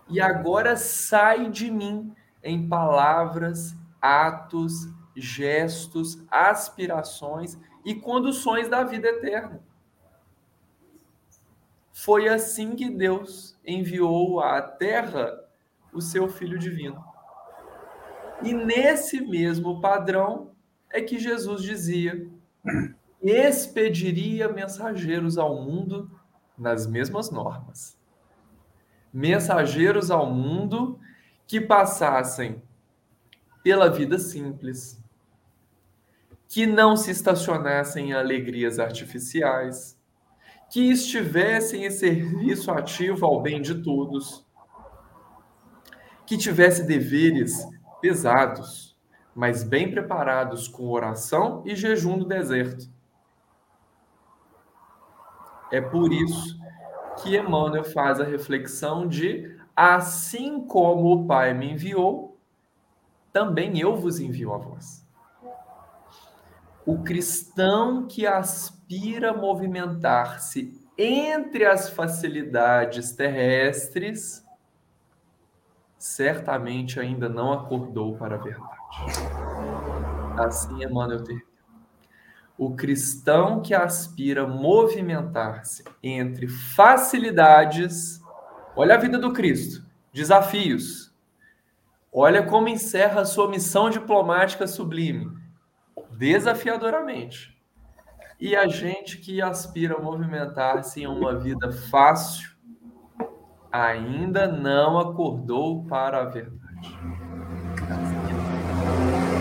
e 0.08 0.20
agora 0.20 0.76
sai 0.76 1.50
de 1.50 1.70
mim 1.70 2.14
em 2.42 2.68
palavras, 2.68 3.74
atos, 4.00 4.88
gestos, 5.16 6.22
aspirações 6.30 7.58
e 7.84 7.94
conduções 7.94 8.68
da 8.68 8.84
vida 8.84 9.08
eterna. 9.08 9.60
Foi 11.98 12.28
assim 12.28 12.76
que 12.76 12.90
Deus 12.90 13.58
enviou 13.66 14.38
à 14.38 14.60
terra 14.60 15.34
o 15.94 16.02
seu 16.02 16.28
Filho 16.28 16.58
Divino. 16.58 17.02
E 18.42 18.52
nesse 18.52 19.22
mesmo 19.22 19.80
padrão 19.80 20.50
é 20.90 21.00
que 21.00 21.18
Jesus 21.18 21.62
dizia: 21.62 22.30
expediria 23.22 24.46
mensageiros 24.46 25.38
ao 25.38 25.62
mundo 25.62 26.10
nas 26.56 26.86
mesmas 26.86 27.30
normas. 27.30 27.98
Mensageiros 29.10 30.10
ao 30.10 30.30
mundo 30.30 31.00
que 31.46 31.62
passassem 31.62 32.62
pela 33.64 33.88
vida 33.88 34.18
simples, 34.18 35.02
que 36.46 36.66
não 36.66 36.94
se 36.94 37.10
estacionassem 37.10 38.10
em 38.10 38.12
alegrias 38.12 38.78
artificiais, 38.78 39.95
que 40.70 40.90
estivessem 40.90 41.84
em 41.84 41.90
serviço 41.90 42.70
ativo 42.70 43.24
ao 43.24 43.40
bem 43.40 43.62
de 43.62 43.82
todos, 43.82 44.44
que 46.26 46.36
tivesse 46.36 46.86
deveres 46.86 47.66
pesados, 48.00 48.96
mas 49.34 49.62
bem 49.62 49.90
preparados 49.90 50.66
com 50.66 50.88
oração 50.88 51.62
e 51.64 51.76
jejum 51.76 52.16
no 52.16 52.24
deserto. 52.24 52.90
É 55.70 55.80
por 55.80 56.12
isso 56.12 56.58
que 57.22 57.36
Emmanuel 57.36 57.84
faz 57.84 58.20
a 58.20 58.24
reflexão 58.24 59.06
de 59.06 59.56
assim 59.74 60.66
como 60.66 61.12
o 61.12 61.26
Pai 61.26 61.52
me 61.52 61.72
enviou, 61.72 62.38
também 63.32 63.78
eu 63.78 63.94
vos 63.94 64.18
envio 64.18 64.54
a 64.54 64.58
vós. 64.58 65.05
O 66.86 67.02
cristão 67.02 68.06
que 68.06 68.24
aspira 68.24 69.32
a 69.32 69.36
movimentar-se 69.36 70.80
entre 70.96 71.66
as 71.66 71.90
facilidades 71.90 73.10
terrestres, 73.10 74.46
certamente 75.98 77.00
ainda 77.00 77.28
não 77.28 77.52
acordou 77.52 78.16
para 78.16 78.36
a 78.36 78.38
verdade. 78.38 78.76
Assim 80.38 80.84
Emmanuel 80.84 81.24
termina. 81.24 81.46
O 82.56 82.76
cristão 82.76 83.60
que 83.60 83.74
aspira 83.74 84.46
movimentar-se 84.46 85.82
entre 86.00 86.46
facilidades, 86.46 88.22
olha 88.76 88.94
a 88.94 88.98
vida 88.98 89.18
do 89.18 89.32
Cristo, 89.32 89.84
desafios. 90.12 91.12
Olha 92.10 92.46
como 92.46 92.68
encerra 92.68 93.22
a 93.22 93.26
sua 93.26 93.50
missão 93.50 93.90
diplomática 93.90 94.66
sublime, 94.66 95.35
desafiadoramente. 96.16 97.56
E 98.38 98.54
a 98.54 98.66
gente 98.66 99.18
que 99.18 99.40
aspira 99.40 99.96
a 99.96 100.00
movimentar-se 100.00 101.02
em 101.02 101.06
uma 101.06 101.34
vida 101.34 101.72
fácil, 101.72 102.50
ainda 103.72 104.46
não 104.46 104.98
acordou 104.98 105.84
para 105.84 106.20
a 106.20 106.24
verdade. 106.24 106.98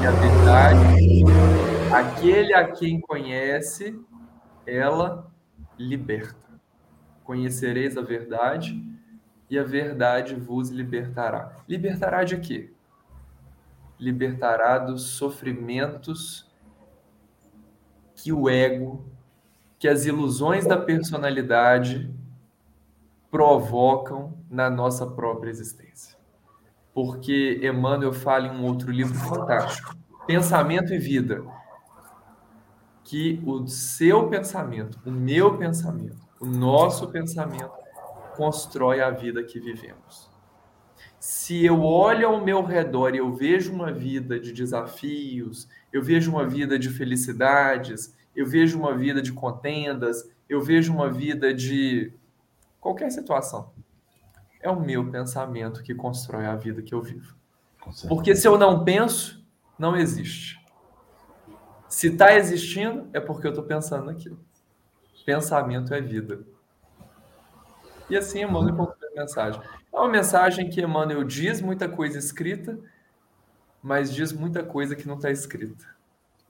E 0.02 0.08
a 0.08 0.12
verdade, 0.12 1.24
aquele 1.94 2.54
a 2.54 2.72
quem 2.72 3.00
conhece, 3.02 4.00
ela 4.66 5.30
liberta. 5.78 6.46
Conhecereis 7.24 7.98
a 7.98 8.02
verdade 8.02 8.82
e 9.50 9.60
a 9.60 9.64
verdade 9.64 10.36
vos 10.36 10.70
libertará. 10.70 11.56
Libertará 11.68 12.24
de 12.24 12.38
quê? 12.38 12.72
Libertará 14.00 14.78
dos 14.78 15.04
sofrimentos 15.04 16.45
que 18.26 18.34
o 18.34 18.50
ego, 18.50 19.06
que 19.78 19.88
as 19.88 20.08
ilusões 20.08 20.66
da 20.66 20.76
personalidade 20.76 22.12
provocam 23.30 24.36
na 24.50 24.68
nossa 24.68 25.06
própria 25.06 25.52
existência. 25.52 26.18
Porque 26.92 27.60
Emmanuel 27.62 28.12
fala 28.12 28.48
em 28.48 28.50
um 28.50 28.64
outro 28.64 28.92
livro 28.92 29.14
fantástico, 29.14 29.96
Pensamento 30.26 30.92
e 30.92 30.98
Vida, 30.98 31.46
que 33.04 33.40
o 33.46 33.68
seu 33.68 34.28
pensamento, 34.28 35.00
o 35.06 35.12
meu 35.12 35.56
pensamento, 35.60 36.18
o 36.40 36.48
nosso 36.48 37.10
pensamento 37.10 37.74
constrói 38.36 39.02
a 39.02 39.12
vida 39.12 39.44
que 39.44 39.60
vivemos. 39.60 40.32
Se 41.20 41.64
eu 41.64 41.84
olho 41.84 42.28
ao 42.28 42.44
meu 42.44 42.64
redor 42.64 43.14
e 43.14 43.20
eu 43.20 43.32
vejo 43.34 43.72
uma 43.72 43.92
vida 43.92 44.40
de 44.40 44.52
desafios, 44.52 45.68
eu 45.92 46.02
vejo 46.04 46.32
uma 46.32 46.46
vida 46.46 46.78
de 46.78 46.90
felicidades, 46.90 48.15
eu 48.36 48.46
vejo 48.46 48.78
uma 48.78 48.96
vida 48.96 49.22
de 49.22 49.32
contendas, 49.32 50.30
eu 50.50 50.62
vejo 50.62 50.94
uma 50.94 51.10
vida 51.10 51.54
de 51.54 52.12
qualquer 52.80 53.12
situação. 53.12 53.72
É 54.62 54.70
o 54.70 54.80
meu 54.80 55.10
pensamento 55.10 55.84
que 55.84 55.96
constrói 55.96 56.46
a 56.46 56.56
vida 56.56 56.82
que 56.82 56.94
eu 56.94 57.02
vivo. 57.02 57.36
Porque 58.08 58.36
se 58.36 58.48
eu 58.48 58.58
não 58.58 58.84
penso, 58.84 59.46
não 59.78 59.96
existe. 59.96 60.60
Se 61.88 62.08
está 62.08 62.36
existindo, 62.36 63.08
é 63.14 63.20
porque 63.20 63.48
eu 63.48 63.52
estou 63.52 63.64
pensando 63.64 64.06
naquilo. 64.06 64.40
Pensamento 65.26 65.94
é 65.94 66.02
vida. 66.02 66.42
E 68.10 68.18
assim 68.18 68.42
Emmanuel 68.42 68.76
conclui 68.76 69.08
a 69.16 69.22
mensagem. 69.22 69.62
É 69.94 69.98
uma 69.98 70.10
mensagem 70.10 70.70
que 70.70 70.82
Emmanuel 70.82 71.24
diz 71.24 71.62
muita 71.62 71.88
coisa 71.88 72.20
escrita, 72.20 72.78
mas 73.82 74.14
diz 74.14 74.34
muita 74.34 74.64
coisa 74.64 74.96
que 74.96 75.08
não 75.08 75.16
está 75.16 75.32
escrita. 75.32 75.86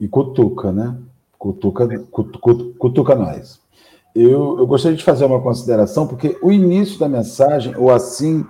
E 0.00 0.08
cutuca, 0.08 0.72
né? 0.72 0.98
Cutuca, 1.38 1.86
cutuca, 2.10 2.54
cutuca 2.78 3.14
nós 3.14 3.60
eu, 4.16 4.58
eu 4.58 4.66
gostaria 4.66 4.96
de 4.96 5.04
fazer 5.04 5.26
uma 5.26 5.42
consideração, 5.42 6.06
porque 6.06 6.38
o 6.42 6.50
início 6.50 6.98
da 6.98 7.06
mensagem, 7.06 7.76
ou 7.76 7.92
assim 7.92 8.46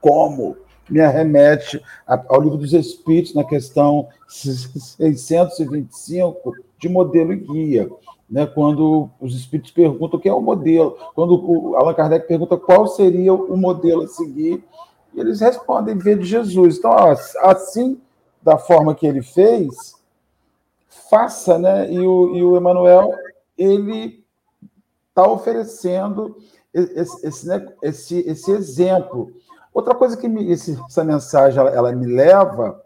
como, 0.00 0.56
me 0.88 1.00
arremete 1.00 1.82
ao 2.06 2.40
livro 2.40 2.56
dos 2.56 2.72
Espíritos, 2.72 3.34
na 3.34 3.44
questão 3.44 4.08
625, 4.26 6.54
de 6.78 6.88
modelo 6.88 7.34
e 7.34 7.36
guia. 7.36 7.90
Né, 8.30 8.46
quando 8.46 9.10
os 9.18 9.34
espíritos 9.34 9.70
perguntam 9.70 10.18
o 10.18 10.22
que 10.22 10.28
é 10.28 10.32
o 10.32 10.40
modelo, 10.40 10.98
quando 11.14 11.74
Allan 11.76 11.94
Kardec 11.94 12.28
pergunta 12.28 12.58
qual 12.58 12.86
seria 12.86 13.32
o 13.32 13.56
modelo 13.56 14.02
a 14.02 14.06
seguir, 14.06 14.62
eles 15.14 15.40
respondem 15.40 15.96
ver 15.96 16.18
de 16.18 16.26
Jesus. 16.26 16.76
Então, 16.76 16.92
assim, 17.40 17.98
da 18.42 18.58
forma 18.58 18.94
que 18.94 19.06
ele 19.06 19.22
fez, 19.22 19.97
faça, 21.08 21.58
né? 21.58 21.90
E 21.92 21.98
o, 21.98 22.36
e 22.36 22.42
o 22.42 22.56
Emmanuel 22.56 23.12
ele 23.56 24.24
está 25.08 25.28
oferecendo 25.28 26.36
esse, 26.72 27.26
esse, 27.26 27.46
né, 27.48 27.66
esse, 27.82 28.18
esse, 28.20 28.50
exemplo. 28.52 29.32
Outra 29.74 29.94
coisa 29.94 30.16
que 30.16 30.28
me, 30.28 30.50
esse, 30.50 30.78
essa 30.88 31.02
mensagem 31.02 31.58
ela, 31.58 31.70
ela, 31.70 31.92
me 31.92 32.06
leva 32.06 32.80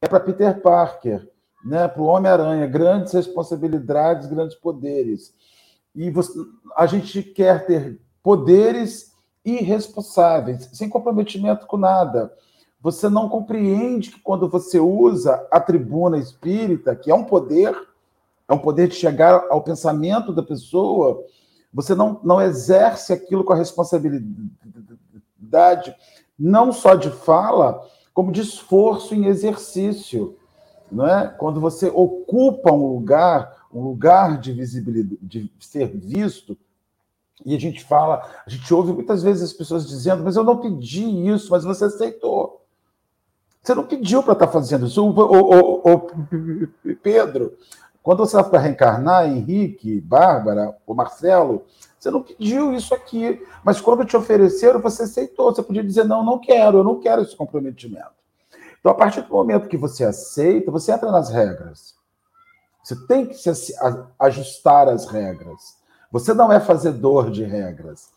é 0.00 0.06
para 0.06 0.20
Peter 0.20 0.60
Parker, 0.60 1.28
né, 1.64 1.88
para 1.88 2.00
o 2.00 2.06
Homem-Aranha, 2.06 2.66
grandes 2.66 3.12
responsabilidades, 3.12 4.28
grandes 4.28 4.56
poderes. 4.56 5.34
E 5.94 6.10
você, 6.10 6.32
a 6.76 6.86
gente 6.86 7.22
quer 7.22 7.66
ter 7.66 8.00
poderes 8.22 9.12
irresponsáveis, 9.44 10.70
sem 10.72 10.88
comprometimento 10.88 11.66
com 11.66 11.76
nada. 11.76 12.32
Você 12.80 13.08
não 13.08 13.28
compreende 13.28 14.12
que 14.12 14.20
quando 14.20 14.48
você 14.48 14.78
usa 14.78 15.44
a 15.50 15.60
tribuna 15.60 16.18
espírita, 16.18 16.94
que 16.94 17.10
é 17.10 17.14
um 17.14 17.24
poder, 17.24 17.76
é 18.48 18.54
um 18.54 18.58
poder 18.58 18.88
de 18.88 18.94
chegar 18.94 19.44
ao 19.50 19.62
pensamento 19.62 20.32
da 20.32 20.42
pessoa, 20.42 21.24
você 21.72 21.94
não, 21.94 22.20
não 22.22 22.40
exerce 22.40 23.12
aquilo 23.12 23.44
com 23.44 23.52
a 23.52 23.56
responsabilidade, 23.56 25.94
não 26.38 26.72
só 26.72 26.94
de 26.94 27.10
fala, 27.10 27.86
como 28.14 28.32
de 28.32 28.40
esforço 28.40 29.14
em 29.14 29.26
exercício. 29.26 30.36
Não 30.90 31.06
é? 31.06 31.28
Quando 31.28 31.60
você 31.60 31.88
ocupa 31.88 32.72
um 32.72 32.86
lugar, 32.86 33.66
um 33.72 33.82
lugar 33.82 34.40
de 34.40 34.52
visibilidade, 34.52 35.18
de 35.20 35.52
ser 35.60 35.88
visto, 35.88 36.56
e 37.44 37.54
a 37.54 37.60
gente 37.60 37.84
fala, 37.84 38.26
a 38.46 38.50
gente 38.50 38.72
ouve 38.72 38.92
muitas 38.92 39.22
vezes 39.22 39.42
as 39.42 39.52
pessoas 39.52 39.86
dizendo, 39.86 40.24
mas 40.24 40.36
eu 40.36 40.42
não 40.42 40.58
pedi 40.58 41.04
isso, 41.28 41.50
mas 41.50 41.64
você 41.64 41.84
aceitou. 41.84 42.64
Você 43.62 43.74
não 43.74 43.84
pediu 43.84 44.22
para 44.22 44.32
estar 44.32 44.48
fazendo 44.48 44.86
isso. 44.86 45.04
O, 45.04 45.10
o, 45.10 45.94
o, 45.94 46.96
Pedro, 47.02 47.56
quando 48.02 48.20
você 48.20 48.40
vai 48.42 48.62
reencarnar, 48.62 49.28
Henrique, 49.28 50.00
Bárbara, 50.00 50.74
o 50.86 50.94
Marcelo, 50.94 51.64
você 51.98 52.10
não 52.10 52.22
pediu 52.22 52.72
isso 52.72 52.94
aqui, 52.94 53.44
mas 53.64 53.80
quando 53.80 54.04
te 54.04 54.16
ofereceram, 54.16 54.80
você 54.80 55.02
aceitou. 55.02 55.54
Você 55.54 55.62
podia 55.62 55.84
dizer, 55.84 56.04
não, 56.04 56.24
não 56.24 56.38
quero, 56.38 56.78
eu 56.78 56.84
não 56.84 57.00
quero 57.00 57.22
esse 57.22 57.36
comprometimento. 57.36 58.18
Então, 58.78 58.92
a 58.92 58.94
partir 58.94 59.22
do 59.22 59.30
momento 59.30 59.68
que 59.68 59.76
você 59.76 60.04
aceita, 60.04 60.70
você 60.70 60.92
entra 60.92 61.10
nas 61.10 61.30
regras. 61.30 61.94
Você 62.82 62.96
tem 63.06 63.26
que 63.26 63.34
se 63.34 63.74
ajustar 64.18 64.88
às 64.88 65.06
regras. 65.06 65.76
Você 66.10 66.32
não 66.32 66.50
é 66.50 66.58
fazedor 66.60 67.30
de 67.30 67.44
regras. 67.44 68.10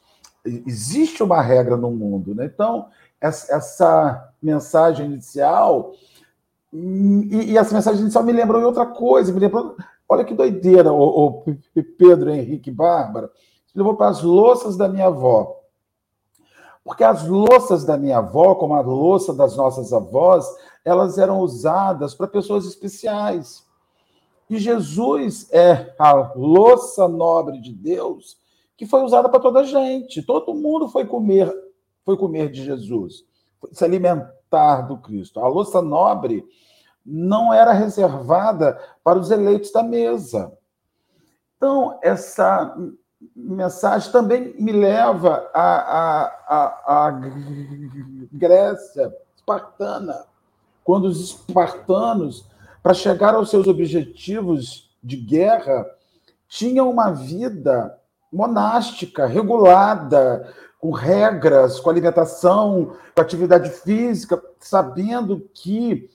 Existe 0.46 1.22
uma 1.22 1.42
regra 1.42 1.76
no 1.76 1.92
mundo, 1.92 2.34
né? 2.34 2.46
Então, 2.46 2.88
essa 3.22 4.34
mensagem 4.42 5.06
inicial 5.06 5.94
e, 6.74 7.58
essa 7.58 7.74
mensagem 7.74 8.02
inicial 8.02 8.24
me 8.24 8.32
lembrou 8.32 8.64
outra 8.64 8.86
coisa, 8.86 9.34
me 9.34 9.40
lembrou, 9.40 9.76
olha 10.08 10.24
que 10.24 10.34
doideira, 10.34 10.92
o, 10.92 11.44
o 11.46 11.84
Pedro 11.98 12.30
Henrique 12.30 12.72
Bárbara, 12.72 13.30
levou 13.76 13.96
para 13.96 14.10
as 14.10 14.22
louças 14.22 14.78
da 14.78 14.88
minha 14.88 15.08
avó. 15.08 15.58
Porque 16.84 17.04
as 17.04 17.28
louças 17.28 17.86
da 17.86 17.98
minha 17.98 18.18
avó, 18.18 18.56
como 18.56 18.74
a 18.74 18.82
louça 18.82 19.34
das 19.34 19.56
nossas 19.56 19.94
avós, 19.94 20.46
elas 20.84 21.18
eram 21.18 21.40
usadas 21.40 22.16
para 22.16 22.28
pessoas 22.28 22.66
especiais. 22.66 23.66
E 24.50 24.58
Jesus 24.58 25.48
é 25.52 25.94
a 26.00 26.34
louça 26.36 27.08
nobre 27.08 27.62
de 27.62 27.72
Deus 27.72 28.38
que 28.76 28.86
foi 28.86 29.04
usada 29.04 29.30
para 29.30 29.40
toda 29.40 29.60
a 29.60 29.64
gente. 29.64 30.24
Todo 30.24 30.56
mundo 30.56 30.90
foi 30.90 31.06
comer, 31.06 31.54
foi 32.06 32.18
comer 32.18 32.50
de 32.50 32.64
Jesus, 32.64 33.26
se 33.72 33.84
alimentar 33.84 34.82
do 34.82 34.98
Cristo. 34.98 35.40
A 35.40 35.48
louça 35.48 35.82
nobre 35.82 36.46
não 37.06 37.54
era 37.54 37.72
reservada 37.72 38.80
para 39.04 39.20
os 39.20 39.32
eleitos 39.32 39.72
da 39.72 39.84
mesa. 39.84 40.52
Então, 41.58 42.00
essa 42.02 42.76
mensagem 43.36 44.12
também 44.12 44.56
me 44.60 44.72
leva 44.72 45.50
à, 45.54 46.32
à, 46.48 47.08
à 47.08 47.22
Grécia 48.32 49.14
espartana, 49.36 50.26
quando 50.84 51.06
os 51.06 51.20
espartanos, 51.20 52.46
para 52.82 52.94
chegar 52.94 53.36
aos 53.36 53.50
seus 53.50 53.68
objetivos 53.68 54.90
de 55.04 55.18
guerra, 55.18 55.86
tinham 56.48 56.90
uma 56.90 57.12
vida 57.12 57.98
monástica, 58.32 59.26
regulada, 59.26 60.52
com 60.82 60.90
regras, 60.90 61.80
com 61.80 61.92
alimentação, 61.92 62.96
com 63.16 63.22
atividade 63.22 63.70
física, 63.70 64.42
sabendo 64.60 65.48
que 65.54 66.10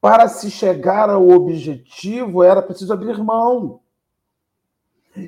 para 0.00 0.26
se 0.26 0.50
chegar 0.50 1.08
ao 1.08 1.28
objetivo 1.28 2.42
era 2.42 2.60
preciso 2.60 2.92
abrir 2.92 3.22
mão. 3.22 3.80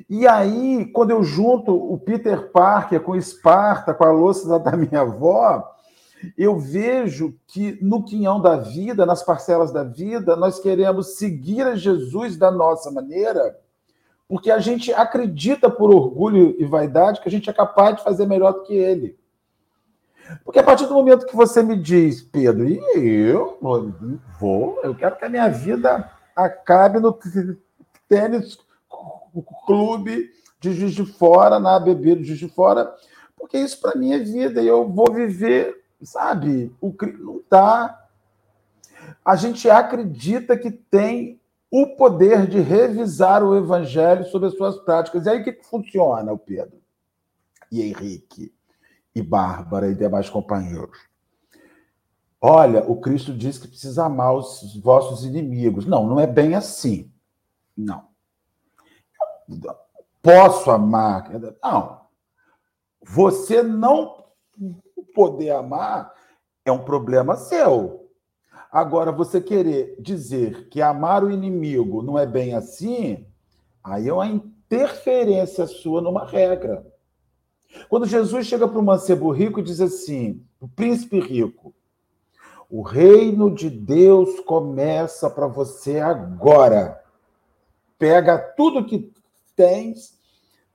E 0.09 0.27
aí, 0.27 0.85
quando 0.93 1.11
eu 1.11 1.23
junto 1.23 1.73
o 1.73 1.97
Peter 1.97 2.51
Parker 2.51 2.99
com 2.99 3.15
Esparta, 3.15 3.93
com 3.93 4.03
a 4.03 4.11
louça 4.11 4.59
da 4.59 4.75
minha 4.75 5.01
avó, 5.01 5.63
eu 6.37 6.59
vejo 6.59 7.35
que 7.47 7.77
no 7.81 8.03
quinhão 8.03 8.41
da 8.41 8.57
vida, 8.57 9.05
nas 9.05 9.23
parcelas 9.23 9.71
da 9.71 9.83
vida, 9.83 10.35
nós 10.35 10.59
queremos 10.59 11.15
seguir 11.15 11.61
a 11.61 11.75
Jesus 11.75 12.35
da 12.35 12.51
nossa 12.51 12.91
maneira, 12.91 13.57
porque 14.33 14.49
a 14.49 14.57
gente 14.57 14.91
acredita 14.91 15.69
por 15.69 15.93
orgulho 15.93 16.55
e 16.57 16.65
vaidade 16.65 17.21
que 17.21 17.27
a 17.27 17.31
gente 17.31 17.51
é 17.51 17.53
capaz 17.53 17.97
de 17.97 18.03
fazer 18.03 18.25
melhor 18.25 18.51
do 18.51 18.63
que 18.63 18.73
ele. 18.73 19.15
Porque 20.43 20.57
a 20.57 20.63
partir 20.63 20.87
do 20.87 20.95
momento 20.95 21.27
que 21.27 21.35
você 21.35 21.61
me 21.61 21.77
diz, 21.77 22.23
Pedro, 22.23 22.67
e 22.67 22.79
eu 22.97 23.59
vou, 24.39 24.79
eu 24.81 24.95
quero 24.95 25.17
que 25.17 25.25
a 25.25 25.29
minha 25.29 25.47
vida 25.49 26.11
acabe 26.35 26.99
no 26.99 27.15
tênis 28.09 28.57
clube 29.67 30.31
de 30.59 30.73
Juiz 30.73 30.95
de 30.95 31.05
Fora, 31.05 31.59
na 31.59 31.75
ABB 31.75 32.15
do 32.15 32.23
Juiz 32.23 32.39
de 32.39 32.49
Fora, 32.49 32.91
porque 33.37 33.59
isso 33.59 33.79
para 33.79 33.95
mim 33.95 34.13
é 34.13 34.17
vida 34.17 34.63
e 34.63 34.67
eu 34.67 34.89
vou 34.89 35.13
viver, 35.13 35.79
sabe? 36.01 36.75
O 36.81 36.91
não 37.19 37.39
dá. 37.47 38.03
A 39.23 39.35
gente 39.35 39.69
acredita 39.69 40.57
que 40.57 40.71
tem 40.71 41.39
o 41.75 41.87
poder 41.95 42.45
de 42.45 42.59
revisar 42.59 43.43
o 43.43 43.57
evangelho 43.57 44.23
sobre 44.25 44.47
as 44.47 44.55
suas 44.55 44.77
práticas. 44.81 45.25
E 45.25 45.29
aí 45.29 45.41
o 45.41 45.43
que, 45.43 45.53
funciona, 45.63 46.31
o 46.31 46.37
Pedro? 46.37 46.79
E 47.71 47.81
Henrique, 47.81 48.53
e 49.15 49.23
Bárbara 49.23 49.89
e 49.89 49.95
demais 49.95 50.29
companheiros. 50.29 50.99
Olha, 52.39 52.87
o 52.87 53.01
Cristo 53.01 53.33
diz 53.33 53.57
que 53.57 53.67
precisa 53.67 54.05
amar 54.05 54.35
os 54.35 54.79
vossos 54.83 55.25
inimigos. 55.25 55.87
Não, 55.87 56.05
não 56.05 56.19
é 56.19 56.27
bem 56.27 56.53
assim. 56.53 57.11
Não. 57.75 58.05
Posso 60.21 60.69
amar? 60.69 61.31
Não. 61.63 62.01
Você 63.01 63.63
não 63.63 64.25
poder 65.15 65.49
amar 65.49 66.13
é 66.63 66.71
um 66.71 66.85
problema 66.85 67.35
seu. 67.35 68.02
Agora, 68.73 69.11
você 69.11 69.39
querer 69.39 69.95
dizer 69.99 70.67
que 70.67 70.81
amar 70.81 71.23
o 71.23 71.29
inimigo 71.29 72.01
não 72.01 72.17
é 72.17 72.25
bem 72.25 72.55
assim, 72.55 73.23
aí 73.83 74.09
é 74.09 74.13
uma 74.13 74.25
interferência 74.25 75.67
sua 75.67 76.01
numa 76.01 76.25
regra. 76.25 76.83
Quando 77.87 78.07
Jesus 78.07 78.47
chega 78.47 78.67
para 78.67 78.79
o 78.79 78.83
mancebo 78.83 79.29
rico 79.29 79.59
e 79.59 79.63
diz 79.63 79.79
assim, 79.79 80.43
o 80.59 80.67
príncipe 80.67 81.19
rico, 81.19 81.71
o 82.67 82.81
reino 82.81 83.53
de 83.53 83.69
Deus 83.69 84.39
começa 84.39 85.29
para 85.29 85.45
você 85.45 85.99
agora. 85.99 86.99
Pega 87.99 88.39
tudo 88.39 88.85
que 88.85 89.13
tens, 89.55 90.17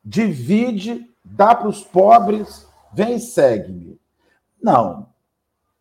divide, 0.05 1.05
dá 1.25 1.53
para 1.53 1.69
os 1.69 1.83
pobres, 1.83 2.65
vem 2.95 3.17
e 3.17 3.21
segue-me. 3.21 3.99
Não, 4.63 5.09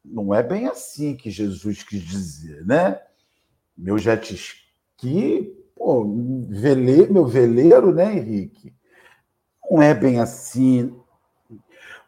não 0.10 0.34
é 0.34 0.42
bem 0.42 0.68
assim 0.68 1.16
que 1.16 1.30
Jesus 1.30 1.84
quis 1.84 2.02
dizer, 2.02 2.66
né? 2.66 3.00
Meu 3.78 3.98
jet 3.98 4.34
ski, 4.34 5.54
pô, 5.76 6.06
vele, 6.50 7.08
meu 7.08 7.26
veleiro, 7.26 7.94
né, 7.94 8.18
Henrique? 8.18 8.74
Não 9.70 9.82
é 9.82 9.94
bem 9.94 10.20
assim. 10.20 10.96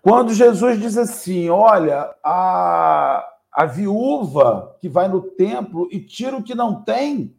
Quando 0.01 0.33
Jesus 0.33 0.79
diz 0.79 0.97
assim: 0.97 1.49
olha, 1.49 2.13
a, 2.23 3.27
a 3.51 3.65
viúva 3.65 4.77
que 4.79 4.87
vai 4.87 5.07
no 5.07 5.21
templo 5.21 5.87
e 5.91 5.99
tira 5.99 6.37
o 6.37 6.43
que 6.43 6.55
não 6.55 6.83
tem, 6.83 7.35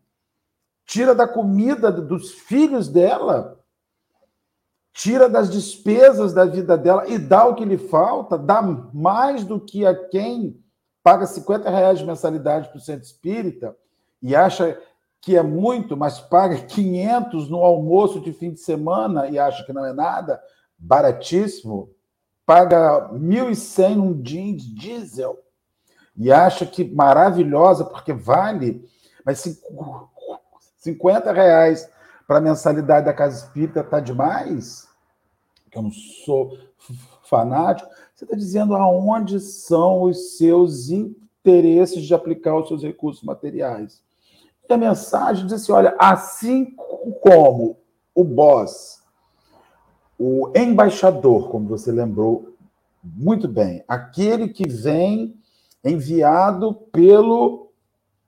tira 0.85 1.15
da 1.15 1.27
comida 1.27 1.91
dos 1.91 2.33
filhos 2.33 2.89
dela, 2.89 3.60
tira 5.01 5.31
das 5.31 5.49
despesas 5.49 6.35
da 6.35 6.45
vida 6.45 6.77
dela 6.77 7.09
e 7.09 7.17
dá 7.17 7.47
o 7.47 7.55
que 7.55 7.65
lhe 7.65 7.79
falta, 7.79 8.37
dá 8.37 8.61
mais 8.93 9.45
do 9.45 9.59
que 9.59 9.87
a 9.87 9.95
quem 9.95 10.63
paga 11.03 11.27
50 11.27 11.71
reais 11.71 12.01
de 12.01 12.05
mensalidade 12.05 12.69
para 12.69 12.77
o 12.77 12.81
centro 12.83 13.07
espírita 13.07 13.75
e 14.21 14.37
acha 14.37 14.79
que 15.19 15.39
é 15.39 15.43
muito, 15.43 15.97
mas 15.97 16.21
paga 16.21 16.57
500 16.57 17.49
no 17.49 17.65
almoço 17.65 18.21
de 18.21 18.31
fim 18.31 18.53
de 18.53 18.61
semana 18.61 19.27
e 19.27 19.39
acha 19.39 19.65
que 19.65 19.73
não 19.73 19.87
é 19.87 19.93
nada, 19.95 20.39
baratíssimo, 20.79 21.89
paga 22.45 23.09
1.100 23.11 23.95
num 23.95 24.21
jeans 24.21 24.63
diesel 24.63 25.39
e 26.15 26.31
acha 26.31 26.67
que 26.67 26.85
maravilhosa 26.85 27.87
porque 27.87 28.13
vale, 28.13 28.87
mas 29.25 29.63
50 30.77 31.33
reais 31.33 31.89
para 32.27 32.37
a 32.37 32.43
mensalidade 32.43 33.07
da 33.07 33.15
Casa 33.15 33.47
Espírita 33.47 33.81
está 33.81 33.99
demais? 33.99 34.90
Que 35.71 35.79
eu 35.79 35.83
não 35.83 35.93
sou 35.93 36.57
fanático. 37.23 37.89
Você 38.15 38.25
está 38.25 38.37
dizendo 38.37 38.75
aonde 38.75 39.41
são 39.41 40.03
os 40.03 40.37
seus 40.37 40.91
interesses 40.91 42.05
de 42.05 42.15
aplicar 42.15 42.57
os 42.57 42.69
seus 42.69 42.83
recursos 42.83 43.23
materiais. 43.23 44.03
E 44.69 44.73
a 44.73 44.77
mensagem 44.77 45.45
diz 45.45 45.55
assim: 45.55 45.73
olha, 45.73 45.95
assim 45.99 46.75
como 47.23 47.79
o 48.15 48.25
boss 48.25 49.01
o 50.23 50.53
embaixador, 50.55 51.49
como 51.49 51.67
você 51.67 51.91
lembrou 51.91 52.55
muito 53.03 53.49
bem, 53.49 53.83
aquele 53.89 54.49
que 54.49 54.69
vem 54.69 55.35
enviado 55.83 56.75
pelo 56.93 57.73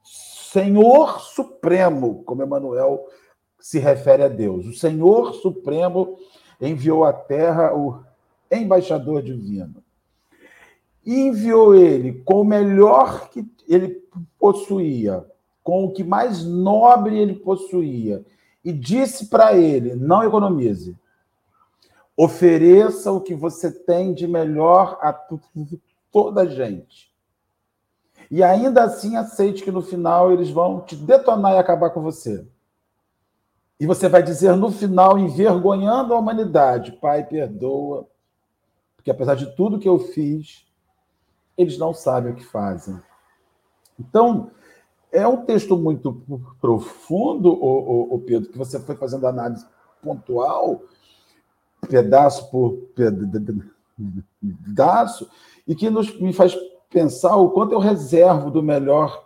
Senhor 0.03 1.21
Supremo, 1.21 2.25
como 2.25 2.43
Emmanuel 2.43 3.05
se 3.61 3.79
refere 3.79 4.23
a 4.23 4.29
Deus. 4.29 4.65
O 4.67 4.73
Senhor 4.73 5.35
Supremo 5.35 6.17
enviou 6.69 7.05
à 7.05 7.13
terra 7.13 7.75
o 7.75 8.03
embaixador 8.51 9.23
divino. 9.23 9.83
E 11.05 11.15
enviou 11.15 11.75
ele 11.75 12.23
com 12.25 12.41
o 12.41 12.45
melhor 12.45 13.29
que 13.29 13.45
ele 13.69 14.03
possuía, 14.39 15.25
com 15.63 15.85
o 15.85 15.93
que 15.93 16.05
mais 16.05 16.45
nobre 16.45 17.19
ele 17.19 17.35
possuía, 17.35 18.25
e 18.65 18.73
disse 18.73 19.27
para 19.27 19.57
ele: 19.57 19.95
não 19.95 20.23
economize, 20.23 20.97
Ofereça 22.17 23.11
o 23.11 23.21
que 23.21 23.35
você 23.35 23.71
tem 23.71 24.13
de 24.13 24.29
melhor 24.29 24.99
a 25.01 25.13
toda 26.11 26.43
a 26.43 26.47
gente. 26.47 27.11
E 28.31 28.43
ainda 28.43 28.85
assim 28.85 29.17
aceite 29.17 29.63
que 29.63 29.71
no 29.71 29.83
final 29.83 30.31
eles 30.31 30.51
vão 30.51 30.81
te 30.81 30.95
detonar 30.95 31.55
e 31.55 31.59
acabar 31.59 31.91
com 31.91 32.03
você. 32.03 32.47
E 33.83 33.87
você 33.87 34.09
vai 34.09 34.23
dizer 34.23 34.55
no 34.55 34.71
final, 34.71 35.19
envergonhando 35.19 36.15
a 36.15 36.19
humanidade: 36.21 36.93
Pai, 36.93 37.25
perdoa, 37.25 38.07
porque 38.95 39.11
apesar 39.11 39.35
de 39.35 39.57
tudo 39.57 39.81
que 39.81 39.89
eu 39.89 39.99
fiz, 39.99 40.65
eles 41.59 41.77
não 41.77 41.93
sabem 41.93 42.31
o 42.33 42.37
que 42.37 42.45
fazem. 42.45 42.97
Então, 43.99 44.53
é 45.11 45.27
um 45.27 45.45
texto 45.45 45.77
muito 45.77 46.23
profundo, 46.61 47.51
o, 47.51 48.23
Pedro, 48.25 48.53
que 48.53 48.57
você 48.57 48.79
foi 48.79 48.95
fazendo 48.95 49.27
análise 49.27 49.67
pontual, 50.01 50.83
pedaço 51.89 52.53
por 52.53 52.79
pedaço, 54.41 55.29
e 55.67 55.75
que 55.75 55.91
nos, 55.91 56.17
me 56.21 56.33
faz 56.33 56.57
pensar 56.89 57.35
o 57.35 57.51
quanto 57.51 57.73
eu 57.73 57.81
reservo 57.81 58.49
do 58.49 58.63
melhor 58.63 59.25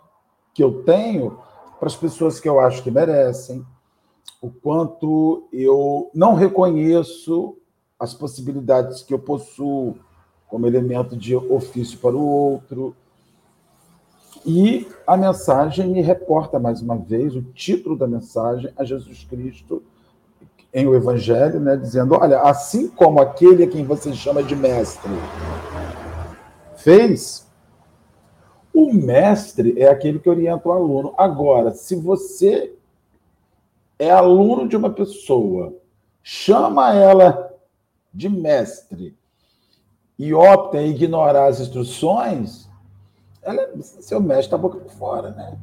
que 0.51 0.63
eu 0.63 0.81
tenho 0.83 1.37
para 1.77 1.89
as 1.89 1.95
pessoas 1.95 2.39
que 2.39 2.49
eu 2.49 2.59
acho 2.59 2.81
que 2.81 2.89
merecem, 2.89 3.63
o 4.41 4.49
quanto 4.49 5.47
eu 5.51 6.09
não 6.13 6.33
reconheço 6.33 7.57
as 7.99 8.13
possibilidades 8.13 9.01
que 9.01 9.13
eu 9.13 9.19
possuo 9.19 9.97
como 10.47 10.67
elemento 10.67 11.15
de 11.15 11.35
ofício 11.35 11.97
para 11.99 12.15
o 12.15 12.25
outro. 12.25 12.95
E 14.45 14.87
a 15.05 15.17
mensagem 15.17 15.89
me 15.89 16.01
reporta 16.01 16.59
mais 16.59 16.81
uma 16.81 16.95
vez 16.95 17.35
o 17.35 17.41
título 17.41 17.97
da 17.97 18.07
mensagem 18.07 18.71
a 18.77 18.83
Jesus 18.83 19.23
Cristo 19.23 19.83
em 20.73 20.85
o 20.85 20.95
Evangelho, 20.95 21.59
né, 21.59 21.75
dizendo: 21.75 22.15
olha, 22.15 22.41
assim 22.41 22.87
como 22.87 23.19
aquele 23.19 23.63
a 23.63 23.67
quem 23.67 23.83
você 23.83 24.13
chama 24.13 24.43
de 24.43 24.55
mestre 24.55 25.11
fez, 26.75 27.47
o 28.73 28.93
mestre 28.93 29.73
é 29.77 29.89
aquele 29.89 30.19
que 30.19 30.29
orienta 30.29 30.69
o 30.69 30.71
aluno. 30.71 31.13
Agora, 31.17 31.71
se 31.71 31.95
você 31.95 32.76
é 33.99 34.11
aluno 34.11 34.67
de 34.67 34.75
uma 34.75 34.89
pessoa, 34.89 35.73
chama 36.21 36.93
ela 36.93 37.55
de 38.13 38.29
mestre 38.29 39.17
e 40.17 40.33
opta 40.33 40.81
em 40.81 40.91
ignorar 40.91 41.47
as 41.47 41.59
instruções, 41.59 42.67
ela, 43.41 43.69
seu 43.81 44.19
mestre 44.19 44.45
está 44.45 44.57
boca 44.57 44.79
por 44.79 44.91
fora, 44.91 45.31
né? 45.31 45.57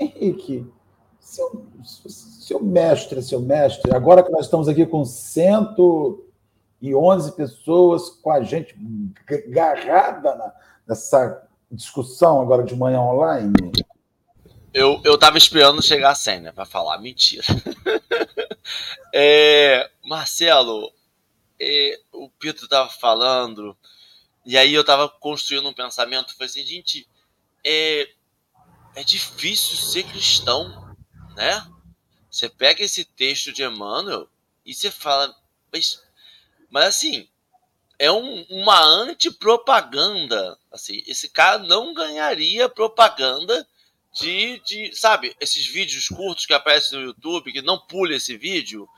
Henrique, 0.00 0.66
seu, 1.20 1.64
seu 1.84 2.62
mestre, 2.62 3.22
seu 3.22 3.40
mestre, 3.40 3.94
agora 3.94 4.22
que 4.22 4.30
nós 4.30 4.46
estamos 4.46 4.68
aqui 4.68 4.84
com 4.84 5.04
111 5.04 7.32
pessoas 7.32 8.10
com 8.10 8.30
a 8.30 8.42
gente 8.42 8.76
agarrada 9.48 10.34
na, 10.34 10.52
nessa 10.86 11.42
discussão 11.70 12.40
agora 12.40 12.64
de 12.64 12.76
manhã 12.76 13.00
online, 13.00 13.52
eu, 14.72 15.00
eu 15.04 15.18
tava 15.18 15.36
esperando 15.36 15.82
chegar 15.82 16.16
a 16.16 16.40
né, 16.40 16.52
para 16.52 16.64
falar. 16.64 16.98
Mentira. 16.98 17.44
é, 19.12 19.90
Marcelo, 20.04 20.92
é, 21.60 22.00
o 22.12 22.30
Pedro 22.30 22.66
tava 22.66 22.88
falando, 22.88 23.76
e 24.44 24.56
aí 24.56 24.72
eu 24.72 24.84
tava 24.84 25.08
construindo 25.08 25.68
um 25.68 25.74
pensamento. 25.74 26.34
Falei 26.34 26.48
assim, 26.48 26.64
gente, 26.64 27.06
é, 27.64 28.08
é 28.94 29.04
difícil 29.04 29.76
ser 29.76 30.04
cristão, 30.04 30.96
né? 31.36 31.66
Você 32.30 32.48
pega 32.48 32.82
esse 32.82 33.04
texto 33.04 33.52
de 33.52 33.62
Emmanuel 33.62 34.26
e 34.64 34.72
você 34.72 34.90
fala, 34.90 35.34
mas, 35.70 36.02
mas 36.70 36.86
assim, 36.86 37.28
é 37.98 38.10
um, 38.10 38.42
uma 38.48 38.82
antipropaganda. 38.82 40.58
Assim, 40.72 41.02
esse 41.06 41.28
cara 41.28 41.58
não 41.58 41.92
ganharia 41.92 42.68
propaganda 42.70 43.66
de, 44.12 44.60
de, 44.60 44.94
sabe, 44.94 45.34
esses 45.40 45.66
vídeos 45.66 46.08
curtos 46.08 46.44
que 46.44 46.52
aparecem 46.52 46.98
no 46.98 47.06
YouTube, 47.06 47.52
que 47.52 47.62
não 47.62 47.78
pule 47.78 48.16
esse 48.16 48.36
vídeo, 48.36 48.88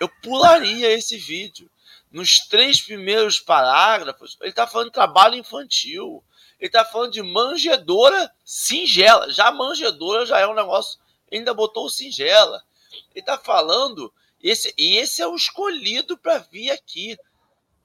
eu 0.00 0.08
pularia 0.20 0.90
esse 0.90 1.16
vídeo. 1.16 1.70
Nos 2.10 2.40
três 2.40 2.80
primeiros 2.80 3.40
parágrafos, 3.40 4.36
ele 4.40 4.50
está 4.50 4.66
falando 4.66 4.88
de 4.88 4.94
trabalho 4.94 5.36
infantil. 5.36 6.22
Ele 6.58 6.68
está 6.68 6.84
falando 6.84 7.12
de 7.12 7.22
manjedora 7.22 8.32
singela. 8.44 9.30
Já 9.32 9.50
manjedora 9.50 10.24
já 10.26 10.38
é 10.38 10.46
um 10.46 10.54
negócio. 10.54 10.98
Ainda 11.32 11.52
botou 11.52 11.90
singela. 11.90 12.62
Ele 13.10 13.20
está 13.20 13.38
falando. 13.38 14.12
Esse, 14.42 14.72
e 14.76 14.96
esse 14.96 15.22
é 15.22 15.26
o 15.26 15.34
escolhido 15.34 16.16
para 16.18 16.38
vir 16.38 16.70
aqui. 16.70 17.16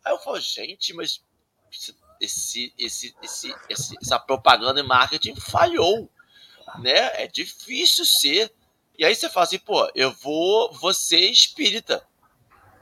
Aí 0.03 0.13
eu 0.13 0.19
falo, 0.19 0.39
gente, 0.39 0.93
mas 0.93 1.23
esse, 2.19 2.73
esse, 2.77 3.15
esse, 3.21 3.55
esse, 3.69 3.95
essa 4.01 4.19
propaganda 4.19 4.79
e 4.79 4.83
marketing 4.83 5.35
falhou 5.35 6.09
né? 6.80 7.24
É 7.24 7.28
difícil 7.28 8.05
ser. 8.05 8.51
E 8.97 9.05
aí 9.05 9.15
você 9.15 9.30
fala 9.30 9.45
assim, 9.45 9.59
pô, 9.59 9.89
eu 9.95 10.11
vou, 10.11 10.72
ser 10.93 11.20
espírita. 11.20 12.03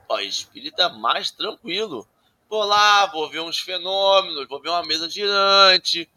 Ó, 0.09 0.19
espírita 0.19 0.89
mais 0.89 1.31
tranquilo. 1.31 2.07
Vou 2.49 2.63
lá, 2.63 3.05
vou 3.07 3.29
ver 3.29 3.41
uns 3.41 3.59
fenômenos, 3.59 4.47
vou 4.47 4.61
ver 4.61 4.69
uma 4.69 4.83
mesa 4.83 5.09
girante, 5.09 6.09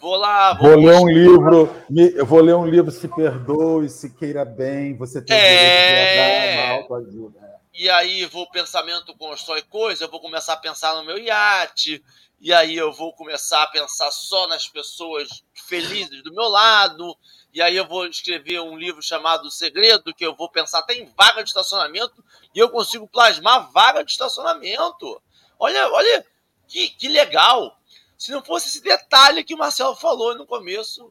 vou 0.00 0.16
lá, 0.16 0.54
vou, 0.54 0.70
vou 0.70 0.80
ler 0.80 0.96
um 0.96 1.08
livro, 1.08 1.70
eu 2.16 2.24
vou 2.24 2.40
ler 2.40 2.54
um 2.54 2.66
livro, 2.66 2.90
se 2.90 3.06
perdoe, 3.06 3.88
se 3.88 4.10
queira 4.10 4.44
bem, 4.46 4.96
você 4.96 5.20
tem 5.20 5.36
é... 5.36 6.76
que 6.78 6.82
autoajuda. 6.82 7.38
É. 7.38 7.54
E 7.76 7.90
aí 7.90 8.24
vou 8.26 8.50
pensamento 8.50 9.14
constrói 9.16 9.62
coisa, 9.62 10.04
eu 10.04 10.10
vou 10.10 10.20
começar 10.20 10.54
a 10.54 10.58
pensar 10.58 10.94
no 10.94 11.04
meu 11.04 11.18
iate, 11.18 12.02
e 12.44 12.52
aí 12.52 12.76
eu 12.76 12.92
vou 12.92 13.10
começar 13.14 13.62
a 13.62 13.68
pensar 13.68 14.10
só 14.10 14.46
nas 14.46 14.68
pessoas 14.68 15.42
felizes 15.66 16.22
do 16.22 16.30
meu 16.30 16.46
lado, 16.46 17.16
e 17.54 17.62
aí 17.62 17.74
eu 17.74 17.88
vou 17.88 18.06
escrever 18.06 18.60
um 18.60 18.76
livro 18.76 19.02
chamado 19.02 19.46
O 19.46 19.50
Segredo, 19.50 20.12
que 20.12 20.26
eu 20.26 20.36
vou 20.36 20.50
pensar 20.50 20.80
até 20.80 20.92
em 20.92 21.06
vaga 21.06 21.42
de 21.42 21.48
estacionamento, 21.48 22.22
e 22.54 22.58
eu 22.58 22.68
consigo 22.68 23.08
plasmar 23.08 23.72
vaga 23.72 24.04
de 24.04 24.10
estacionamento. 24.10 25.22
Olha, 25.58 25.90
olha 25.90 26.26
que, 26.68 26.90
que 26.90 27.08
legal. 27.08 27.80
Se 28.18 28.30
não 28.30 28.44
fosse 28.44 28.68
esse 28.68 28.82
detalhe 28.82 29.42
que 29.42 29.54
o 29.54 29.58
Marcelo 29.58 29.96
falou 29.96 30.36
no 30.36 30.46
começo 30.46 31.10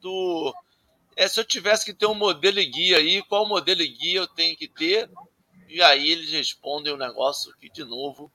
do. 0.00 0.54
É, 1.16 1.26
se 1.26 1.40
eu 1.40 1.44
tivesse 1.44 1.84
que 1.84 1.92
ter 1.92 2.06
um 2.06 2.14
modelo 2.14 2.60
e 2.60 2.66
guia 2.66 2.98
aí, 2.98 3.20
qual 3.24 3.48
modelo 3.48 3.82
e 3.82 3.88
guia 3.88 4.20
eu 4.20 4.28
tenho 4.28 4.56
que 4.56 4.68
ter? 4.68 5.10
E 5.68 5.82
aí 5.82 6.08
eles 6.08 6.30
respondem 6.30 6.92
o 6.92 6.94
um 6.94 7.00
negócio 7.00 7.52
que, 7.56 7.68
de 7.68 7.82
novo, 7.82 8.30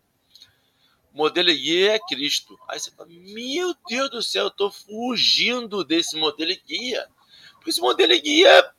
modelo 1.14 1.54
guia 1.54 1.94
é 1.94 2.00
Cristo. 2.00 2.60
Aí 2.68 2.80
você 2.80 2.90
fala, 2.92 3.10
meu 3.10 3.76
Deus 3.88 4.10
do 4.10 4.24
céu, 4.24 4.46
eu 4.46 4.52
tô 4.52 4.72
fugindo 4.72 5.84
desse 5.84 6.18
modelo 6.18 6.52
guia. 6.66 7.08
Porque 7.54 7.70
esse 7.70 7.82
modelo 7.82 8.20
guia 8.20 8.74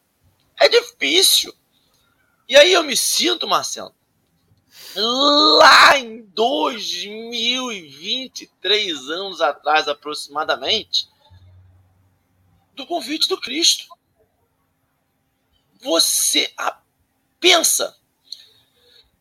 é 0.60 0.68
difícil. 0.68 1.54
E 2.48 2.56
aí 2.56 2.72
eu 2.72 2.82
me 2.82 2.96
sinto, 2.96 3.46
Marcelo, 3.46 3.94
lá 4.96 5.96
em 5.98 6.22
2023 6.26 9.08
anos 9.08 9.40
atrás, 9.40 9.86
aproximadamente, 9.88 11.08
do 12.74 12.86
convite 12.86 13.28
do 13.28 13.40
Cristo. 13.40 13.86
Você 15.80 16.52
pensa. 17.40 17.96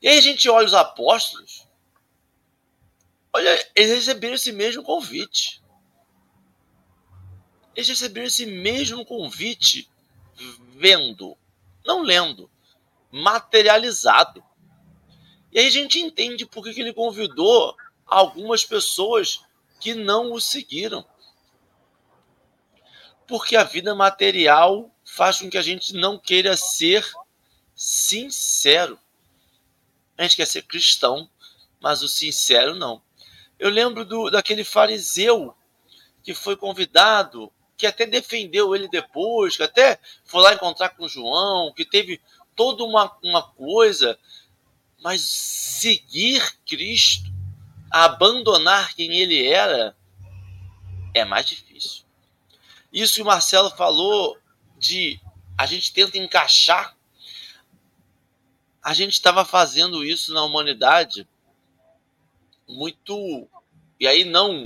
E 0.01 0.07
aí 0.07 0.17
a 0.17 0.21
gente 0.21 0.49
olha 0.49 0.65
os 0.65 0.73
apóstolos, 0.73 1.62
Olha, 3.35 3.71
eles 3.73 3.91
receberam 3.95 4.35
esse 4.35 4.51
mesmo 4.51 4.83
convite. 4.83 5.63
Eles 7.75 7.89
receberam 7.89 8.27
esse 8.27 8.45
mesmo 8.45 9.03
convite 9.03 9.89
vendo, 10.75 11.35
não 11.83 12.01
lendo, 12.01 12.49
materializado. 13.11 14.43
E 15.51 15.59
aí 15.59 15.67
a 15.67 15.71
gente 15.71 15.99
entende 15.99 16.45
por 16.45 16.63
que 16.63 16.79
ele 16.79 16.93
convidou 16.93 17.75
algumas 18.05 18.63
pessoas 18.63 19.41
que 19.79 19.95
não 19.95 20.31
o 20.31 20.39
seguiram. 20.39 21.03
Porque 23.27 23.55
a 23.55 23.63
vida 23.63 23.95
material 23.95 24.93
faz 25.03 25.39
com 25.39 25.49
que 25.49 25.57
a 25.57 25.61
gente 25.61 25.93
não 25.93 26.19
queira 26.19 26.55
ser 26.55 27.03
sincero. 27.75 28.99
A 30.17 30.23
gente 30.23 30.35
quer 30.35 30.45
ser 30.45 30.63
cristão, 30.63 31.29
mas 31.79 32.03
o 32.03 32.07
sincero 32.07 32.75
não. 32.75 33.01
Eu 33.59 33.69
lembro 33.69 34.03
do, 34.05 34.29
daquele 34.29 34.63
fariseu 34.63 35.55
que 36.23 36.33
foi 36.33 36.55
convidado, 36.55 37.51
que 37.77 37.85
até 37.85 38.05
defendeu 38.05 38.75
ele 38.75 38.87
depois, 38.87 39.57
que 39.57 39.63
até 39.63 39.99
foi 40.25 40.41
lá 40.41 40.53
encontrar 40.53 40.89
com 40.89 41.07
João, 41.07 41.73
que 41.73 41.85
teve 41.85 42.21
toda 42.55 42.83
uma, 42.83 43.15
uma 43.23 43.43
coisa, 43.43 44.17
mas 45.01 45.21
seguir 45.21 46.41
Cristo, 46.65 47.31
abandonar 47.91 48.93
quem 48.95 49.19
ele 49.19 49.45
era, 49.45 49.95
é 51.13 51.25
mais 51.25 51.45
difícil. 51.45 52.03
Isso 52.91 53.15
que 53.15 53.21
o 53.21 53.25
Marcelo 53.25 53.69
falou 53.71 54.37
de 54.77 55.19
a 55.57 55.65
gente 55.65 55.93
tenta 55.93 56.17
encaixar. 56.17 56.95
A 58.81 58.93
gente 58.93 59.13
estava 59.13 59.45
fazendo 59.45 60.03
isso 60.03 60.33
na 60.33 60.43
humanidade 60.43 61.27
muito. 62.67 63.47
E 63.99 64.07
aí 64.07 64.23
não. 64.23 64.63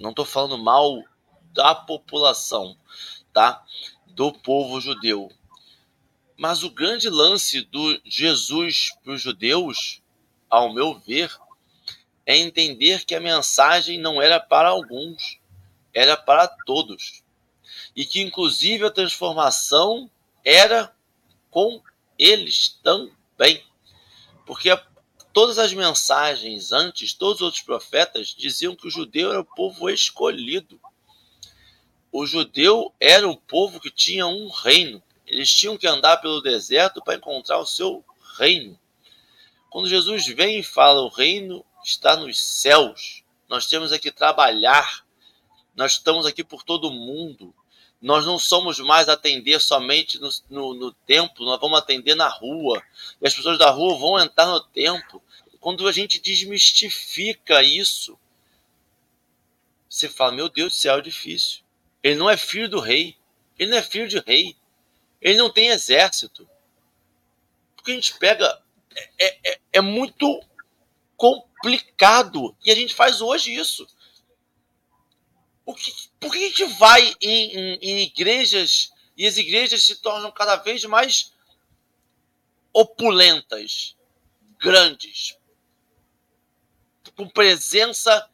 Não 0.00 0.10
estou 0.10 0.24
falando 0.24 0.58
mal 0.58 1.02
da 1.52 1.74
população, 1.74 2.76
tá? 3.32 3.64
Do 4.08 4.32
povo 4.32 4.80
judeu. 4.80 5.30
Mas 6.36 6.62
o 6.64 6.70
grande 6.70 7.08
lance 7.08 7.60
do 7.62 8.00
Jesus 8.04 8.92
para 9.02 9.12
os 9.12 9.22
judeus, 9.22 10.02
ao 10.50 10.72
meu 10.72 10.98
ver, 10.98 11.32
é 12.26 12.36
entender 12.36 13.04
que 13.04 13.14
a 13.14 13.20
mensagem 13.20 13.98
não 14.00 14.20
era 14.20 14.40
para 14.40 14.68
alguns, 14.68 15.38
era 15.92 16.16
para 16.16 16.48
todos. 16.48 17.22
e 17.96 18.04
que 18.04 18.20
inclusive 18.20 18.84
a 18.84 18.90
transformação 18.90 20.10
era 20.44 20.94
com 21.50 21.82
eles 22.18 22.80
também. 22.82 23.62
Porque 24.44 24.68
todas 25.34 25.58
as 25.58 25.74
mensagens 25.74 26.70
antes, 26.70 27.12
todos 27.12 27.40
os 27.40 27.42
outros 27.42 27.62
profetas 27.62 28.28
diziam 28.28 28.76
que 28.76 28.86
o 28.86 28.90
judeu 28.90 29.30
era 29.30 29.40
o 29.40 29.44
povo 29.44 29.90
escolhido. 29.90 30.80
O 32.12 32.24
judeu 32.24 32.94
era 33.00 33.28
o 33.28 33.36
povo 33.36 33.80
que 33.80 33.90
tinha 33.90 34.26
um 34.28 34.48
reino. 34.48 35.02
Eles 35.26 35.52
tinham 35.52 35.76
que 35.76 35.88
andar 35.88 36.18
pelo 36.18 36.40
deserto 36.40 37.02
para 37.02 37.16
encontrar 37.16 37.58
o 37.58 37.66
seu 37.66 38.04
reino. 38.38 38.78
Quando 39.68 39.88
Jesus 39.88 40.24
vem 40.28 40.60
e 40.60 40.62
fala 40.62 41.02
o 41.02 41.08
reino 41.08 41.64
está 41.84 42.16
nos 42.16 42.40
céus, 42.40 43.24
nós 43.48 43.66
temos 43.66 43.92
aqui 43.92 44.12
trabalhar, 44.12 45.04
nós 45.74 45.94
estamos 45.94 46.26
aqui 46.26 46.44
por 46.44 46.62
todo 46.62 46.92
mundo, 46.92 47.52
nós 48.04 48.26
não 48.26 48.38
somos 48.38 48.78
mais 48.80 49.08
atender 49.08 49.58
somente 49.60 50.20
no, 50.20 50.28
no, 50.50 50.74
no, 50.74 50.92
templo, 50.92 51.46
nós 51.46 51.58
vamos 51.58 51.78
atender 51.78 52.14
na 52.14 52.28
rua. 52.28 52.82
E 53.18 53.26
as 53.26 53.34
pessoas 53.34 53.58
da 53.58 53.70
rua 53.70 53.96
vão 53.96 54.20
entrar 54.20 54.44
no 54.44 54.60
templo. 54.60 55.22
Quando 55.64 55.88
a 55.88 55.92
gente 55.92 56.20
desmistifica 56.20 57.62
isso, 57.62 58.20
você 59.88 60.10
fala: 60.10 60.32
Meu 60.32 60.46
Deus 60.46 60.74
do 60.74 60.76
céu, 60.76 60.98
é 60.98 61.00
difícil. 61.00 61.62
Ele 62.02 62.16
não 62.16 62.28
é 62.28 62.36
filho 62.36 62.68
do 62.68 62.80
rei. 62.80 63.16
Ele 63.58 63.70
não 63.70 63.78
é 63.78 63.82
filho 63.82 64.06
de 64.06 64.18
rei. 64.18 64.54
Ele 65.22 65.38
não 65.38 65.50
tem 65.50 65.68
exército. 65.68 66.46
Porque 67.74 67.92
a 67.92 67.94
gente 67.94 68.18
pega. 68.18 68.62
É, 69.18 69.52
é, 69.52 69.60
é 69.72 69.80
muito 69.80 70.38
complicado. 71.16 72.54
E 72.62 72.70
a 72.70 72.74
gente 72.74 72.94
faz 72.94 73.22
hoje 73.22 73.54
isso. 73.54 73.86
Que, 75.64 75.92
por 76.20 76.30
que 76.30 76.44
a 76.44 76.48
gente 76.48 76.64
vai 76.74 77.16
em, 77.22 77.56
em, 77.56 77.78
em 77.80 78.02
igrejas 78.02 78.92
e 79.16 79.26
as 79.26 79.38
igrejas 79.38 79.82
se 79.82 79.96
tornam 79.96 80.30
cada 80.30 80.56
vez 80.56 80.84
mais 80.84 81.32
opulentas, 82.70 83.96
grandes, 84.58 85.38
com 87.12 87.28
presença 87.28 88.28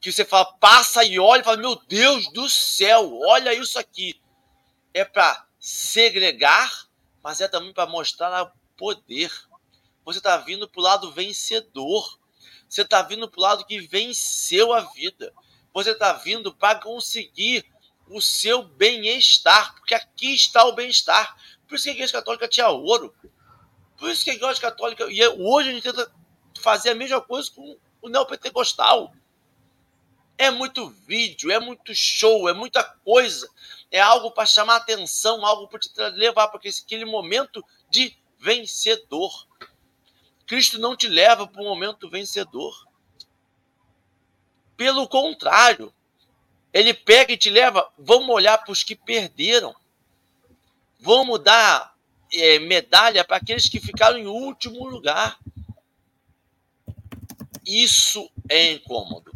que 0.00 0.12
você 0.12 0.24
fala, 0.24 0.52
passa 0.54 1.04
e 1.04 1.18
olha 1.18 1.40
e 1.40 1.44
fala, 1.44 1.56
meu 1.56 1.76
Deus 1.88 2.32
do 2.32 2.48
céu, 2.48 3.18
olha 3.26 3.54
isso 3.54 3.78
aqui. 3.78 4.20
É 4.94 5.04
para 5.04 5.46
segregar, 5.58 6.88
mas 7.22 7.40
é 7.40 7.48
também 7.48 7.72
para 7.72 7.86
mostrar 7.86 8.52
poder. 8.76 9.30
Você 10.04 10.18
está 10.18 10.36
vindo 10.38 10.68
para 10.68 10.80
o 10.80 10.82
lado 10.82 11.12
vencedor. 11.12 12.18
Você 12.68 12.82
está 12.82 13.02
vindo 13.02 13.28
para 13.28 13.38
o 13.38 13.42
lado 13.42 13.64
que 13.66 13.80
venceu 13.80 14.72
a 14.72 14.80
vida. 14.80 15.32
Você 15.74 15.90
está 15.90 16.12
vindo 16.12 16.54
para 16.54 16.80
conseguir 16.80 17.64
o 18.08 18.20
seu 18.20 18.62
bem-estar, 18.62 19.74
porque 19.74 19.94
aqui 19.94 20.34
está 20.34 20.64
o 20.64 20.72
bem-estar. 20.72 21.36
Por 21.66 21.74
isso 21.74 21.84
que 21.84 21.90
a 21.90 21.94
Igreja 21.94 22.12
Católica 22.12 22.48
tinha 22.48 22.68
ouro. 22.68 23.14
Por 23.98 24.10
isso 24.10 24.24
que 24.24 24.30
a 24.30 24.34
Igreja 24.34 24.60
Católica. 24.60 25.06
E 25.10 25.26
hoje 25.26 25.68
a 25.68 25.72
gente 25.72 25.82
tenta 25.82 26.10
fazer 26.60 26.90
a 26.90 26.94
mesma 26.94 27.20
coisa 27.20 27.50
com 27.50 27.76
o 28.00 28.08
neopentecostal. 28.08 29.12
É 30.36 30.50
muito 30.50 30.88
vídeo, 30.88 31.50
é 31.50 31.58
muito 31.58 31.94
show, 31.94 32.48
é 32.48 32.52
muita 32.52 32.82
coisa. 32.82 33.48
É 33.90 34.00
algo 34.00 34.30
para 34.30 34.46
chamar 34.46 34.76
atenção, 34.76 35.44
algo 35.44 35.66
para 35.66 35.80
te 35.80 35.90
levar 36.10 36.48
para 36.48 36.60
aquele 36.60 37.04
momento 37.04 37.64
de 37.90 38.16
vencedor. 38.38 39.46
Cristo 40.46 40.78
não 40.78 40.96
te 40.96 41.08
leva 41.08 41.46
para 41.46 41.60
um 41.60 41.66
momento 41.66 42.08
vencedor. 42.08 42.86
Pelo 44.76 45.08
contrário, 45.08 45.92
ele 46.72 46.94
pega 46.94 47.32
e 47.32 47.36
te 47.36 47.50
leva. 47.50 47.90
Vamos 47.98 48.28
olhar 48.28 48.58
para 48.58 48.72
os 48.72 48.84
que 48.84 48.94
perderam. 48.94 49.74
Vamos 51.00 51.42
dar 51.42 51.94
é, 52.32 52.58
medalha 52.60 53.24
para 53.24 53.36
aqueles 53.36 53.68
que 53.68 53.80
ficaram 53.80 54.18
em 54.18 54.26
último 54.26 54.86
lugar. 54.86 55.38
Isso 57.68 58.30
é 58.48 58.72
incômodo. 58.72 59.30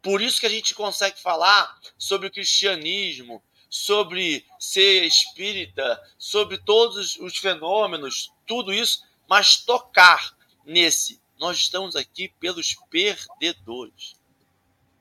Por 0.00 0.22
isso 0.22 0.38
que 0.38 0.46
a 0.46 0.48
gente 0.48 0.76
consegue 0.76 1.20
falar 1.20 1.76
sobre 1.98 2.28
o 2.28 2.30
cristianismo, 2.30 3.42
sobre 3.68 4.46
ser 4.60 5.02
espírita, 5.02 6.00
sobre 6.16 6.58
todos 6.58 7.16
os 7.16 7.36
fenômenos, 7.36 8.32
tudo 8.46 8.72
isso, 8.72 9.02
mas 9.28 9.56
tocar 9.56 10.36
nesse. 10.64 11.20
Nós 11.36 11.58
estamos 11.58 11.96
aqui 11.96 12.28
pelos 12.38 12.76
perdedores 12.88 14.14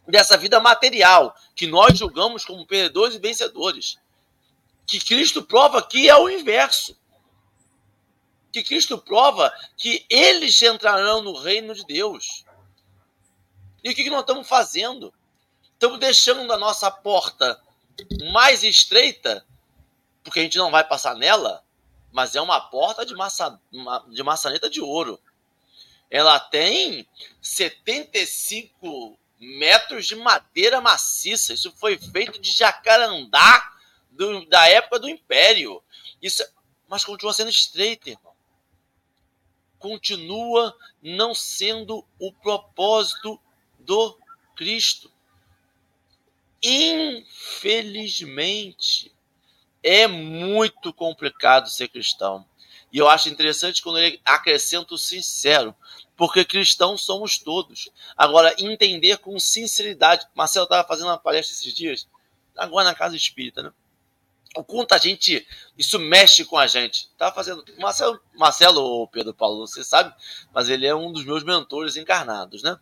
dessa 0.08 0.36
vida 0.36 0.60
material, 0.60 1.36
que 1.56 1.68
nós 1.68 1.96
julgamos 1.96 2.44
como 2.44 2.66
perdedores 2.66 3.18
e 3.18 3.20
vencedores. 3.20 4.00
Que 4.88 5.00
Cristo 5.00 5.44
prova 5.44 5.80
que 5.86 6.10
é 6.10 6.16
o 6.16 6.28
inverso. 6.28 6.98
Que 8.52 8.64
Cristo 8.64 8.98
prova 8.98 9.54
que 9.78 10.04
eles 10.10 10.60
entrarão 10.60 11.22
no 11.22 11.38
reino 11.38 11.76
de 11.76 11.86
Deus. 11.86 12.47
E 13.88 13.92
o 13.92 13.96
que 13.96 14.10
nós 14.10 14.20
estamos 14.20 14.46
fazendo? 14.46 15.14
Estamos 15.72 15.98
deixando 15.98 16.52
a 16.52 16.58
nossa 16.58 16.92
porta 16.92 17.58
mais 18.34 18.62
estreita, 18.62 19.48
porque 20.22 20.42
a 20.42 20.44
gente 20.44 20.58
não 20.58 20.70
vai 20.70 20.84
passar 20.86 21.16
nela, 21.16 21.64
mas 22.12 22.36
é 22.36 22.42
uma 22.42 22.60
porta 22.60 23.06
de, 23.06 23.16
maça, 23.16 23.58
de 24.10 24.22
maçaneta 24.24 24.70
de 24.70 24.82
ouro. 24.82 25.18
Ela 26.12 26.38
tem 26.38 27.08
75 27.42 29.18
metros 29.40 30.06
de 30.06 30.18
madeira 30.18 30.82
maciça. 30.82 31.54
Isso 31.54 31.72
foi 31.72 31.98
feito 31.98 32.42
de 32.42 32.52
jacarandá 32.52 33.74
do, 34.12 34.46
da 34.48 34.68
época 34.68 35.00
do 35.00 35.08
Império. 35.08 35.82
Isso, 36.22 36.46
mas 36.90 37.06
continua 37.06 37.32
sendo 37.32 37.50
estreita, 37.50 38.10
irmão. 38.10 38.36
Continua 39.80 40.78
não 41.02 41.34
sendo 41.34 42.06
o 42.20 42.34
propósito 42.34 43.40
do 43.88 44.16
Cristo. 44.56 45.12
Infelizmente, 46.62 49.12
é 49.82 50.06
muito 50.06 50.94
complicado 50.94 51.68
ser 51.70 51.88
cristão. 51.88 52.46
E 52.92 53.00
eu 53.00 53.10
acho 53.10 53.30
interessante 53.30 53.82
quando 53.82 53.98
ele 54.00 54.22
acrescenta 54.26 54.94
o 54.94 54.98
sincero 54.98 55.74
porque 56.18 56.44
cristãos 56.44 57.04
somos 57.04 57.38
todos. 57.38 57.90
Agora, 58.18 58.56
entender 58.58 59.18
com 59.18 59.40
sinceridade. 59.40 60.26
Marcelo 60.34 60.64
estava 60.64 60.88
fazendo 60.88 61.08
uma 61.08 61.18
palestra 61.18 61.56
esses 61.56 61.74
dias, 61.74 62.08
agora 62.58 62.86
na 62.86 62.96
Casa 62.96 63.16
Espírita, 63.16 63.62
né? 63.62 63.72
O 64.56 64.64
quanto 64.64 64.94
a 64.94 64.98
gente. 64.98 65.48
Isso 65.78 66.00
mexe 66.00 66.44
com 66.44 66.58
a 66.58 66.66
gente. 66.66 67.10
Tava 67.18 67.36
fazendo. 67.36 67.64
Marcelo, 67.78 68.20
Marcelo 68.34 68.82
ou 68.82 69.08
Pedro 69.08 69.34
Paulo, 69.34 69.68
você 69.68 69.84
sabe, 69.84 70.14
mas 70.52 70.70
ele 70.70 70.88
é 70.88 70.96
um 70.96 71.12
dos 71.12 71.24
meus 71.24 71.44
mentores 71.44 71.96
encarnados, 71.96 72.64
né? 72.64 72.78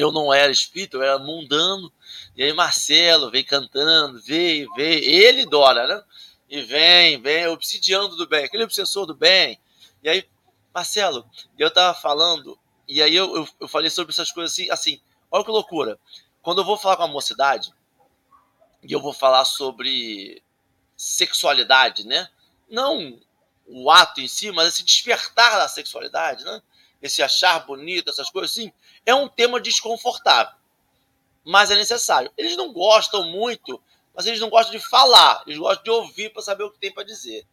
Eu 0.00 0.10
não 0.10 0.32
era 0.32 0.50
espírito, 0.50 0.96
eu 0.96 1.02
era 1.02 1.18
mundano. 1.18 1.92
E 2.34 2.42
aí 2.42 2.52
Marcelo 2.54 3.30
vem 3.30 3.44
cantando, 3.44 4.20
veio, 4.22 4.72
veio. 4.74 5.04
Ele 5.04 5.44
Dora, 5.44 5.86
né? 5.86 6.02
E 6.48 6.62
vem, 6.62 7.20
vem, 7.20 7.46
obsidiando 7.48 8.16
do 8.16 8.26
bem, 8.26 8.44
aquele 8.44 8.64
obsessor 8.64 9.04
do 9.04 9.14
bem. 9.14 9.60
E 10.02 10.08
aí 10.08 10.26
Marcelo, 10.72 11.28
eu 11.58 11.70
tava 11.70 11.98
falando, 11.98 12.58
e 12.88 13.02
aí 13.02 13.14
eu, 13.14 13.36
eu, 13.36 13.48
eu, 13.60 13.68
falei 13.68 13.90
sobre 13.90 14.12
essas 14.12 14.32
coisas 14.32 14.52
assim, 14.52 14.70
assim, 14.70 15.00
olha 15.30 15.44
que 15.44 15.50
loucura. 15.50 15.98
Quando 16.40 16.62
eu 16.62 16.64
vou 16.64 16.78
falar 16.78 16.96
com 16.96 17.02
a 17.02 17.08
mocidade, 17.08 17.70
e 18.82 18.90
eu 18.90 19.00
vou 19.00 19.12
falar 19.12 19.44
sobre 19.44 20.42
sexualidade, 20.96 22.06
né? 22.06 22.26
Não 22.70 23.20
o 23.66 23.90
ato 23.90 24.20
em 24.20 24.26
si, 24.26 24.50
mas 24.50 24.68
esse 24.68 24.82
despertar 24.82 25.58
da 25.58 25.68
sexualidade, 25.68 26.42
né? 26.42 26.62
Esse 27.02 27.22
achar 27.22 27.66
bonito, 27.66 28.08
essas 28.08 28.30
coisas 28.30 28.50
assim, 28.50 28.72
é 29.10 29.14
um 29.14 29.28
tema 29.28 29.60
desconfortável. 29.60 30.54
Mas 31.44 31.70
é 31.70 31.76
necessário. 31.76 32.30
Eles 32.36 32.56
não 32.56 32.72
gostam 32.72 33.24
muito, 33.24 33.82
mas 34.14 34.26
eles 34.26 34.40
não 34.40 34.50
gostam 34.50 34.72
de 34.72 34.88
falar, 34.88 35.42
eles 35.46 35.58
gostam 35.58 35.82
de 35.82 35.90
ouvir 35.90 36.32
para 36.32 36.42
saber 36.42 36.64
o 36.64 36.70
que 36.70 36.78
tem 36.78 36.92
para 36.92 37.04
dizer. 37.04 37.46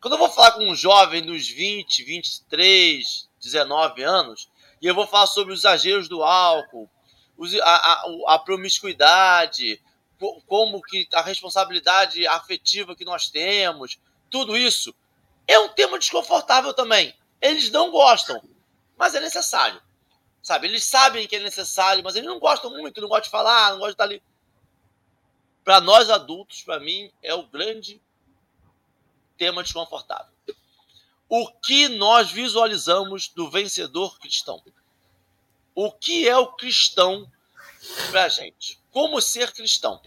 Quando 0.00 0.14
eu 0.14 0.18
vou 0.18 0.28
falar 0.28 0.52
com 0.52 0.64
um 0.64 0.74
jovem 0.74 1.22
dos 1.22 1.48
20, 1.48 2.04
23, 2.04 3.28
19 3.40 4.02
anos, 4.02 4.50
e 4.80 4.86
eu 4.86 4.94
vou 4.94 5.06
falar 5.06 5.26
sobre 5.26 5.52
os 5.52 5.60
exageros 5.60 6.08
do 6.08 6.22
álcool, 6.22 6.90
a, 7.62 7.70
a, 7.70 8.34
a 8.34 8.38
promiscuidade, 8.38 9.80
como 10.46 10.82
que 10.82 11.08
a 11.12 11.22
responsabilidade 11.22 12.26
afetiva 12.26 12.94
que 12.94 13.04
nós 13.04 13.28
temos, 13.28 13.98
tudo 14.30 14.56
isso 14.56 14.94
é 15.46 15.58
um 15.58 15.68
tema 15.68 15.98
desconfortável 15.98 16.72
também. 16.74 17.14
Eles 17.40 17.70
não 17.70 17.90
gostam, 17.90 18.40
mas 18.96 19.14
é 19.14 19.20
necessário. 19.20 19.80
Sabe, 20.42 20.66
eles 20.66 20.82
sabem 20.82 21.28
que 21.28 21.36
é 21.36 21.40
necessário, 21.40 22.02
mas 22.02 22.16
eles 22.16 22.28
não 22.28 22.40
gostam 22.40 22.70
muito, 22.70 23.00
não 23.00 23.08
gostam 23.08 23.24
de 23.24 23.30
falar, 23.30 23.70
não 23.70 23.78
gostam 23.78 23.88
de 23.88 23.92
estar 23.92 24.04
ali. 24.04 24.22
Para 25.62 25.80
nós 25.80 26.10
adultos, 26.10 26.62
para 26.62 26.80
mim, 26.80 27.12
é 27.22 27.32
o 27.32 27.46
grande 27.46 28.02
tema 29.38 29.62
desconfortável. 29.62 30.32
O 31.28 31.48
que 31.48 31.88
nós 31.88 32.30
visualizamos 32.30 33.28
do 33.28 33.48
vencedor 33.48 34.18
cristão? 34.18 34.62
O 35.74 35.90
que 35.90 36.28
é 36.28 36.36
o 36.36 36.48
cristão 36.48 37.30
para 38.10 38.24
a 38.24 38.28
gente? 38.28 38.80
Como 38.90 39.20
ser 39.20 39.52
cristão? 39.52 40.02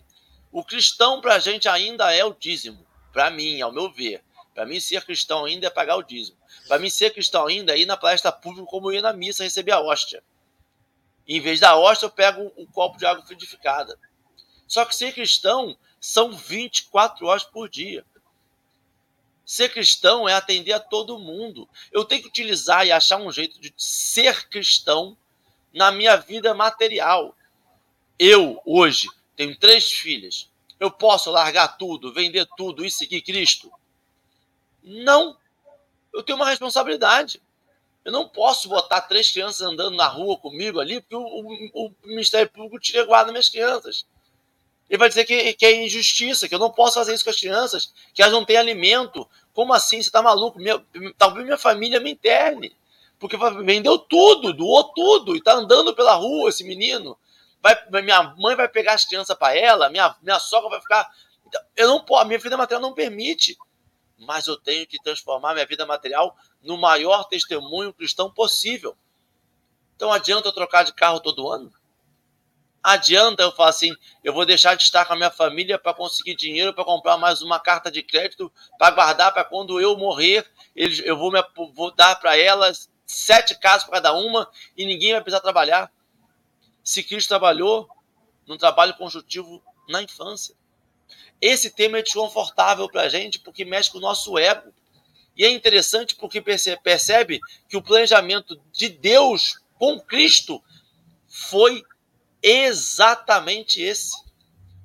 O 0.51 0.63
cristão 0.63 1.21
para 1.21 1.35
a 1.35 1.39
gente 1.39 1.67
ainda 1.67 2.13
é 2.13 2.23
o 2.23 2.33
dízimo. 2.33 2.85
Para 3.11 3.31
mim, 3.31 3.61
ao 3.61 3.71
meu 3.71 3.91
ver. 3.91 4.23
Para 4.53 4.65
mim, 4.65 4.79
ser 4.79 5.03
cristão 5.03 5.45
ainda 5.45 5.67
é 5.67 5.69
pagar 5.69 5.95
o 5.95 6.03
dízimo. 6.03 6.37
Para 6.67 6.79
mim, 6.79 6.89
ser 6.89 7.11
cristão 7.13 7.47
ainda 7.47 7.73
é 7.73 7.79
ir 7.79 7.85
na 7.85 7.97
palestra 7.97 8.31
pública 8.31 8.67
como 8.67 8.91
ir 8.91 9.01
na 9.01 9.13
missa 9.13 9.43
receber 9.43 9.71
a 9.71 9.79
hóstia. 9.79 10.23
em 11.27 11.39
vez 11.39 11.59
da 11.59 11.75
hóstia, 11.75 12.05
eu 12.05 12.11
pego 12.11 12.51
um 12.55 12.65
copo 12.65 12.97
de 12.97 13.05
água 13.05 13.25
frutificada. 13.25 13.97
Só 14.67 14.85
que 14.85 14.95
ser 14.95 15.13
cristão 15.13 15.77
são 15.99 16.31
24 16.31 17.25
horas 17.25 17.43
por 17.43 17.69
dia. 17.69 18.05
Ser 19.45 19.69
cristão 19.69 20.27
é 20.27 20.33
atender 20.33 20.73
a 20.73 20.79
todo 20.79 21.19
mundo. 21.19 21.69
Eu 21.91 22.03
tenho 22.03 22.23
que 22.23 22.27
utilizar 22.27 22.85
e 22.85 22.91
achar 22.91 23.17
um 23.17 23.31
jeito 23.31 23.59
de 23.59 23.73
ser 23.77 24.49
cristão 24.49 25.15
na 25.71 25.91
minha 25.91 26.15
vida 26.15 26.53
material. 26.53 27.35
Eu, 28.17 28.61
hoje, 28.65 29.07
tenho 29.35 29.57
três 29.57 29.91
filhas. 29.91 30.49
Eu 30.79 30.89
posso 30.89 31.29
largar 31.29 31.77
tudo, 31.77 32.13
vender 32.13 32.47
tudo 32.57 32.83
e 32.83 32.89
seguir 32.89 33.21
Cristo? 33.21 33.71
Não. 34.83 35.37
Eu 36.15 36.23
tenho 36.23 36.37
uma 36.37 36.49
responsabilidade. 36.49 37.41
Eu 38.03 38.11
não 38.11 38.27
posso 38.27 38.69
botar 38.69 39.01
três 39.01 39.31
crianças 39.31 39.61
andando 39.61 39.95
na 39.95 40.07
rua 40.07 40.37
comigo 40.37 40.79
ali, 40.79 41.01
porque 41.01 41.15
o, 41.15 41.21
o, 41.21 41.87
o 41.87 41.95
Ministério 42.05 42.49
Público 42.49 42.79
tira 42.79 43.03
guarda 43.03 43.31
minhas 43.31 43.49
crianças. 43.49 44.05
Ele 44.89 44.99
vai 44.99 45.09
dizer 45.09 45.25
que, 45.25 45.53
que, 45.53 45.65
é 45.65 45.83
injustiça, 45.83 46.47
que 46.47 46.53
eu 46.53 46.59
não 46.59 46.71
posso 46.71 46.93
fazer 46.93 47.13
isso 47.13 47.23
com 47.23 47.31
as 47.31 47.39
crianças, 47.39 47.91
que 48.13 48.21
elas 48.21 48.33
não 48.33 48.45
têm 48.45 48.57
alimento. 48.57 49.27
Como 49.53 49.73
assim? 49.73 49.97
Você 50.01 50.09
está 50.09 50.21
maluco? 50.21 50.59
Minha, 50.59 50.83
talvez 51.17 51.43
minha 51.45 51.57
família 51.57 51.99
me 51.99 52.11
interne. 52.11 52.75
Porque 53.19 53.35
vendeu 53.63 53.97
tudo, 53.97 54.53
doou 54.53 54.83
tudo, 54.93 55.35
e 55.35 55.39
está 55.39 55.53
andando 55.53 55.95
pela 55.95 56.13
rua 56.13 56.49
esse 56.49 56.63
menino. 56.63 57.17
Vai, 57.61 57.75
minha 58.03 58.35
mãe 58.37 58.55
vai 58.55 58.67
pegar 58.69 58.93
as 58.93 59.05
crianças 59.05 59.35
para 59.35 59.57
ela, 59.57 59.89
minha, 59.89 60.15
minha 60.21 60.39
sogra 60.39 60.69
vai 60.69 60.79
ficar. 60.79 61.09
Então, 61.47 61.61
eu 61.75 61.87
não 61.87 62.05
posso, 62.05 62.27
minha 62.27 62.37
vida 62.37 62.55
material 62.55 62.81
não 62.81 62.93
permite. 62.93 63.57
Mas 64.17 64.47
eu 64.47 64.57
tenho 64.57 64.87
que 64.87 65.01
transformar 65.01 65.53
minha 65.53 65.65
vida 65.65 65.85
material 65.85 66.35
no 66.61 66.77
maior 66.77 67.25
testemunho 67.25 67.93
cristão 67.93 68.31
possível. 68.31 68.97
Então 69.95 70.11
adianta 70.11 70.47
eu 70.47 70.53
trocar 70.53 70.83
de 70.83 70.93
carro 70.93 71.19
todo 71.19 71.49
ano? 71.49 71.71
adianta 72.85 73.41
eu 73.41 73.51
falar 73.51 73.69
assim, 73.69 73.95
eu 74.23 74.31
vou 74.31 74.45
deixar 74.45 74.75
de 74.75 74.83
estar 74.83 75.05
com 75.05 75.13
a 75.13 75.15
minha 75.15 75.31
família 75.31 75.79
para 75.79 75.91
conseguir 75.91 76.35
dinheiro 76.35 76.71
para 76.71 76.85
comprar 76.85 77.17
mais 77.17 77.41
uma 77.41 77.59
carta 77.59 77.89
de 77.89 78.03
crédito 78.03 78.51
para 78.77 78.91
guardar 78.91 79.33
para 79.33 79.43
quando 79.43 79.81
eu 79.81 79.97
morrer, 79.97 80.45
eu 80.75 81.17
vou, 81.17 81.31
me, 81.31 81.43
vou 81.73 81.89
dar 81.89 82.15
para 82.17 82.37
elas 82.37 82.87
sete 83.03 83.59
casas 83.59 83.85
para 83.85 83.95
cada 83.95 84.13
uma 84.13 84.47
e 84.77 84.85
ninguém 84.85 85.13
vai 85.13 85.21
precisar 85.21 85.41
trabalhar. 85.41 85.91
Se 86.83 87.01
Cristo 87.01 87.29
trabalhou 87.29 87.89
no 88.45 88.55
trabalho 88.55 88.93
conjuntivo 88.93 89.63
na 89.89 90.03
infância. 90.03 90.55
Esse 91.41 91.69
tema 91.69 91.99
é 91.99 92.01
desconfortável 92.01 92.89
para 92.89 93.03
a 93.03 93.09
gente 93.09 93.39
porque 93.39 93.65
mexe 93.65 93.91
com 93.91 93.97
o 93.97 94.01
nosso 94.01 94.37
ego. 94.37 94.73
E 95.37 95.43
é 95.43 95.49
interessante 95.49 96.15
porque 96.15 96.41
percebe 96.41 97.39
que 97.67 97.75
o 97.75 97.81
planejamento 97.81 98.59
de 98.71 98.87
Deus 98.87 99.59
com 99.77 99.99
Cristo 99.99 100.63
foi 101.27 101.83
exatamente 102.41 103.81
esse. 103.81 104.15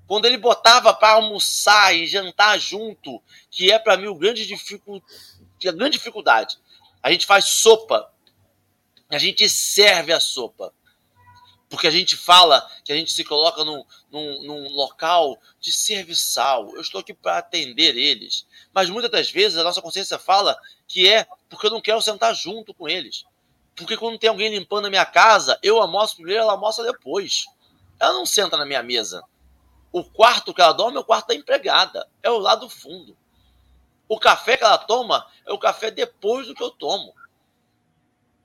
Quando 0.06 0.24
ele 0.24 0.38
botava 0.38 0.92
para 0.92 1.14
almoçar 1.14 1.94
e 1.94 2.06
jantar 2.06 2.58
junto, 2.58 3.22
que 3.48 3.70
é 3.70 3.78
para 3.78 3.96
mim 3.96 4.08
o 4.08 4.14
grande 4.16 4.44
dificu... 4.44 5.00
a 5.64 5.72
grande 5.72 5.98
dificuldade. 5.98 6.58
A 7.00 7.12
gente 7.12 7.26
faz 7.26 7.48
sopa, 7.48 8.12
a 9.08 9.18
gente 9.18 9.48
serve 9.48 10.12
a 10.12 10.18
sopa. 10.18 10.74
Porque 11.70 11.86
a 11.86 11.90
gente 11.90 12.16
fala 12.16 12.68
que 12.84 12.92
a 12.92 12.96
gente 12.96 13.12
se 13.12 13.22
coloca 13.22 13.64
num, 13.64 13.84
num, 14.10 14.42
num 14.42 14.68
local 14.70 15.38
de 15.60 15.72
serviçal. 15.72 16.68
Eu 16.74 16.80
estou 16.80 17.00
aqui 17.00 17.14
para 17.14 17.38
atender 17.38 17.96
eles. 17.96 18.44
Mas 18.74 18.90
muitas 18.90 19.10
das 19.10 19.30
vezes 19.30 19.56
a 19.56 19.62
nossa 19.62 19.80
consciência 19.80 20.18
fala 20.18 20.58
que 20.88 21.08
é 21.08 21.28
porque 21.48 21.68
eu 21.68 21.70
não 21.70 21.80
quero 21.80 22.02
sentar 22.02 22.34
junto 22.34 22.74
com 22.74 22.88
eles. 22.88 23.24
Porque 23.76 23.96
quando 23.96 24.18
tem 24.18 24.28
alguém 24.28 24.50
limpando 24.50 24.86
a 24.86 24.90
minha 24.90 25.06
casa, 25.06 25.56
eu 25.62 25.80
almoço 25.80 26.16
primeiro, 26.16 26.42
ela 26.42 26.52
almoça 26.52 26.82
depois. 26.82 27.46
Ela 28.00 28.14
não 28.14 28.26
senta 28.26 28.56
na 28.56 28.66
minha 28.66 28.82
mesa. 28.82 29.22
O 29.92 30.02
quarto 30.02 30.52
que 30.52 30.60
ela 30.60 30.72
dorme 30.72 30.96
é 30.96 31.00
o 31.00 31.04
quarto 31.04 31.28
da 31.28 31.36
empregada. 31.36 32.04
É 32.20 32.28
o 32.28 32.38
lado 32.38 32.68
fundo. 32.68 33.16
O 34.08 34.18
café 34.18 34.56
que 34.56 34.64
ela 34.64 34.76
toma 34.76 35.24
é 35.46 35.52
o 35.52 35.58
café 35.58 35.88
depois 35.88 36.48
do 36.48 36.54
que 36.54 36.64
eu 36.64 36.70
tomo. 36.70 37.14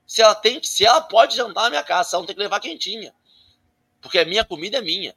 Se 0.06 0.22
ela 0.22 0.34
tem, 0.34 0.62
se 0.62 0.84
ela 0.84 1.00
pode 1.00 1.36
jantar 1.36 1.64
na 1.64 1.70
minha 1.70 1.82
casa, 1.82 2.16
ela 2.16 2.22
não 2.22 2.26
tem 2.26 2.36
que 2.36 2.42
levar 2.42 2.60
quentinha. 2.60 3.14
Porque 4.00 4.18
a 4.18 4.24
minha 4.24 4.44
comida 4.44 4.78
é 4.78 4.80
minha. 4.80 5.14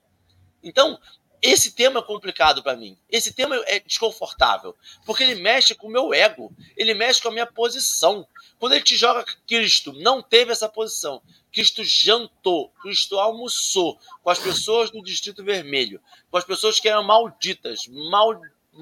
Então, 0.63 0.99
esse 1.41 1.71
tema 1.71 1.99
é 1.99 2.03
complicado 2.03 2.61
para 2.61 2.75
mim. 2.75 2.97
Esse 3.09 3.31
tema 3.31 3.55
é 3.65 3.79
desconfortável, 3.79 4.75
porque 5.05 5.23
ele 5.23 5.35
mexe 5.35 5.73
com 5.73 5.87
o 5.87 5.91
meu 5.91 6.13
ego, 6.13 6.53
ele 6.75 6.93
mexe 6.93 7.21
com 7.21 7.29
a 7.29 7.31
minha 7.31 7.45
posição. 7.45 8.27
Quando 8.57 8.73
ele 8.73 8.83
te 8.83 8.97
joga 8.97 9.23
Cristo, 9.47 9.93
não 9.93 10.21
teve 10.21 10.51
essa 10.51 10.67
posição. 10.67 11.21
Cristo 11.51 11.83
jantou, 11.83 12.69
Cristo 12.81 13.17
almoçou 13.17 13.97
com 14.21 14.29
as 14.29 14.39
pessoas 14.39 14.91
do 14.91 15.01
Distrito 15.01 15.43
Vermelho, 15.43 16.01
com 16.29 16.37
as 16.37 16.43
pessoas 16.43 16.79
que 16.79 16.89
eram 16.89 17.03
malditas, 17.03 17.87
mal, 17.87 18.39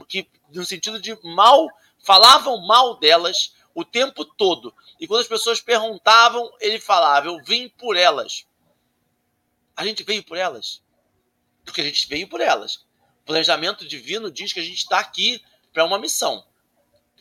que 0.08 0.28
no 0.52 0.66
sentido 0.66 1.00
de 1.00 1.16
mal, 1.24 1.70
falavam 2.00 2.66
mal 2.66 2.98
delas 2.98 3.54
o 3.76 3.86
tempo 3.86 4.26
todo. 4.26 4.74
E 5.00 5.08
quando 5.08 5.22
as 5.22 5.28
pessoas 5.28 5.62
perguntavam, 5.62 6.52
ele 6.60 6.80
falava: 6.80 7.28
Eu 7.28 7.42
vim 7.44 7.70
por 7.70 7.96
elas. 7.96 8.46
A 9.76 9.86
gente 9.86 10.04
veio 10.04 10.24
por 10.24 10.38
elas 10.38 10.82
porque 11.68 11.82
a 11.82 11.84
gente 11.84 12.08
veio 12.08 12.28
por 12.28 12.42
elas. 12.42 12.86
O 13.22 13.26
planejamento 13.28 13.86
divino 13.86 14.32
diz 14.32 14.54
que 14.54 14.60
a 14.60 14.64
gente 14.64 14.78
está 14.78 15.00
aqui 15.00 15.44
para 15.74 15.86
uma 15.86 16.00
missão. 16.00 16.44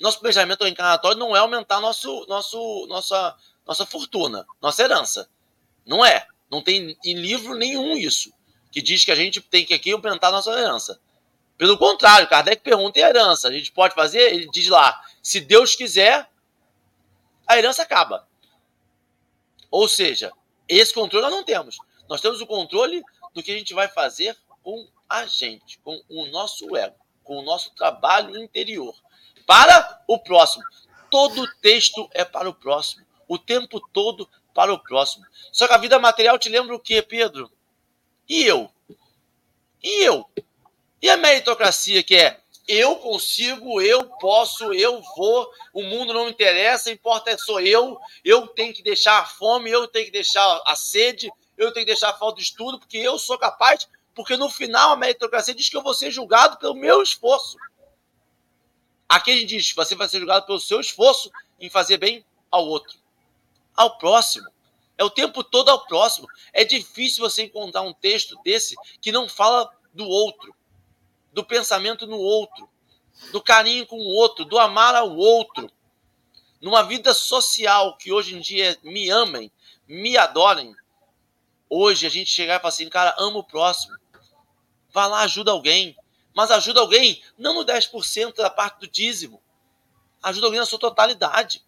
Nosso 0.00 0.20
planejamento 0.20 0.62
reencarnatório 0.62 1.18
não 1.18 1.34
é 1.34 1.40
aumentar 1.40 1.80
nosso, 1.80 2.24
nosso, 2.28 2.86
nossa, 2.88 3.36
nossa 3.66 3.84
fortuna, 3.84 4.46
nossa 4.62 4.82
herança. 4.82 5.28
Não 5.84 6.04
é. 6.04 6.26
Não 6.50 6.62
tem 6.62 6.96
em 7.04 7.14
livro 7.14 7.54
nenhum 7.54 7.96
isso 7.96 8.32
que 8.70 8.80
diz 8.80 9.04
que 9.04 9.10
a 9.10 9.16
gente 9.16 9.40
tem 9.40 9.64
que 9.64 9.74
aqui 9.74 9.90
aumentar 9.90 10.30
nossa 10.30 10.50
herança. 10.50 11.00
Pelo 11.58 11.78
contrário, 11.78 12.28
Kardec 12.28 12.62
pergunta 12.62 12.98
em 12.98 13.02
herança. 13.02 13.48
A 13.48 13.52
gente 13.52 13.72
pode 13.72 13.94
fazer? 13.94 14.32
Ele 14.32 14.48
diz 14.50 14.68
lá: 14.68 15.02
se 15.22 15.40
Deus 15.40 15.74
quiser, 15.74 16.28
a 17.46 17.56
herança 17.56 17.82
acaba. 17.82 18.26
Ou 19.70 19.88
seja, 19.88 20.32
esse 20.68 20.92
controle 20.92 21.24
nós 21.26 21.34
não 21.34 21.44
temos. 21.44 21.78
Nós 22.08 22.20
temos 22.20 22.40
o 22.40 22.46
controle 22.46 23.02
do 23.34 23.42
que 23.42 23.52
a 23.52 23.58
gente 23.58 23.74
vai 23.74 23.88
fazer 23.88 24.36
com 24.62 24.88
a 25.08 25.26
gente, 25.26 25.78
com 25.80 26.00
o 26.08 26.26
nosso 26.26 26.76
ego, 26.76 26.96
com 27.22 27.38
o 27.38 27.42
nosso 27.42 27.74
trabalho 27.74 28.36
interior. 28.36 28.94
Para 29.46 30.02
o 30.08 30.18
próximo. 30.18 30.64
Todo 31.10 31.46
texto 31.60 32.08
é 32.12 32.24
para 32.24 32.48
o 32.48 32.54
próximo. 32.54 33.06
O 33.28 33.38
tempo 33.38 33.80
todo 33.92 34.28
para 34.54 34.72
o 34.72 34.78
próximo. 34.78 35.24
Só 35.52 35.68
que 35.68 35.74
a 35.74 35.78
vida 35.78 35.98
material 35.98 36.38
te 36.38 36.48
lembra 36.48 36.74
o 36.74 36.80
quê, 36.80 37.02
Pedro? 37.02 37.50
E 38.28 38.42
eu? 38.42 38.70
E 39.82 40.04
eu? 40.04 40.28
E 41.00 41.10
a 41.10 41.16
meritocracia 41.16 42.02
que 42.02 42.16
é 42.16 42.40
eu 42.68 42.96
consigo, 42.96 43.80
eu 43.80 44.04
posso, 44.18 44.72
eu 44.72 45.00
vou, 45.16 45.50
o 45.72 45.82
mundo 45.82 46.12
não 46.12 46.24
me 46.24 46.32
interessa, 46.32 46.90
importa 46.90 47.30
é 47.30 47.38
sou 47.38 47.60
eu, 47.60 47.98
eu 48.24 48.46
tenho 48.48 48.74
que 48.74 48.82
deixar 48.82 49.20
a 49.20 49.24
fome, 49.24 49.70
eu 49.70 49.86
tenho 49.86 50.06
que 50.06 50.10
deixar 50.10 50.60
a 50.66 50.74
sede, 50.74 51.30
eu 51.56 51.72
tenho 51.72 51.86
que 51.86 51.92
deixar 51.92 52.10
a 52.10 52.18
falta 52.18 52.38
de 52.38 52.42
estudo, 52.42 52.78
porque 52.78 52.98
eu 52.98 53.18
sou 53.18 53.38
capaz, 53.38 53.88
porque 54.14 54.36
no 54.36 54.50
final 54.50 54.92
a 54.92 54.96
meritocracia 54.96 55.54
diz 55.54 55.68
que 55.68 55.76
eu 55.76 55.82
vou 55.82 55.94
ser 55.94 56.10
julgado 56.10 56.58
pelo 56.58 56.74
meu 56.74 57.02
esforço. 57.02 57.56
Aqui 59.08 59.30
a 59.30 59.34
gente 59.34 59.46
diz, 59.46 59.72
você 59.72 59.94
vai 59.94 60.08
ser 60.08 60.18
julgado 60.18 60.46
pelo 60.46 60.58
seu 60.58 60.80
esforço 60.80 61.30
em 61.60 61.70
fazer 61.70 61.98
bem 61.98 62.24
ao 62.50 62.66
outro, 62.66 62.98
ao 63.76 63.96
próximo. 63.96 64.50
É 64.98 65.04
o 65.04 65.10
tempo 65.10 65.44
todo 65.44 65.68
ao 65.68 65.86
próximo. 65.86 66.26
É 66.52 66.64
difícil 66.64 67.22
você 67.22 67.44
encontrar 67.44 67.82
um 67.82 67.92
texto 67.92 68.36
desse 68.42 68.74
que 69.00 69.12
não 69.12 69.28
fala 69.28 69.70
do 69.92 70.08
outro, 70.08 70.54
do 71.36 71.44
pensamento 71.44 72.04
no 72.04 72.18
outro, 72.18 72.68
do 73.30 73.40
carinho 73.40 73.86
com 73.86 73.96
o 73.96 74.16
outro, 74.16 74.44
do 74.44 74.58
amar 74.58 74.96
ao 74.96 75.14
outro. 75.14 75.70
Numa 76.60 76.82
vida 76.82 77.14
social 77.14 77.96
que 77.96 78.10
hoje 78.10 78.34
em 78.34 78.40
dia 78.40 78.76
me 78.82 79.08
amem, 79.08 79.52
me 79.86 80.16
adorem, 80.16 80.74
Hoje 81.68 82.06
a 82.06 82.10
gente 82.10 82.30
chegar 82.30 82.56
e 82.56 82.58
falar 82.60 82.68
assim, 82.68 82.88
cara, 82.88 83.14
ama 83.18 83.38
o 83.38 83.44
próximo. 83.44 83.96
Vá 84.92 85.06
lá, 85.06 85.20
ajuda 85.22 85.50
alguém. 85.50 85.96
Mas 86.34 86.50
ajuda 86.50 86.80
alguém 86.80 87.22
não 87.36 87.54
no 87.54 87.64
10% 87.64 88.36
da 88.36 88.50
parte 88.50 88.80
do 88.80 88.86
dízimo. 88.86 89.42
Ajuda 90.22 90.46
alguém 90.46 90.60
na 90.60 90.66
sua 90.66 90.78
totalidade. 90.78 91.64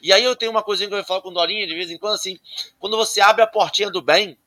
E 0.00 0.12
aí 0.12 0.22
eu 0.22 0.36
tenho 0.36 0.50
uma 0.50 0.62
coisinha 0.62 0.88
que 0.88 0.94
eu 0.94 1.04
falo 1.04 1.22
com 1.22 1.32
Dorinha 1.32 1.66
de 1.66 1.74
vez 1.74 1.90
em 1.90 1.98
quando, 1.98 2.14
assim, 2.14 2.38
quando 2.78 2.96
você 2.96 3.20
abre 3.20 3.42
a 3.42 3.46
portinha 3.46 3.90
do 3.90 4.02
bem, 4.02 4.38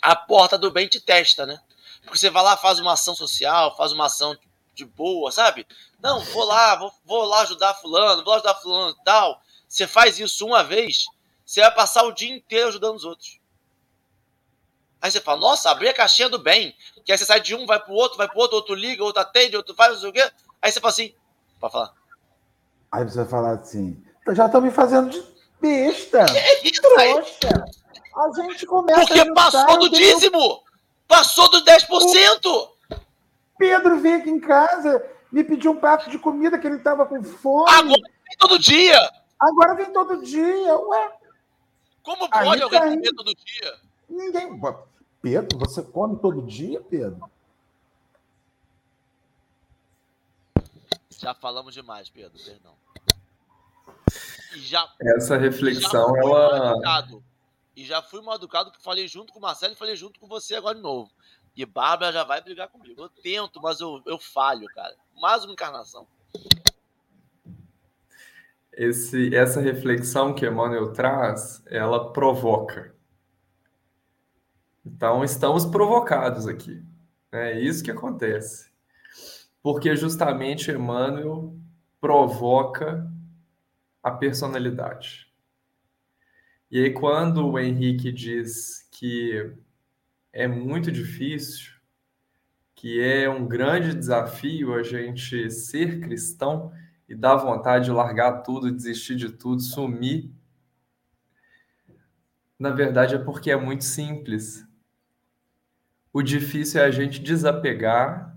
a 0.00 0.14
porta 0.14 0.56
do 0.56 0.70
bem 0.70 0.88
te 0.88 1.00
testa, 1.00 1.44
né? 1.44 1.60
Porque 2.08 2.18
você 2.18 2.30
vai 2.30 2.42
lá, 2.42 2.56
faz 2.56 2.78
uma 2.78 2.94
ação 2.94 3.14
social, 3.14 3.76
faz 3.76 3.92
uma 3.92 4.06
ação 4.06 4.36
de 4.74 4.84
boa, 4.84 5.30
sabe? 5.30 5.66
Não, 6.00 6.20
vou 6.20 6.44
lá, 6.44 6.76
vou, 6.76 6.92
vou 7.04 7.24
lá 7.24 7.42
ajudar 7.42 7.74
fulano, 7.74 8.24
vou 8.24 8.34
ajudar 8.34 8.54
fulano 8.54 8.96
e 8.98 9.04
tal. 9.04 9.40
Você 9.68 9.86
faz 9.86 10.18
isso 10.18 10.46
uma 10.46 10.64
vez, 10.64 11.06
você 11.44 11.60
vai 11.60 11.74
passar 11.74 12.04
o 12.04 12.12
dia 12.12 12.34
inteiro 12.34 12.68
ajudando 12.68 12.96
os 12.96 13.04
outros. 13.04 13.38
Aí 15.00 15.10
você 15.10 15.20
fala, 15.20 15.40
nossa, 15.40 15.70
abri 15.70 15.88
a 15.88 15.94
caixinha 15.94 16.28
do 16.28 16.38
bem. 16.38 16.74
Que 17.04 17.12
aí 17.12 17.18
você 17.18 17.24
sai 17.24 17.40
de 17.40 17.54
um, 17.54 17.66
vai 17.66 17.78
pro 17.78 17.92
outro, 17.92 18.18
vai 18.18 18.28
pro 18.28 18.38
outro, 18.38 18.56
outro 18.56 18.74
liga, 18.74 19.04
outro 19.04 19.22
atende, 19.22 19.56
outro 19.56 19.74
faz, 19.74 19.92
não 19.92 20.00
sei 20.00 20.10
o 20.10 20.12
quê. 20.12 20.30
Aí 20.60 20.72
você 20.72 20.80
fala 20.80 20.92
assim, 20.92 21.14
pode 21.60 21.72
falar. 21.72 21.92
Aí 22.90 23.04
você 23.04 23.18
vai 23.18 23.28
falar 23.28 23.52
assim, 23.52 24.02
já 24.32 24.46
estão 24.46 24.60
me 24.60 24.70
fazendo 24.70 25.10
de 25.10 25.22
besta. 25.60 26.26
É 26.34 26.66
isso 26.66 26.80
aí. 26.98 27.12
Trouxa. 27.12 27.64
A 28.16 28.42
gente 28.42 28.66
começa 28.66 29.00
Porque 29.00 29.20
a 29.20 29.24
juntar, 29.24 29.50
passou 29.50 29.78
do 29.78 29.90
dízimo! 29.90 30.64
Passou 31.08 31.50
dos 31.50 31.64
10%! 31.64 32.70
Pedro 33.58 33.98
veio 33.98 34.18
aqui 34.18 34.30
em 34.30 34.38
casa, 34.38 35.04
me 35.32 35.42
pediu 35.42 35.72
um 35.72 35.76
prato 35.80 36.08
de 36.10 36.18
comida 36.18 36.58
que 36.58 36.66
ele 36.66 36.76
estava 36.76 37.06
com 37.06 37.22
fome. 37.24 37.68
Agora 37.70 38.02
vem 38.28 38.36
todo 38.38 38.58
dia! 38.58 39.10
Agora 39.40 39.74
vem 39.74 39.92
todo 39.92 40.22
dia. 40.22 40.76
Ué, 40.78 41.12
Como 42.02 42.28
pode 42.28 42.62
alguém 42.62 42.78
tá 42.80 42.84
comer 42.88 43.14
todo 43.14 43.34
dia? 43.34 43.78
ninguém. 44.08 44.60
Pedro, 45.22 45.58
você 45.58 45.82
come 45.82 46.16
todo 46.18 46.42
dia, 46.42 46.80
Pedro? 46.80 47.28
Já 51.10 51.34
falamos 51.34 51.74
demais, 51.74 52.08
Pedro, 52.08 52.38
perdão. 52.44 52.74
E 54.54 54.60
já, 54.60 54.88
Essa 55.16 55.36
reflexão, 55.36 56.16
ela. 56.16 56.72
educado. 56.72 57.24
E 57.78 57.84
já 57.84 58.02
fui 58.02 58.20
mal 58.20 58.34
educado 58.34 58.72
que 58.72 58.82
falei 58.82 59.06
junto 59.06 59.32
com 59.32 59.38
o 59.38 59.42
Marcelo 59.42 59.72
e 59.72 59.76
falei 59.76 59.94
junto 59.94 60.18
com 60.18 60.26
você 60.26 60.56
agora 60.56 60.74
de 60.74 60.82
novo. 60.82 61.12
E 61.54 61.64
Bárbara 61.64 62.12
já 62.12 62.24
vai 62.24 62.42
brigar 62.42 62.66
comigo. 62.66 63.00
Eu 63.00 63.08
tento, 63.08 63.62
mas 63.62 63.78
eu, 63.78 64.02
eu 64.04 64.18
falho, 64.18 64.66
cara. 64.74 64.96
Mais 65.14 65.44
uma 65.44 65.52
encarnação. 65.52 66.04
Esse, 68.72 69.32
essa 69.32 69.60
reflexão 69.60 70.34
que 70.34 70.44
Emmanuel 70.44 70.92
traz, 70.92 71.62
ela 71.66 72.12
provoca. 72.12 72.92
Então, 74.84 75.22
estamos 75.22 75.64
provocados 75.64 76.48
aqui. 76.48 76.84
É 77.30 77.60
isso 77.60 77.84
que 77.84 77.92
acontece. 77.92 78.72
Porque 79.62 79.94
justamente 79.94 80.72
Emmanuel 80.72 81.56
provoca 82.00 83.08
a 84.02 84.10
personalidade. 84.10 85.27
E 86.70 86.84
aí, 86.84 86.92
quando 86.92 87.48
o 87.48 87.58
Henrique 87.58 88.12
diz 88.12 88.86
que 88.90 89.54
é 90.32 90.46
muito 90.46 90.92
difícil, 90.92 91.72
que 92.74 93.00
é 93.00 93.28
um 93.28 93.48
grande 93.48 93.94
desafio 93.94 94.74
a 94.74 94.82
gente 94.82 95.50
ser 95.50 96.00
cristão, 96.00 96.70
e 97.08 97.14
dá 97.14 97.34
vontade 97.34 97.86
de 97.86 97.90
largar 97.90 98.42
tudo, 98.42 98.70
desistir 98.70 99.16
de 99.16 99.30
tudo, 99.30 99.62
sumir. 99.62 100.30
Na 102.58 102.70
verdade, 102.70 103.14
é 103.14 103.18
porque 103.18 103.50
é 103.50 103.56
muito 103.56 103.84
simples. 103.84 104.66
O 106.12 106.22
difícil 106.22 106.82
é 106.82 106.84
a 106.84 106.90
gente 106.90 107.18
desapegar 107.18 108.36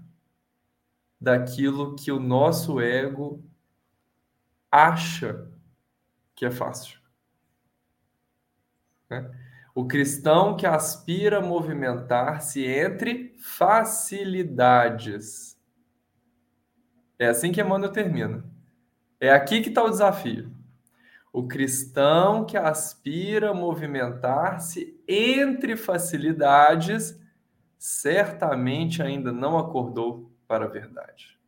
daquilo 1.20 1.96
que 1.98 2.12
o 2.14 2.20
nosso 2.20 2.80
ego 2.80 3.44
acha 4.72 5.52
que 6.34 6.46
é 6.46 6.52
fácil. 6.52 7.01
Né? 9.12 9.30
O 9.76 9.86
cristão 9.86 10.56
que 10.56 10.66
aspira 10.66 11.40
a 11.40 11.42
movimentar-se 11.42 12.66
entre 12.66 13.36
facilidades. 13.38 15.60
É 17.20 17.28
assim 17.28 17.52
que 17.52 17.62
Emmanuel 17.62 17.92
termina. 17.92 18.44
É 19.20 19.32
aqui 19.32 19.62
que 19.62 19.70
está 19.70 19.84
o 19.84 19.90
desafio. 19.90 20.52
O 21.32 21.48
cristão 21.48 22.46
que 22.46 22.58
aspira 22.58 23.52
a 23.52 23.54
movimentar-se 23.54 25.00
entre 25.08 25.78
facilidades 25.78 27.20
certamente 27.78 29.02
ainda 29.02 29.32
não 29.32 29.58
acordou 29.58 30.32
para 30.48 30.66
a 30.66 30.68
verdade. 30.68 31.40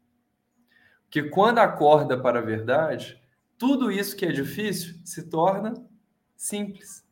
Porque 1.03 1.29
quando 1.29 1.59
acorda 1.59 2.19
para 2.19 2.39
a 2.39 2.41
verdade, 2.41 3.21
tudo 3.57 3.91
isso 3.91 4.15
que 4.15 4.25
é 4.25 4.31
difícil 4.31 4.95
se 5.03 5.29
torna 5.29 5.73
simples. 6.35 7.02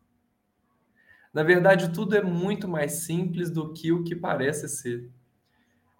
Na 1.33 1.43
verdade, 1.43 1.93
tudo 1.93 2.15
é 2.15 2.21
muito 2.21 2.67
mais 2.67 3.03
simples 3.05 3.49
do 3.49 3.71
que 3.73 3.91
o 3.91 4.03
que 4.03 4.15
parece 4.15 4.67
ser. 4.67 5.09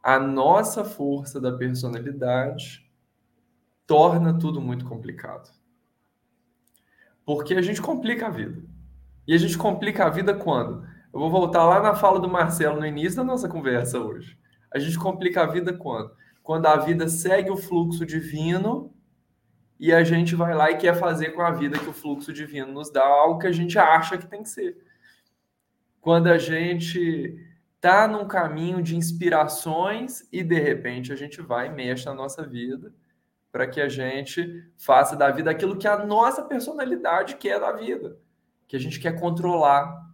A 0.04 0.20
nossa 0.20 0.84
força 0.84 1.40
da 1.40 1.52
personalidade 1.52 2.90
torna 3.88 4.38
tudo 4.38 4.60
muito 4.60 4.86
complicado. 4.86 5.50
Porque 7.26 7.54
a 7.54 7.62
gente 7.62 7.82
complica 7.82 8.28
a 8.28 8.30
vida. 8.30 8.62
E 9.28 9.34
a 9.34 9.38
gente 9.38 9.58
complica 9.58 10.06
a 10.06 10.10
vida 10.10 10.34
quando? 10.34 10.86
Eu 11.14 11.20
vou 11.20 11.30
voltar 11.30 11.66
lá 11.66 11.82
na 11.82 11.96
fala 11.96 12.20
do 12.20 12.30
Marcelo 12.30 12.80
no 12.80 12.86
início 12.86 13.18
da 13.18 13.24
nossa 13.24 13.48
conversa 13.48 14.00
hoje. 14.00 14.38
A 14.74 14.80
gente 14.80 14.98
complica 14.98 15.44
a 15.44 15.46
vida 15.46 15.74
quando? 15.74 16.12
Quando 16.42 16.66
a 16.66 16.78
vida 16.78 17.08
segue 17.08 17.50
o 17.50 17.58
fluxo 17.58 18.06
divino 18.06 18.94
e 19.80 19.94
a 19.94 20.04
gente 20.04 20.36
vai 20.36 20.54
lá 20.54 20.72
e 20.72 20.78
quer 20.78 20.96
fazer 20.96 21.32
com 21.32 21.42
a 21.42 21.52
vida 21.52 21.78
que 21.78 21.90
o 21.90 21.94
fluxo 21.94 22.34
divino 22.34 22.72
nos 22.72 22.92
dá 22.92 23.06
algo 23.06 23.40
que 23.40 23.48
a 23.48 23.52
gente 23.52 23.78
acha 23.78 24.18
que 24.18 24.28
tem 24.28 24.44
que 24.44 24.50
ser. 24.50 24.78
Quando 26.02 26.28
a 26.28 26.38
gente 26.38 27.38
tá 27.80 28.08
num 28.08 28.28
caminho 28.28 28.82
de 28.82 28.98
inspirações 28.98 30.28
e 30.32 30.44
de 30.44 30.60
repente 30.60 31.14
a 31.14 31.16
gente 31.16 31.42
vai 31.42 31.68
e 31.68 31.72
mexe 31.72 32.06
na 32.06 32.14
nossa 32.14 32.46
vida 32.46 32.92
para 33.52 33.68
que 33.68 33.80
a 33.80 33.88
gente 33.88 34.66
faça 34.78 35.16
da 35.16 35.30
vida 35.30 35.52
aquilo 35.52 35.78
que 35.78 35.88
a 35.88 36.04
nossa 36.04 36.44
personalidade 36.44 37.36
quer 37.36 37.60
da 37.60 37.72
vida, 37.72 38.18
que 38.68 38.76
a 38.76 38.80
gente 38.80 39.00
quer 39.00 39.20
controlar. 39.20 40.10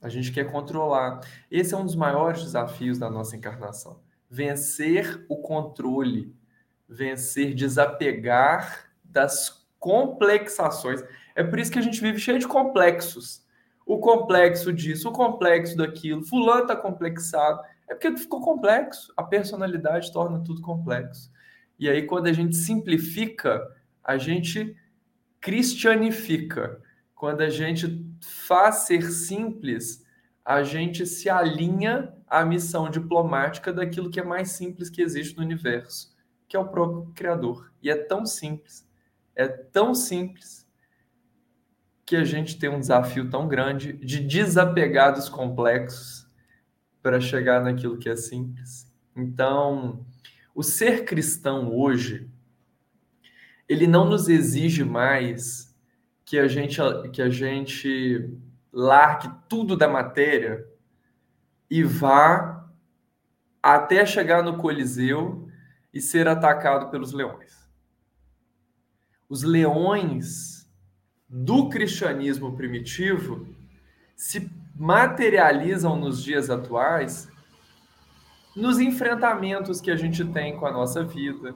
A 0.00 0.08
gente 0.08 0.32
quer 0.32 0.50
controlar. 0.50 1.20
Esse 1.50 1.74
é 1.74 1.76
um 1.76 1.84
dos 1.84 1.96
maiores 1.96 2.42
desafios 2.42 2.98
da 2.98 3.08
nossa 3.08 3.36
encarnação. 3.36 4.00
Vencer 4.28 5.24
o 5.28 5.36
controle, 5.36 6.34
vencer, 6.88 7.54
desapegar 7.54 8.90
das 9.04 9.68
complexações. 9.78 11.04
É 11.34 11.44
por 11.44 11.58
isso 11.58 11.70
que 11.70 11.78
a 11.78 11.82
gente 11.82 12.00
vive 12.00 12.18
cheio 12.18 12.38
de 12.38 12.48
complexos. 12.48 13.45
O 13.86 14.00
complexo 14.00 14.72
disso, 14.72 15.08
o 15.08 15.12
complexo 15.12 15.76
daquilo. 15.76 16.24
Fulano 16.24 16.62
está 16.62 16.74
complexado. 16.74 17.62
É 17.88 17.94
porque 17.94 18.16
ficou 18.16 18.40
complexo. 18.40 19.12
A 19.16 19.22
personalidade 19.22 20.12
torna 20.12 20.42
tudo 20.42 20.60
complexo. 20.60 21.30
E 21.78 21.88
aí, 21.88 22.02
quando 22.02 22.26
a 22.26 22.32
gente 22.32 22.56
simplifica, 22.56 23.64
a 24.02 24.18
gente 24.18 24.76
cristianifica. 25.40 26.82
Quando 27.14 27.42
a 27.42 27.48
gente 27.48 28.04
faz 28.20 28.86
ser 28.86 29.02
simples, 29.02 30.04
a 30.44 30.64
gente 30.64 31.06
se 31.06 31.30
alinha 31.30 32.12
à 32.26 32.44
missão 32.44 32.90
diplomática 32.90 33.72
daquilo 33.72 34.10
que 34.10 34.18
é 34.18 34.24
mais 34.24 34.50
simples 34.50 34.90
que 34.90 35.00
existe 35.00 35.36
no 35.36 35.44
universo, 35.44 36.12
que 36.48 36.56
é 36.56 36.58
o 36.60 36.68
próprio 36.68 37.12
Criador. 37.14 37.72
E 37.80 37.88
é 37.88 37.96
tão 37.96 38.26
simples, 38.26 38.88
é 39.36 39.46
tão 39.46 39.94
simples, 39.94 40.65
que 42.06 42.14
a 42.14 42.24
gente 42.24 42.56
tem 42.56 42.70
um 42.70 42.78
desafio 42.78 43.28
tão 43.28 43.48
grande 43.48 43.92
de 43.92 44.20
desapegar 44.20 45.12
dos 45.12 45.28
complexos 45.28 46.24
para 47.02 47.20
chegar 47.20 47.60
naquilo 47.60 47.98
que 47.98 48.08
é 48.08 48.14
simples. 48.14 48.90
Então, 49.14 50.06
o 50.54 50.62
ser 50.62 51.04
cristão 51.04 51.74
hoje, 51.76 52.30
ele 53.68 53.88
não 53.88 54.08
nos 54.08 54.28
exige 54.28 54.84
mais 54.84 55.76
que 56.24 56.38
a 56.38 56.46
gente 56.46 56.80
que 57.12 57.20
a 57.20 57.28
gente 57.28 58.30
largue 58.72 59.28
tudo 59.48 59.76
da 59.76 59.88
matéria 59.88 60.64
e 61.68 61.82
vá 61.82 62.68
até 63.60 64.06
chegar 64.06 64.44
no 64.44 64.58
Coliseu 64.58 65.48
e 65.92 66.00
ser 66.00 66.28
atacado 66.28 66.88
pelos 66.90 67.12
leões. 67.12 67.68
Os 69.28 69.42
leões 69.42 70.55
do 71.28 71.68
cristianismo 71.68 72.56
primitivo 72.56 73.46
se 74.14 74.50
materializam 74.74 75.96
nos 75.96 76.22
dias 76.22 76.50
atuais 76.50 77.28
nos 78.56 78.78
enfrentamentos 78.78 79.82
que 79.82 79.90
a 79.90 79.96
gente 79.96 80.24
tem 80.24 80.56
com 80.56 80.64
a 80.64 80.72
nossa 80.72 81.04
vida, 81.04 81.54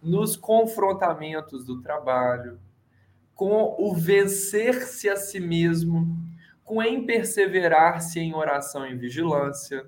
nos 0.00 0.36
confrontamentos 0.36 1.64
do 1.64 1.82
trabalho, 1.82 2.60
com 3.34 3.74
o 3.76 3.92
vencer-se 3.92 5.08
a 5.08 5.16
si 5.16 5.40
mesmo, 5.40 6.06
com 6.62 6.80
em 6.80 7.04
perseverar-se 7.04 8.20
em 8.20 8.32
oração 8.32 8.86
e 8.86 8.94
vigilância, 8.94 9.86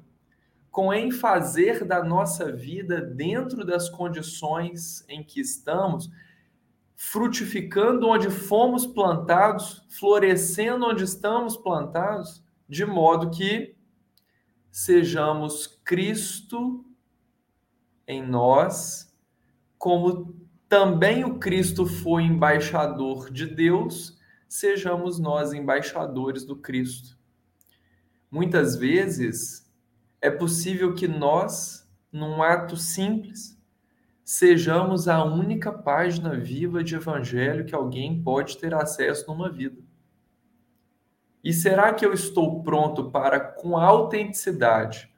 com 0.69 0.93
em 0.93 1.13
fazer 1.13 1.85
da 1.85 2.03
nossa 2.03 2.51
vida 2.51 3.01
dentro 3.01 3.65
das 3.65 3.89
condições 3.89 5.05
em 5.09 5.23
que 5.23 5.41
estamos, 5.41 6.11
frutificando 7.01 8.09
onde 8.09 8.29
fomos 8.29 8.85
plantados, 8.85 9.85
florescendo 9.89 10.85
onde 10.85 11.05
estamos 11.05 11.57
plantados, 11.57 12.45
de 12.69 12.85
modo 12.85 13.31
que 13.31 13.77
sejamos 14.69 15.81
Cristo 15.85 16.85
em 18.05 18.21
nós, 18.27 19.17
como 19.79 20.37
também 20.69 21.25
o 21.25 21.39
Cristo 21.39 21.87
foi 21.87 22.25
embaixador 22.25 23.31
de 23.31 23.47
Deus, 23.47 24.19
sejamos 24.49 25.21
nós 25.21 25.53
embaixadores 25.53 26.45
do 26.45 26.57
Cristo. 26.57 27.17
Muitas 28.29 28.75
vezes 28.75 29.71
é 30.21 30.33
possível 30.33 30.93
que 30.95 31.07
nós, 31.07 31.89
num 32.11 32.43
ato 32.43 32.77
simples, 32.77 33.58
sejamos 34.29 35.09
a 35.09 35.25
única 35.25 35.73
página 35.73 36.37
viva 36.37 36.85
de 36.85 36.95
evangelho 36.95 37.65
que 37.65 37.75
alguém 37.75 38.23
pode 38.23 38.59
ter 38.59 38.75
acesso 38.75 39.27
numa 39.27 39.51
vida. 39.51 39.81
E 41.43 41.51
será 41.51 41.95
que 41.95 42.05
eu 42.05 42.13
estou 42.13 42.63
pronto 42.63 43.11
para, 43.11 43.41
com 43.41 43.79
autenticidade, 43.79 45.11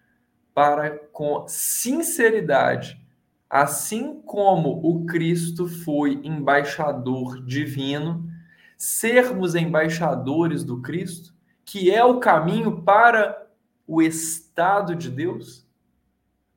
para 0.54 0.96
com 1.11 1.44
sinceridade, 1.48 3.04
assim 3.48 4.22
como 4.22 4.80
o 4.80 5.04
Cristo 5.06 5.66
foi 5.66 6.20
embaixador 6.22 7.44
divino, 7.44 8.30
sermos 8.76 9.56
embaixadores 9.56 10.62
do 10.62 10.80
Cristo, 10.80 11.34
que 11.64 11.90
é 11.90 12.04
o 12.04 12.20
caminho 12.20 12.82
para 12.82 13.50
o 13.88 14.00
estado 14.00 14.94
de 14.94 15.11
Deus? 15.11 15.66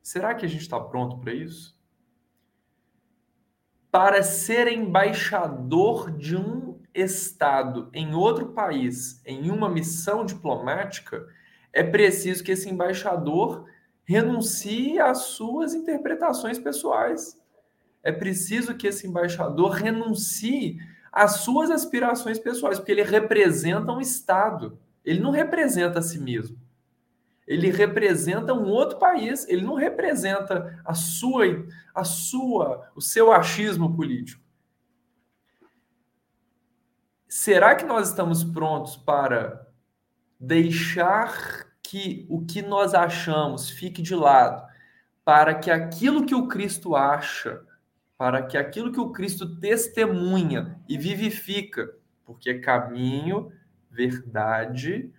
Será 0.03 0.35
que 0.35 0.45
a 0.45 0.49
gente 0.49 0.61
está 0.61 0.79
pronto 0.79 1.17
para 1.17 1.33
isso? 1.33 1.72
Para 3.93 4.23
ser 4.23 4.67
embaixador 4.69 6.09
de 6.09 6.35
um 6.35 6.81
Estado 6.95 7.89
em 7.93 8.15
outro 8.15 8.47
país, 8.47 9.21
em 9.23 9.51
uma 9.51 9.69
missão 9.69 10.25
diplomática, 10.25 11.27
é 11.71 11.83
preciso 11.83 12.43
que 12.43 12.53
esse 12.53 12.67
embaixador 12.67 13.67
renuncie 14.03 14.99
às 14.99 15.25
suas 15.25 15.75
interpretações 15.75 16.57
pessoais. 16.57 17.39
É 18.01 18.11
preciso 18.11 18.73
que 18.73 18.87
esse 18.87 19.05
embaixador 19.05 19.69
renuncie 19.69 20.79
às 21.11 21.41
suas 21.41 21.69
aspirações 21.69 22.39
pessoais, 22.39 22.79
porque 22.79 22.91
ele 22.91 23.03
representa 23.03 23.91
um 23.91 24.01
Estado. 24.01 24.79
Ele 25.05 25.19
não 25.19 25.29
representa 25.29 25.99
a 25.99 26.01
si 26.01 26.19
mesmo 26.19 26.62
ele 27.47 27.69
representa 27.69 28.53
um 28.53 28.69
outro 28.69 28.97
país, 28.97 29.47
ele 29.47 29.63
não 29.63 29.75
representa 29.75 30.81
a 30.85 30.93
sua, 30.93 31.45
a 31.93 32.03
sua, 32.03 32.89
o 32.95 33.01
seu 33.01 33.31
achismo 33.31 33.95
político. 33.95 34.41
Será 37.27 37.75
que 37.75 37.85
nós 37.85 38.09
estamos 38.09 38.43
prontos 38.43 38.95
para 38.95 39.67
deixar 40.39 41.67
que 41.81 42.25
o 42.29 42.45
que 42.45 42.61
nós 42.61 42.93
achamos 42.93 43.69
fique 43.69 44.01
de 44.01 44.15
lado, 44.15 44.65
para 45.25 45.55
que 45.55 45.71
aquilo 45.71 46.25
que 46.25 46.35
o 46.35 46.47
Cristo 46.47 46.95
acha, 46.95 47.61
para 48.17 48.43
que 48.43 48.57
aquilo 48.57 48.91
que 48.91 48.99
o 48.99 49.11
Cristo 49.11 49.59
testemunha 49.59 50.79
e 50.87 50.97
vivifica, 50.97 51.93
porque 52.23 52.51
é 52.51 52.59
caminho, 52.59 53.51
verdade 53.89 55.11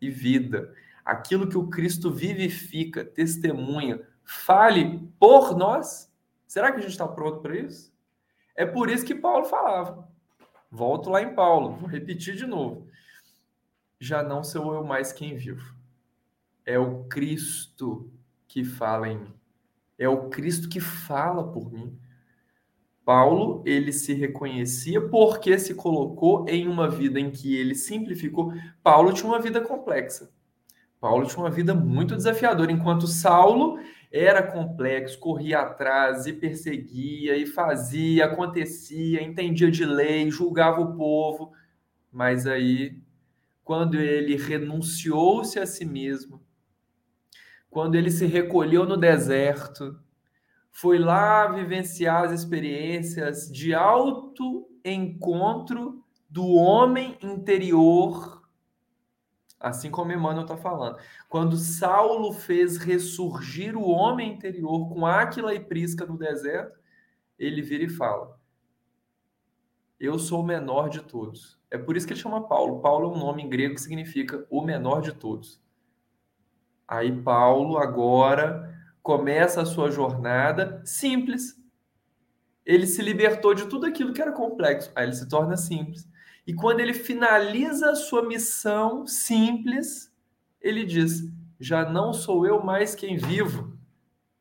e 0.00 0.10
vida 0.10 0.74
aquilo 1.10 1.48
que 1.48 1.58
o 1.58 1.68
Cristo 1.68 2.10
vivifica, 2.10 3.04
testemunha, 3.04 4.00
fale 4.22 5.08
por 5.18 5.56
nós? 5.56 6.12
Será 6.46 6.70
que 6.70 6.78
a 6.78 6.80
gente 6.80 6.92
está 6.92 7.06
pronto 7.06 7.40
para 7.40 7.56
isso? 7.56 7.92
É 8.54 8.64
por 8.64 8.88
isso 8.88 9.04
que 9.04 9.14
Paulo 9.14 9.44
falava. 9.44 10.08
Volto 10.70 11.10
lá 11.10 11.20
em 11.20 11.34
Paulo, 11.34 11.76
vou 11.76 11.88
repetir 11.88 12.36
de 12.36 12.46
novo. 12.46 12.86
Já 13.98 14.22
não 14.22 14.44
sou 14.44 14.72
eu 14.74 14.84
mais 14.84 15.12
quem 15.12 15.36
vivo. 15.36 15.74
É 16.64 16.78
o 16.78 17.04
Cristo 17.04 18.12
que 18.46 18.64
fala 18.64 19.08
em 19.08 19.18
mim. 19.18 19.34
É 19.98 20.08
o 20.08 20.28
Cristo 20.28 20.68
que 20.68 20.80
fala 20.80 21.50
por 21.52 21.72
mim. 21.72 21.98
Paulo, 23.04 23.62
ele 23.66 23.92
se 23.92 24.14
reconhecia 24.14 25.00
porque 25.08 25.58
se 25.58 25.74
colocou 25.74 26.48
em 26.48 26.68
uma 26.68 26.88
vida 26.88 27.18
em 27.18 27.30
que 27.30 27.56
ele 27.56 27.74
simplificou. 27.74 28.52
Paulo 28.82 29.12
tinha 29.12 29.26
uma 29.26 29.40
vida 29.40 29.60
complexa. 29.60 30.32
Paulo 31.00 31.26
tinha 31.26 31.42
uma 31.42 31.50
vida 31.50 31.74
muito 31.74 32.14
desafiadora, 32.14 32.70
enquanto 32.70 33.06
Saulo 33.06 33.78
era 34.12 34.42
complexo, 34.42 35.18
corria 35.18 35.60
atrás 35.60 36.26
e 36.26 36.32
perseguia 36.34 37.36
e 37.36 37.46
fazia, 37.46 38.26
acontecia, 38.26 39.22
entendia 39.22 39.70
de 39.70 39.84
lei, 39.84 40.30
julgava 40.30 40.80
o 40.80 40.94
povo. 40.96 41.52
Mas 42.12 42.46
aí, 42.46 43.00
quando 43.64 43.98
ele 43.98 44.36
renunciou-se 44.36 45.58
a 45.58 45.64
si 45.64 45.86
mesmo, 45.86 46.42
quando 47.70 47.94
ele 47.94 48.10
se 48.10 48.26
recolheu 48.26 48.84
no 48.84 48.96
deserto, 48.96 49.98
foi 50.70 50.98
lá 50.98 51.46
vivenciar 51.46 52.24
as 52.24 52.32
experiências 52.32 53.50
de 53.50 53.72
alto 53.72 54.68
encontro 54.84 56.04
do 56.28 56.46
homem 56.48 57.16
interior 57.22 58.39
Assim 59.60 59.90
como 59.90 60.10
Emmanuel 60.10 60.44
está 60.44 60.56
falando. 60.56 60.98
Quando 61.28 61.54
Saulo 61.58 62.32
fez 62.32 62.78
ressurgir 62.78 63.76
o 63.76 63.86
homem 63.86 64.32
interior 64.32 64.88
com 64.88 65.04
Áquila 65.04 65.54
e 65.54 65.60
Prisca 65.60 66.06
no 66.06 66.16
deserto, 66.16 66.80
ele 67.38 67.60
vira 67.60 67.84
e 67.84 67.88
fala: 67.88 68.40
Eu 69.98 70.18
sou 70.18 70.40
o 70.40 70.46
menor 70.46 70.88
de 70.88 71.02
todos. 71.02 71.60
É 71.70 71.76
por 71.76 71.94
isso 71.94 72.06
que 72.06 72.14
ele 72.14 72.20
chama 72.20 72.48
Paulo. 72.48 72.80
Paulo 72.80 73.12
é 73.12 73.16
um 73.16 73.18
nome 73.18 73.42
em 73.42 73.48
grego 73.50 73.74
que 73.74 73.82
significa 73.82 74.46
o 74.48 74.62
menor 74.62 75.02
de 75.02 75.12
todos. 75.12 75.62
Aí 76.88 77.12
Paulo 77.22 77.76
agora 77.76 78.74
começa 79.02 79.60
a 79.60 79.66
sua 79.66 79.90
jornada 79.90 80.82
simples. 80.84 81.56
Ele 82.64 82.86
se 82.86 83.02
libertou 83.02 83.54
de 83.54 83.66
tudo 83.66 83.86
aquilo 83.86 84.12
que 84.12 84.22
era 84.22 84.32
complexo. 84.32 84.90
Aí 84.96 85.04
ele 85.04 85.12
se 85.12 85.28
torna 85.28 85.56
simples. 85.56 86.09
E 86.50 86.52
quando 86.52 86.80
ele 86.80 86.92
finaliza 86.92 87.92
a 87.92 87.94
sua 87.94 88.26
missão 88.26 89.06
simples, 89.06 90.12
ele 90.60 90.84
diz: 90.84 91.32
Já 91.60 91.88
não 91.88 92.12
sou 92.12 92.44
eu 92.44 92.60
mais 92.60 92.92
quem 92.92 93.16
vivo, 93.16 93.78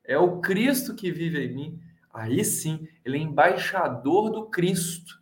é 0.03 0.17
o 0.17 0.41
Cristo 0.41 0.95
que 0.95 1.11
vive 1.11 1.45
em 1.45 1.53
mim. 1.53 1.83
Aí 2.11 2.43
sim, 2.43 2.87
ele 3.05 3.17
é 3.17 3.21
embaixador 3.21 4.31
do 4.31 4.47
Cristo, 4.47 5.21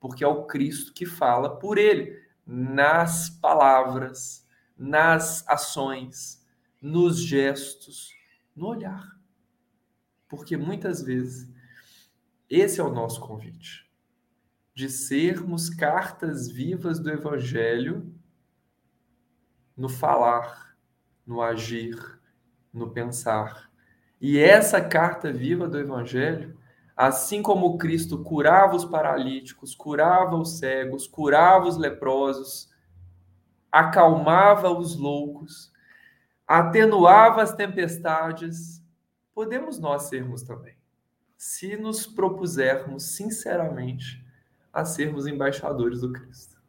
porque 0.00 0.24
é 0.24 0.26
o 0.26 0.46
Cristo 0.46 0.92
que 0.92 1.06
fala 1.06 1.60
por 1.60 1.78
ele, 1.78 2.20
nas 2.44 3.30
palavras, 3.30 4.44
nas 4.76 5.46
ações, 5.46 6.44
nos 6.82 7.20
gestos, 7.22 8.12
no 8.56 8.66
olhar. 8.66 9.16
Porque 10.28 10.56
muitas 10.56 11.02
vezes 11.04 11.48
esse 12.48 12.80
é 12.80 12.82
o 12.82 12.92
nosso 12.92 13.20
convite 13.20 13.88
de 14.80 14.88
sermos 14.88 15.68
cartas 15.68 16.48
vivas 16.48 16.98
do 16.98 17.10
Evangelho 17.10 18.10
no 19.76 19.90
falar, 19.90 20.74
no 21.26 21.42
agir, 21.42 21.98
no 22.72 22.90
pensar. 22.90 23.70
E 24.18 24.38
essa 24.38 24.80
carta 24.80 25.30
viva 25.30 25.68
do 25.68 25.78
Evangelho, 25.78 26.58
assim 26.96 27.42
como 27.42 27.76
Cristo 27.76 28.24
curava 28.24 28.74
os 28.74 28.86
paralíticos, 28.86 29.74
curava 29.74 30.34
os 30.34 30.58
cegos, 30.58 31.06
curava 31.06 31.68
os 31.68 31.76
leprosos, 31.76 32.70
acalmava 33.70 34.70
os 34.70 34.96
loucos, 34.96 35.70
atenuava 36.46 37.42
as 37.42 37.52
tempestades, 37.52 38.82
podemos 39.34 39.78
nós 39.78 40.04
sermos 40.04 40.42
também, 40.42 40.78
se 41.36 41.76
nos 41.76 42.06
propusermos 42.06 43.14
sinceramente 43.14 44.19
a 44.72 44.84
sermos 44.84 45.26
embaixadores 45.26 46.00
do 46.00 46.12
Cristo. 46.12 46.60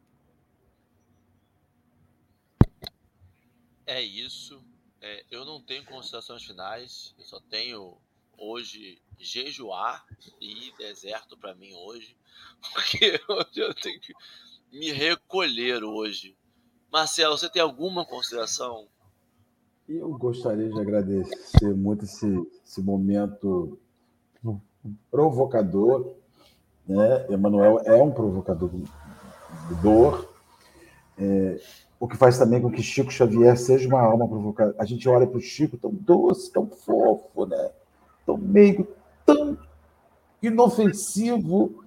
É 3.86 4.00
isso. 4.00 4.62
É, 5.00 5.24
eu 5.30 5.44
não 5.44 5.60
tenho 5.60 5.84
considerações 5.84 6.44
finais. 6.44 7.14
Eu 7.18 7.24
só 7.24 7.40
tenho 7.40 7.96
hoje 8.38 9.00
jejuar 9.18 10.04
e 10.40 10.72
deserto 10.78 11.36
para 11.36 11.54
mim 11.54 11.72
hoje, 11.74 12.16
porque 12.72 13.20
hoje 13.28 13.60
eu 13.60 13.74
tenho 13.74 14.00
que 14.00 14.12
me 14.72 14.90
recolher 14.90 15.84
hoje. 15.84 16.36
Marcelo, 16.90 17.36
você 17.36 17.48
tem 17.48 17.62
alguma 17.62 18.04
consideração? 18.04 18.88
Eu 19.88 20.16
gostaria 20.16 20.68
de 20.68 20.80
agradecer 20.80 21.74
muito 21.74 22.04
esse, 22.04 22.26
esse 22.64 22.80
momento 22.80 23.78
provocador 25.10 26.16
né? 26.86 27.26
Emanuel 27.30 27.80
é 27.84 27.94
um 27.94 28.10
provocador 28.10 28.70
é, 31.18 31.60
o 32.00 32.08
que 32.08 32.16
faz 32.16 32.38
também 32.38 32.60
com 32.60 32.70
que 32.70 32.82
Chico 32.82 33.12
Xavier 33.12 33.56
seja 33.56 33.88
uma 33.88 34.00
alma 34.00 34.26
provocada. 34.26 34.74
A 34.78 34.84
gente 34.84 35.08
olha 35.08 35.26
para 35.26 35.38
o 35.38 35.40
Chico 35.40 35.76
tão 35.76 35.92
doce, 35.92 36.52
tão 36.52 36.66
fofo, 36.66 37.46
né? 37.46 37.70
tão 38.26 38.36
meigo, 38.36 38.88
tão 39.24 39.56
inofensivo, 40.42 41.84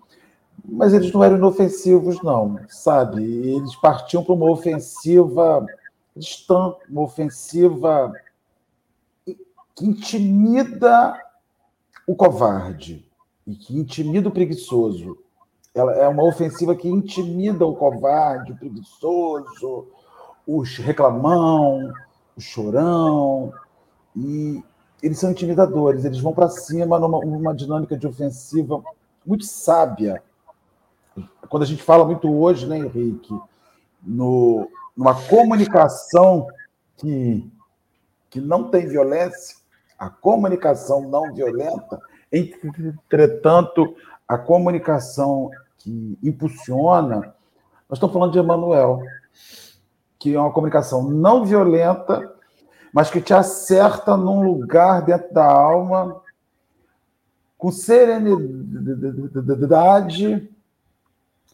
mas 0.63 0.93
eles 0.93 1.11
não 1.11 1.23
eram 1.23 1.37
inofensivos, 1.37 2.21
não, 2.21 2.59
sabe? 2.67 3.23
Eles 3.23 3.75
partiam 3.75 4.23
para 4.23 4.33
uma 4.33 4.49
ofensiva 4.49 5.65
estão 6.15 6.77
uma 6.89 7.01
ofensiva 7.01 8.13
que 9.25 9.85
intimida 9.85 11.21
o 12.07 12.15
covarde, 12.15 13.04
e 13.45 13.55
que 13.55 13.77
intimida 13.77 14.29
o 14.29 14.31
preguiçoso. 14.31 15.17
Ela 15.73 15.93
é 15.93 16.07
uma 16.07 16.23
ofensiva 16.23 16.75
que 16.75 16.87
intimida 16.87 17.65
o 17.65 17.75
covarde, 17.75 18.53
o 18.53 18.57
preguiçoso, 18.57 19.87
o 20.47 20.61
reclamão, 20.61 21.93
o 22.35 22.41
chorão, 22.41 23.53
e 24.15 24.63
eles 25.03 25.19
são 25.19 25.31
intimidadores, 25.31 26.05
eles 26.05 26.19
vão 26.19 26.33
para 26.33 26.49
cima 26.49 26.97
numa, 26.97 27.19
numa 27.19 27.53
dinâmica 27.53 27.97
de 27.97 28.07
ofensiva 28.07 28.81
muito 29.25 29.45
sábia. 29.45 30.23
Quando 31.49 31.63
a 31.63 31.65
gente 31.65 31.83
fala 31.83 32.05
muito 32.05 32.31
hoje, 32.33 32.65
né, 32.65 32.77
Henrique, 32.77 33.37
no, 34.01 34.69
numa 34.95 35.15
comunicação 35.27 36.47
que, 36.97 37.49
que 38.29 38.39
não 38.39 38.69
tem 38.69 38.87
violência, 38.87 39.57
a 39.97 40.09
comunicação 40.09 41.01
não 41.09 41.33
violenta, 41.33 41.99
entretanto, 42.35 43.95
a 44.27 44.37
comunicação 44.37 45.49
que 45.77 46.19
impulsiona, 46.21 47.33
nós 47.87 47.97
estamos 47.97 48.13
falando 48.13 48.33
de 48.33 48.39
Emmanuel, 48.39 48.99
que 50.17 50.35
é 50.35 50.39
uma 50.39 50.51
comunicação 50.51 51.09
não 51.09 51.45
violenta, 51.45 52.33
mas 52.91 53.09
que 53.09 53.21
te 53.21 53.33
acerta 53.33 54.17
num 54.17 54.41
lugar 54.41 55.01
dentro 55.03 55.33
da 55.33 55.45
alma, 55.45 56.21
com 57.57 57.71
serenidade 57.71 60.49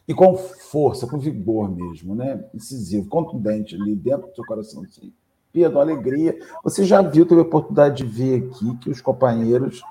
e 0.06 0.14
com 0.14 0.36
força, 0.36 1.06
com 1.06 1.18
vigor 1.18 1.70
mesmo, 1.70 2.14
né? 2.14 2.44
Incisivo, 2.54 3.08
contundente 3.08 3.74
ali 3.74 3.94
dentro 3.94 4.28
do 4.28 4.34
seu 4.34 4.44
coração. 4.44 4.84
Assim. 4.84 5.12
Pedro, 5.52 5.80
alegria. 5.80 6.38
Você 6.64 6.84
já 6.84 7.02
viu, 7.02 7.26
teve 7.26 7.40
a 7.40 7.44
oportunidade 7.44 8.04
de 8.04 8.10
ver 8.10 8.48
aqui 8.48 8.76
que 8.78 8.90
os 8.90 9.00
companheiros 9.00 9.82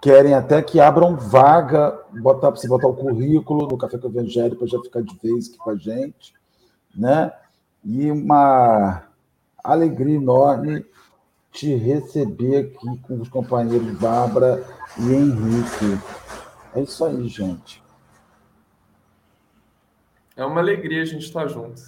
querem 0.00 0.34
até 0.34 0.62
que 0.62 0.80
abram 0.80 1.16
vaga, 1.16 1.98
botar 2.20 2.52
para 2.52 2.60
você 2.60 2.68
botar 2.68 2.88
o 2.88 2.94
currículo 2.94 3.66
no 3.66 3.76
Café 3.76 3.98
com 3.98 4.06
o 4.06 4.10
Evangelho 4.10 4.56
para 4.56 4.66
já 4.66 4.80
ficar 4.80 5.02
de 5.02 5.16
vez 5.22 5.48
aqui 5.48 5.58
com 5.58 5.70
a 5.70 5.76
gente, 5.76 6.34
né? 6.94 7.32
E 7.84 8.10
uma 8.10 9.02
alegria 9.62 10.16
enorme 10.16 10.84
te 11.50 11.74
receber 11.74 12.56
aqui 12.58 12.98
com 13.02 13.20
os 13.20 13.28
companheiros 13.28 13.98
Bárbara 13.98 14.64
e 14.98 15.12
Henrique. 15.12 15.98
É 16.74 16.80
isso 16.80 17.04
aí, 17.04 17.26
gente. 17.28 17.82
É 20.36 20.44
uma 20.44 20.60
alegria 20.60 21.02
a 21.02 21.04
gente 21.04 21.24
estar 21.24 21.48
junto. 21.48 21.82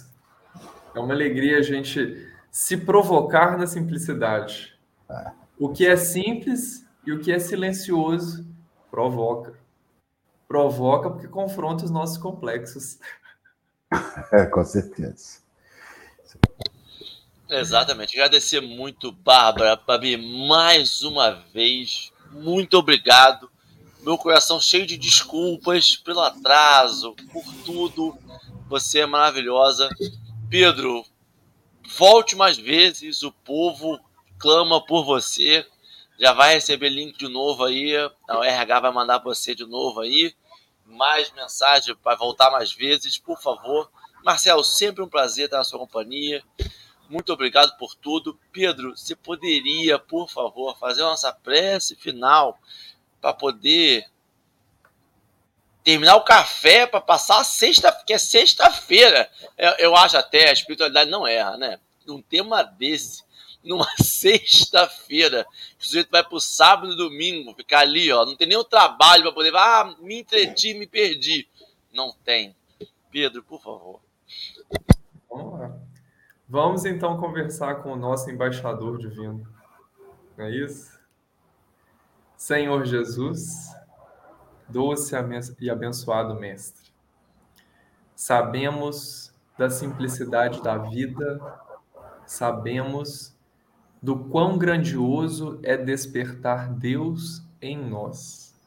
É 0.93 0.99
uma 0.99 1.13
alegria 1.13 1.57
a 1.57 1.61
gente 1.61 2.27
se 2.49 2.75
provocar 2.75 3.57
na 3.57 3.65
simplicidade. 3.65 4.77
É. 5.09 5.31
O 5.57 5.69
que 5.69 5.87
é 5.87 5.95
simples 5.95 6.85
e 7.05 7.11
o 7.11 7.19
que 7.19 7.31
é 7.31 7.39
silencioso 7.39 8.45
provoca. 8.89 9.59
Provoca 10.47 11.09
porque 11.09 11.27
confronta 11.27 11.85
os 11.85 11.91
nossos 11.91 12.17
complexos. 12.17 12.97
É, 14.31 14.45
com 14.45 14.63
certeza. 14.63 15.41
Exatamente. 17.49 18.17
Agradecer 18.17 18.61
muito, 18.61 19.11
Bárbara, 19.11 19.75
Babi, 19.75 20.15
mais 20.47 21.03
uma 21.03 21.31
vez. 21.53 22.13
Muito 22.31 22.77
obrigado. 22.77 23.51
Meu 24.01 24.17
coração 24.17 24.61
cheio 24.61 24.87
de 24.87 24.95
desculpas 24.95 25.97
pelo 25.97 26.21
atraso, 26.21 27.13
por 27.33 27.43
tudo. 27.65 28.17
Você 28.69 28.99
é 28.99 29.05
maravilhosa. 29.05 29.89
Pedro, 30.49 31.03
volte 31.97 32.33
mais 32.37 32.57
vezes. 32.57 33.21
O 33.23 33.33
povo 33.33 33.99
clama 34.39 34.79
por 34.85 35.03
você. 35.03 35.67
Já 36.21 36.33
vai 36.33 36.53
receber 36.53 36.89
link 36.89 37.17
de 37.17 37.27
novo 37.27 37.63
aí. 37.63 37.95
A 38.29 38.45
RH 38.45 38.79
vai 38.79 38.91
mandar 38.91 39.17
você 39.17 39.55
de 39.55 39.65
novo 39.65 40.01
aí. 40.01 40.35
Mais 40.85 41.31
mensagem 41.31 41.95
para 41.95 42.15
voltar 42.15 42.51
mais 42.51 42.71
vezes, 42.71 43.17
por 43.17 43.41
favor. 43.41 43.89
Marcelo, 44.23 44.63
sempre 44.63 45.01
um 45.03 45.09
prazer 45.09 45.45
estar 45.45 45.57
na 45.57 45.63
sua 45.63 45.79
companhia. 45.79 46.43
Muito 47.09 47.33
obrigado 47.33 47.75
por 47.75 47.95
tudo. 47.95 48.39
Pedro, 48.51 48.95
você 48.95 49.15
poderia, 49.15 49.97
por 49.97 50.29
favor, 50.29 50.77
fazer 50.77 51.01
a 51.01 51.05
nossa 51.05 51.33
prece 51.33 51.95
final 51.95 52.59
para 53.19 53.33
poder 53.33 54.05
terminar 55.83 56.17
o 56.17 56.23
café 56.23 56.85
para 56.85 57.01
passar 57.01 57.39
a 57.39 57.43
sexta, 57.43 57.91
que 58.05 58.13
é 58.13 58.19
sexta-feira. 58.19 59.27
Eu, 59.57 59.71
eu, 59.79 59.95
acho 59.95 60.17
até, 60.17 60.49
a 60.49 60.53
espiritualidade 60.53 61.09
não 61.09 61.25
erra, 61.25 61.57
né? 61.57 61.79
Um 62.07 62.21
tema 62.21 62.61
desse, 62.61 63.23
numa 63.63 63.87
sexta-feira, 64.01 65.45
o 65.79 65.83
sujeito 65.83 66.09
vai 66.09 66.23
para 66.23 66.35
o 66.35 66.39
sábado 66.39 66.93
e 66.93 66.97
domingo, 66.97 67.53
ficar 67.53 67.79
ali, 67.79 68.11
ó, 68.11 68.25
não 68.25 68.35
tem 68.35 68.47
nenhum 68.47 68.63
trabalho 68.63 69.23
para 69.23 69.31
poder, 69.31 69.55
ah, 69.55 69.95
me 69.99 70.19
entreti, 70.19 70.73
me 70.73 70.87
perdi. 70.87 71.47
Não 71.93 72.13
tem. 72.23 72.55
Pedro, 73.11 73.43
por 73.43 73.61
favor. 73.61 73.99
Vamos 75.29 75.59
lá. 75.59 75.77
Vamos 76.47 76.85
então 76.85 77.17
conversar 77.17 77.75
com 77.75 77.93
o 77.93 77.95
nosso 77.95 78.29
embaixador 78.29 78.97
divino. 78.97 79.45
Não 80.37 80.45
é 80.45 80.51
isso? 80.51 80.99
Senhor 82.35 82.85
Jesus, 82.85 83.73
doce 84.67 85.13
e 85.59 85.69
abençoado 85.69 86.35
Mestre. 86.35 86.91
Sabemos 88.15 89.33
da 89.57 89.69
simplicidade 89.69 90.61
da 90.61 90.77
vida, 90.77 91.39
sabemos 92.25 93.30
do 94.01 94.17
quão 94.17 94.57
grandioso 94.57 95.59
é 95.61 95.77
despertar 95.77 96.73
Deus 96.73 97.45
em 97.61 97.77
nós. 97.77 98.59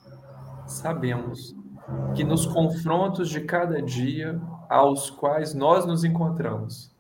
Sabemos 0.67 1.57
que 2.15 2.23
nos 2.23 2.47
confrontos 2.47 3.29
de 3.29 3.41
cada 3.41 3.83
dia 3.83 4.41
aos 4.69 5.11
quais 5.11 5.53
nós 5.53 5.85
nos 5.85 6.05
encontramos, 6.05 6.91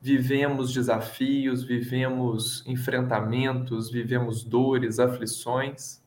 vivemos 0.00 0.72
desafios, 0.72 1.62
vivemos 1.62 2.64
enfrentamentos, 2.66 3.90
vivemos 3.90 4.42
dores, 4.42 4.98
aflições, 4.98 6.02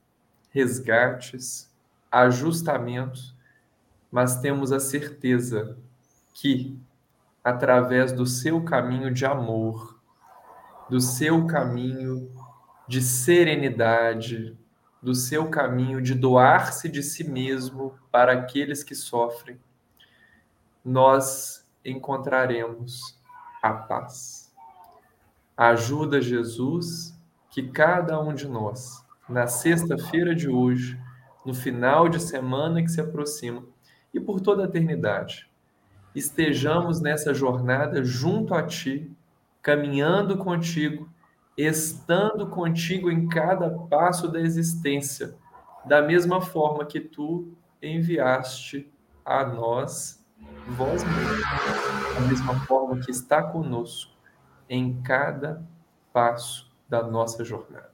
resgates, 0.50 1.72
ajustamentos, 2.12 3.36
mas 4.12 4.40
temos 4.40 4.72
a 4.72 4.80
certeza 4.80 5.78
que, 6.34 6.78
através 7.44 8.12
do 8.12 8.26
seu 8.26 8.64
caminho 8.64 9.14
de 9.14 9.26
amor, 9.26 9.93
do 10.90 11.00
seu 11.00 11.46
caminho 11.48 12.32
de 12.88 13.02
serenidade, 13.02 14.58
do 15.02 15.14
seu 15.14 15.50
caminho 15.50 16.02
de 16.02 16.14
doar-se 16.14 16.88
de 16.90 17.04
si 17.04 17.24
mesmo 17.24 17.94
para 18.12 18.34
aqueles 18.34 18.84
que 18.84 18.96
sofrem, 18.96 19.60
nós 20.84 21.66
encontraremos 21.84 23.20
a 23.62 23.74
paz. 23.74 24.54
Ajuda 25.56 26.22
Jesus 26.22 27.18
que 27.50 27.70
cada 27.70 28.20
um 28.20 28.34
de 28.34 28.48
nós, 28.48 29.06
na 29.30 29.48
sexta-feira 29.48 30.34
de 30.34 30.50
hoje, 30.50 31.00
no 31.46 31.54
final 31.54 32.10
de 32.10 32.20
semana 32.20 32.82
que 32.82 32.90
se 32.90 33.00
aproxima 33.00 33.64
e 34.14 34.20
por 34.20 34.40
toda 34.40 34.64
a 34.64 34.66
eternidade. 34.66 35.50
Estejamos 36.16 37.02
nessa 37.02 37.34
jornada 37.34 38.04
junto 38.04 38.54
a 38.54 38.64
Ti, 38.64 39.12
caminhando 39.64 40.38
contigo, 40.38 41.10
estando 41.58 42.48
contigo 42.48 43.10
em 43.10 43.30
cada 43.30 43.70
passo 43.70 44.28
da 44.28 44.42
existência, 44.42 45.36
da 45.86 46.02
mesma 46.02 46.42
forma 46.42 46.86
que 46.86 47.00
Tu 47.00 47.52
enviaste 47.82 48.92
a 49.24 49.46
nós, 49.46 50.24
vós 50.68 51.04
mesmos, 51.04 52.16
da 52.16 52.22
mesma 52.28 52.60
forma 52.66 53.00
que 53.00 53.10
está 53.10 53.42
conosco 53.42 54.12
em 54.70 55.02
cada 55.02 55.66
passo 56.12 56.70
da 56.90 57.02
nossa 57.02 57.44
jornada. 57.46 57.94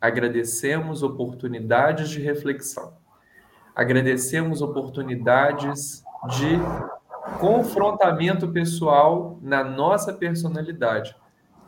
Agradecemos 0.00 1.02
oportunidades 1.02 2.10
de 2.10 2.20
reflexão. 2.20 2.94
Agradecemos 3.74 4.60
oportunidades 4.60 6.02
de 6.28 6.58
confrontamento 7.38 8.48
pessoal 8.48 9.38
na 9.40 9.62
nossa 9.62 10.12
personalidade, 10.12 11.16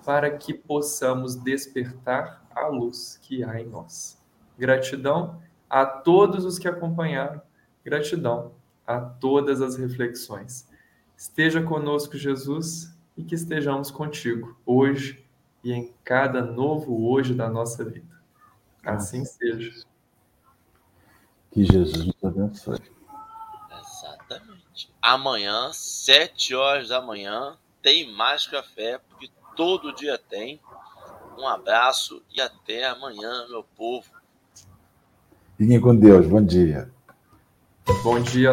para 0.05 0.31
que 0.31 0.53
possamos 0.53 1.35
despertar 1.35 2.45
a 2.55 2.67
luz 2.67 3.19
que 3.23 3.43
há 3.43 3.61
em 3.61 3.67
nós. 3.67 4.23
Gratidão 4.59 5.41
a 5.69 5.85
todos 5.87 6.45
os 6.45 6.59
que 6.59 6.69
acompanharam, 6.69 7.41
gratidão 7.85 8.53
a 8.87 9.01
todas 9.01 9.61
as 9.61 9.77
reflexões. 9.77 10.69
Esteja 11.17 11.63
conosco, 11.63 12.17
Jesus, 12.17 12.95
e 13.17 13.25
que 13.25 13.35
estejamos 13.35 13.91
contigo 13.91 14.57
hoje 14.67 15.25
e 15.63 15.73
em 15.73 15.93
cada 16.05 16.43
novo 16.43 17.09
hoje 17.09 17.35
da 17.35 17.49
nossa 17.49 17.85
vida. 17.85 18.15
Assim 18.85 19.25
seja. 19.25 19.85
Que 21.51 21.65
Jesus 21.65 22.07
nos 22.07 22.25
abençoe. 22.25 22.79
Exatamente. 24.75 24.91
Amanhã, 25.01 25.71
sete 25.73 26.55
horas 26.55 26.89
da 26.89 27.01
manhã, 27.01 27.57
tem 27.81 28.13
mais 28.13 28.47
café, 28.47 28.99
porque 29.09 29.31
todo 29.57 29.95
dia 29.95 30.19
tem. 30.19 30.61
Um 31.39 31.47
abraço 31.47 32.23
e 32.31 32.41
até 32.41 32.85
amanhã, 32.85 33.47
meu 33.49 33.65
povo. 33.77 34.07
Fiquem 35.57 35.81
com 35.81 35.95
Deus. 35.95 36.27
Bom 36.27 36.45
dia. 36.45 36.91
Bom 38.03 38.21
dia. 38.21 38.53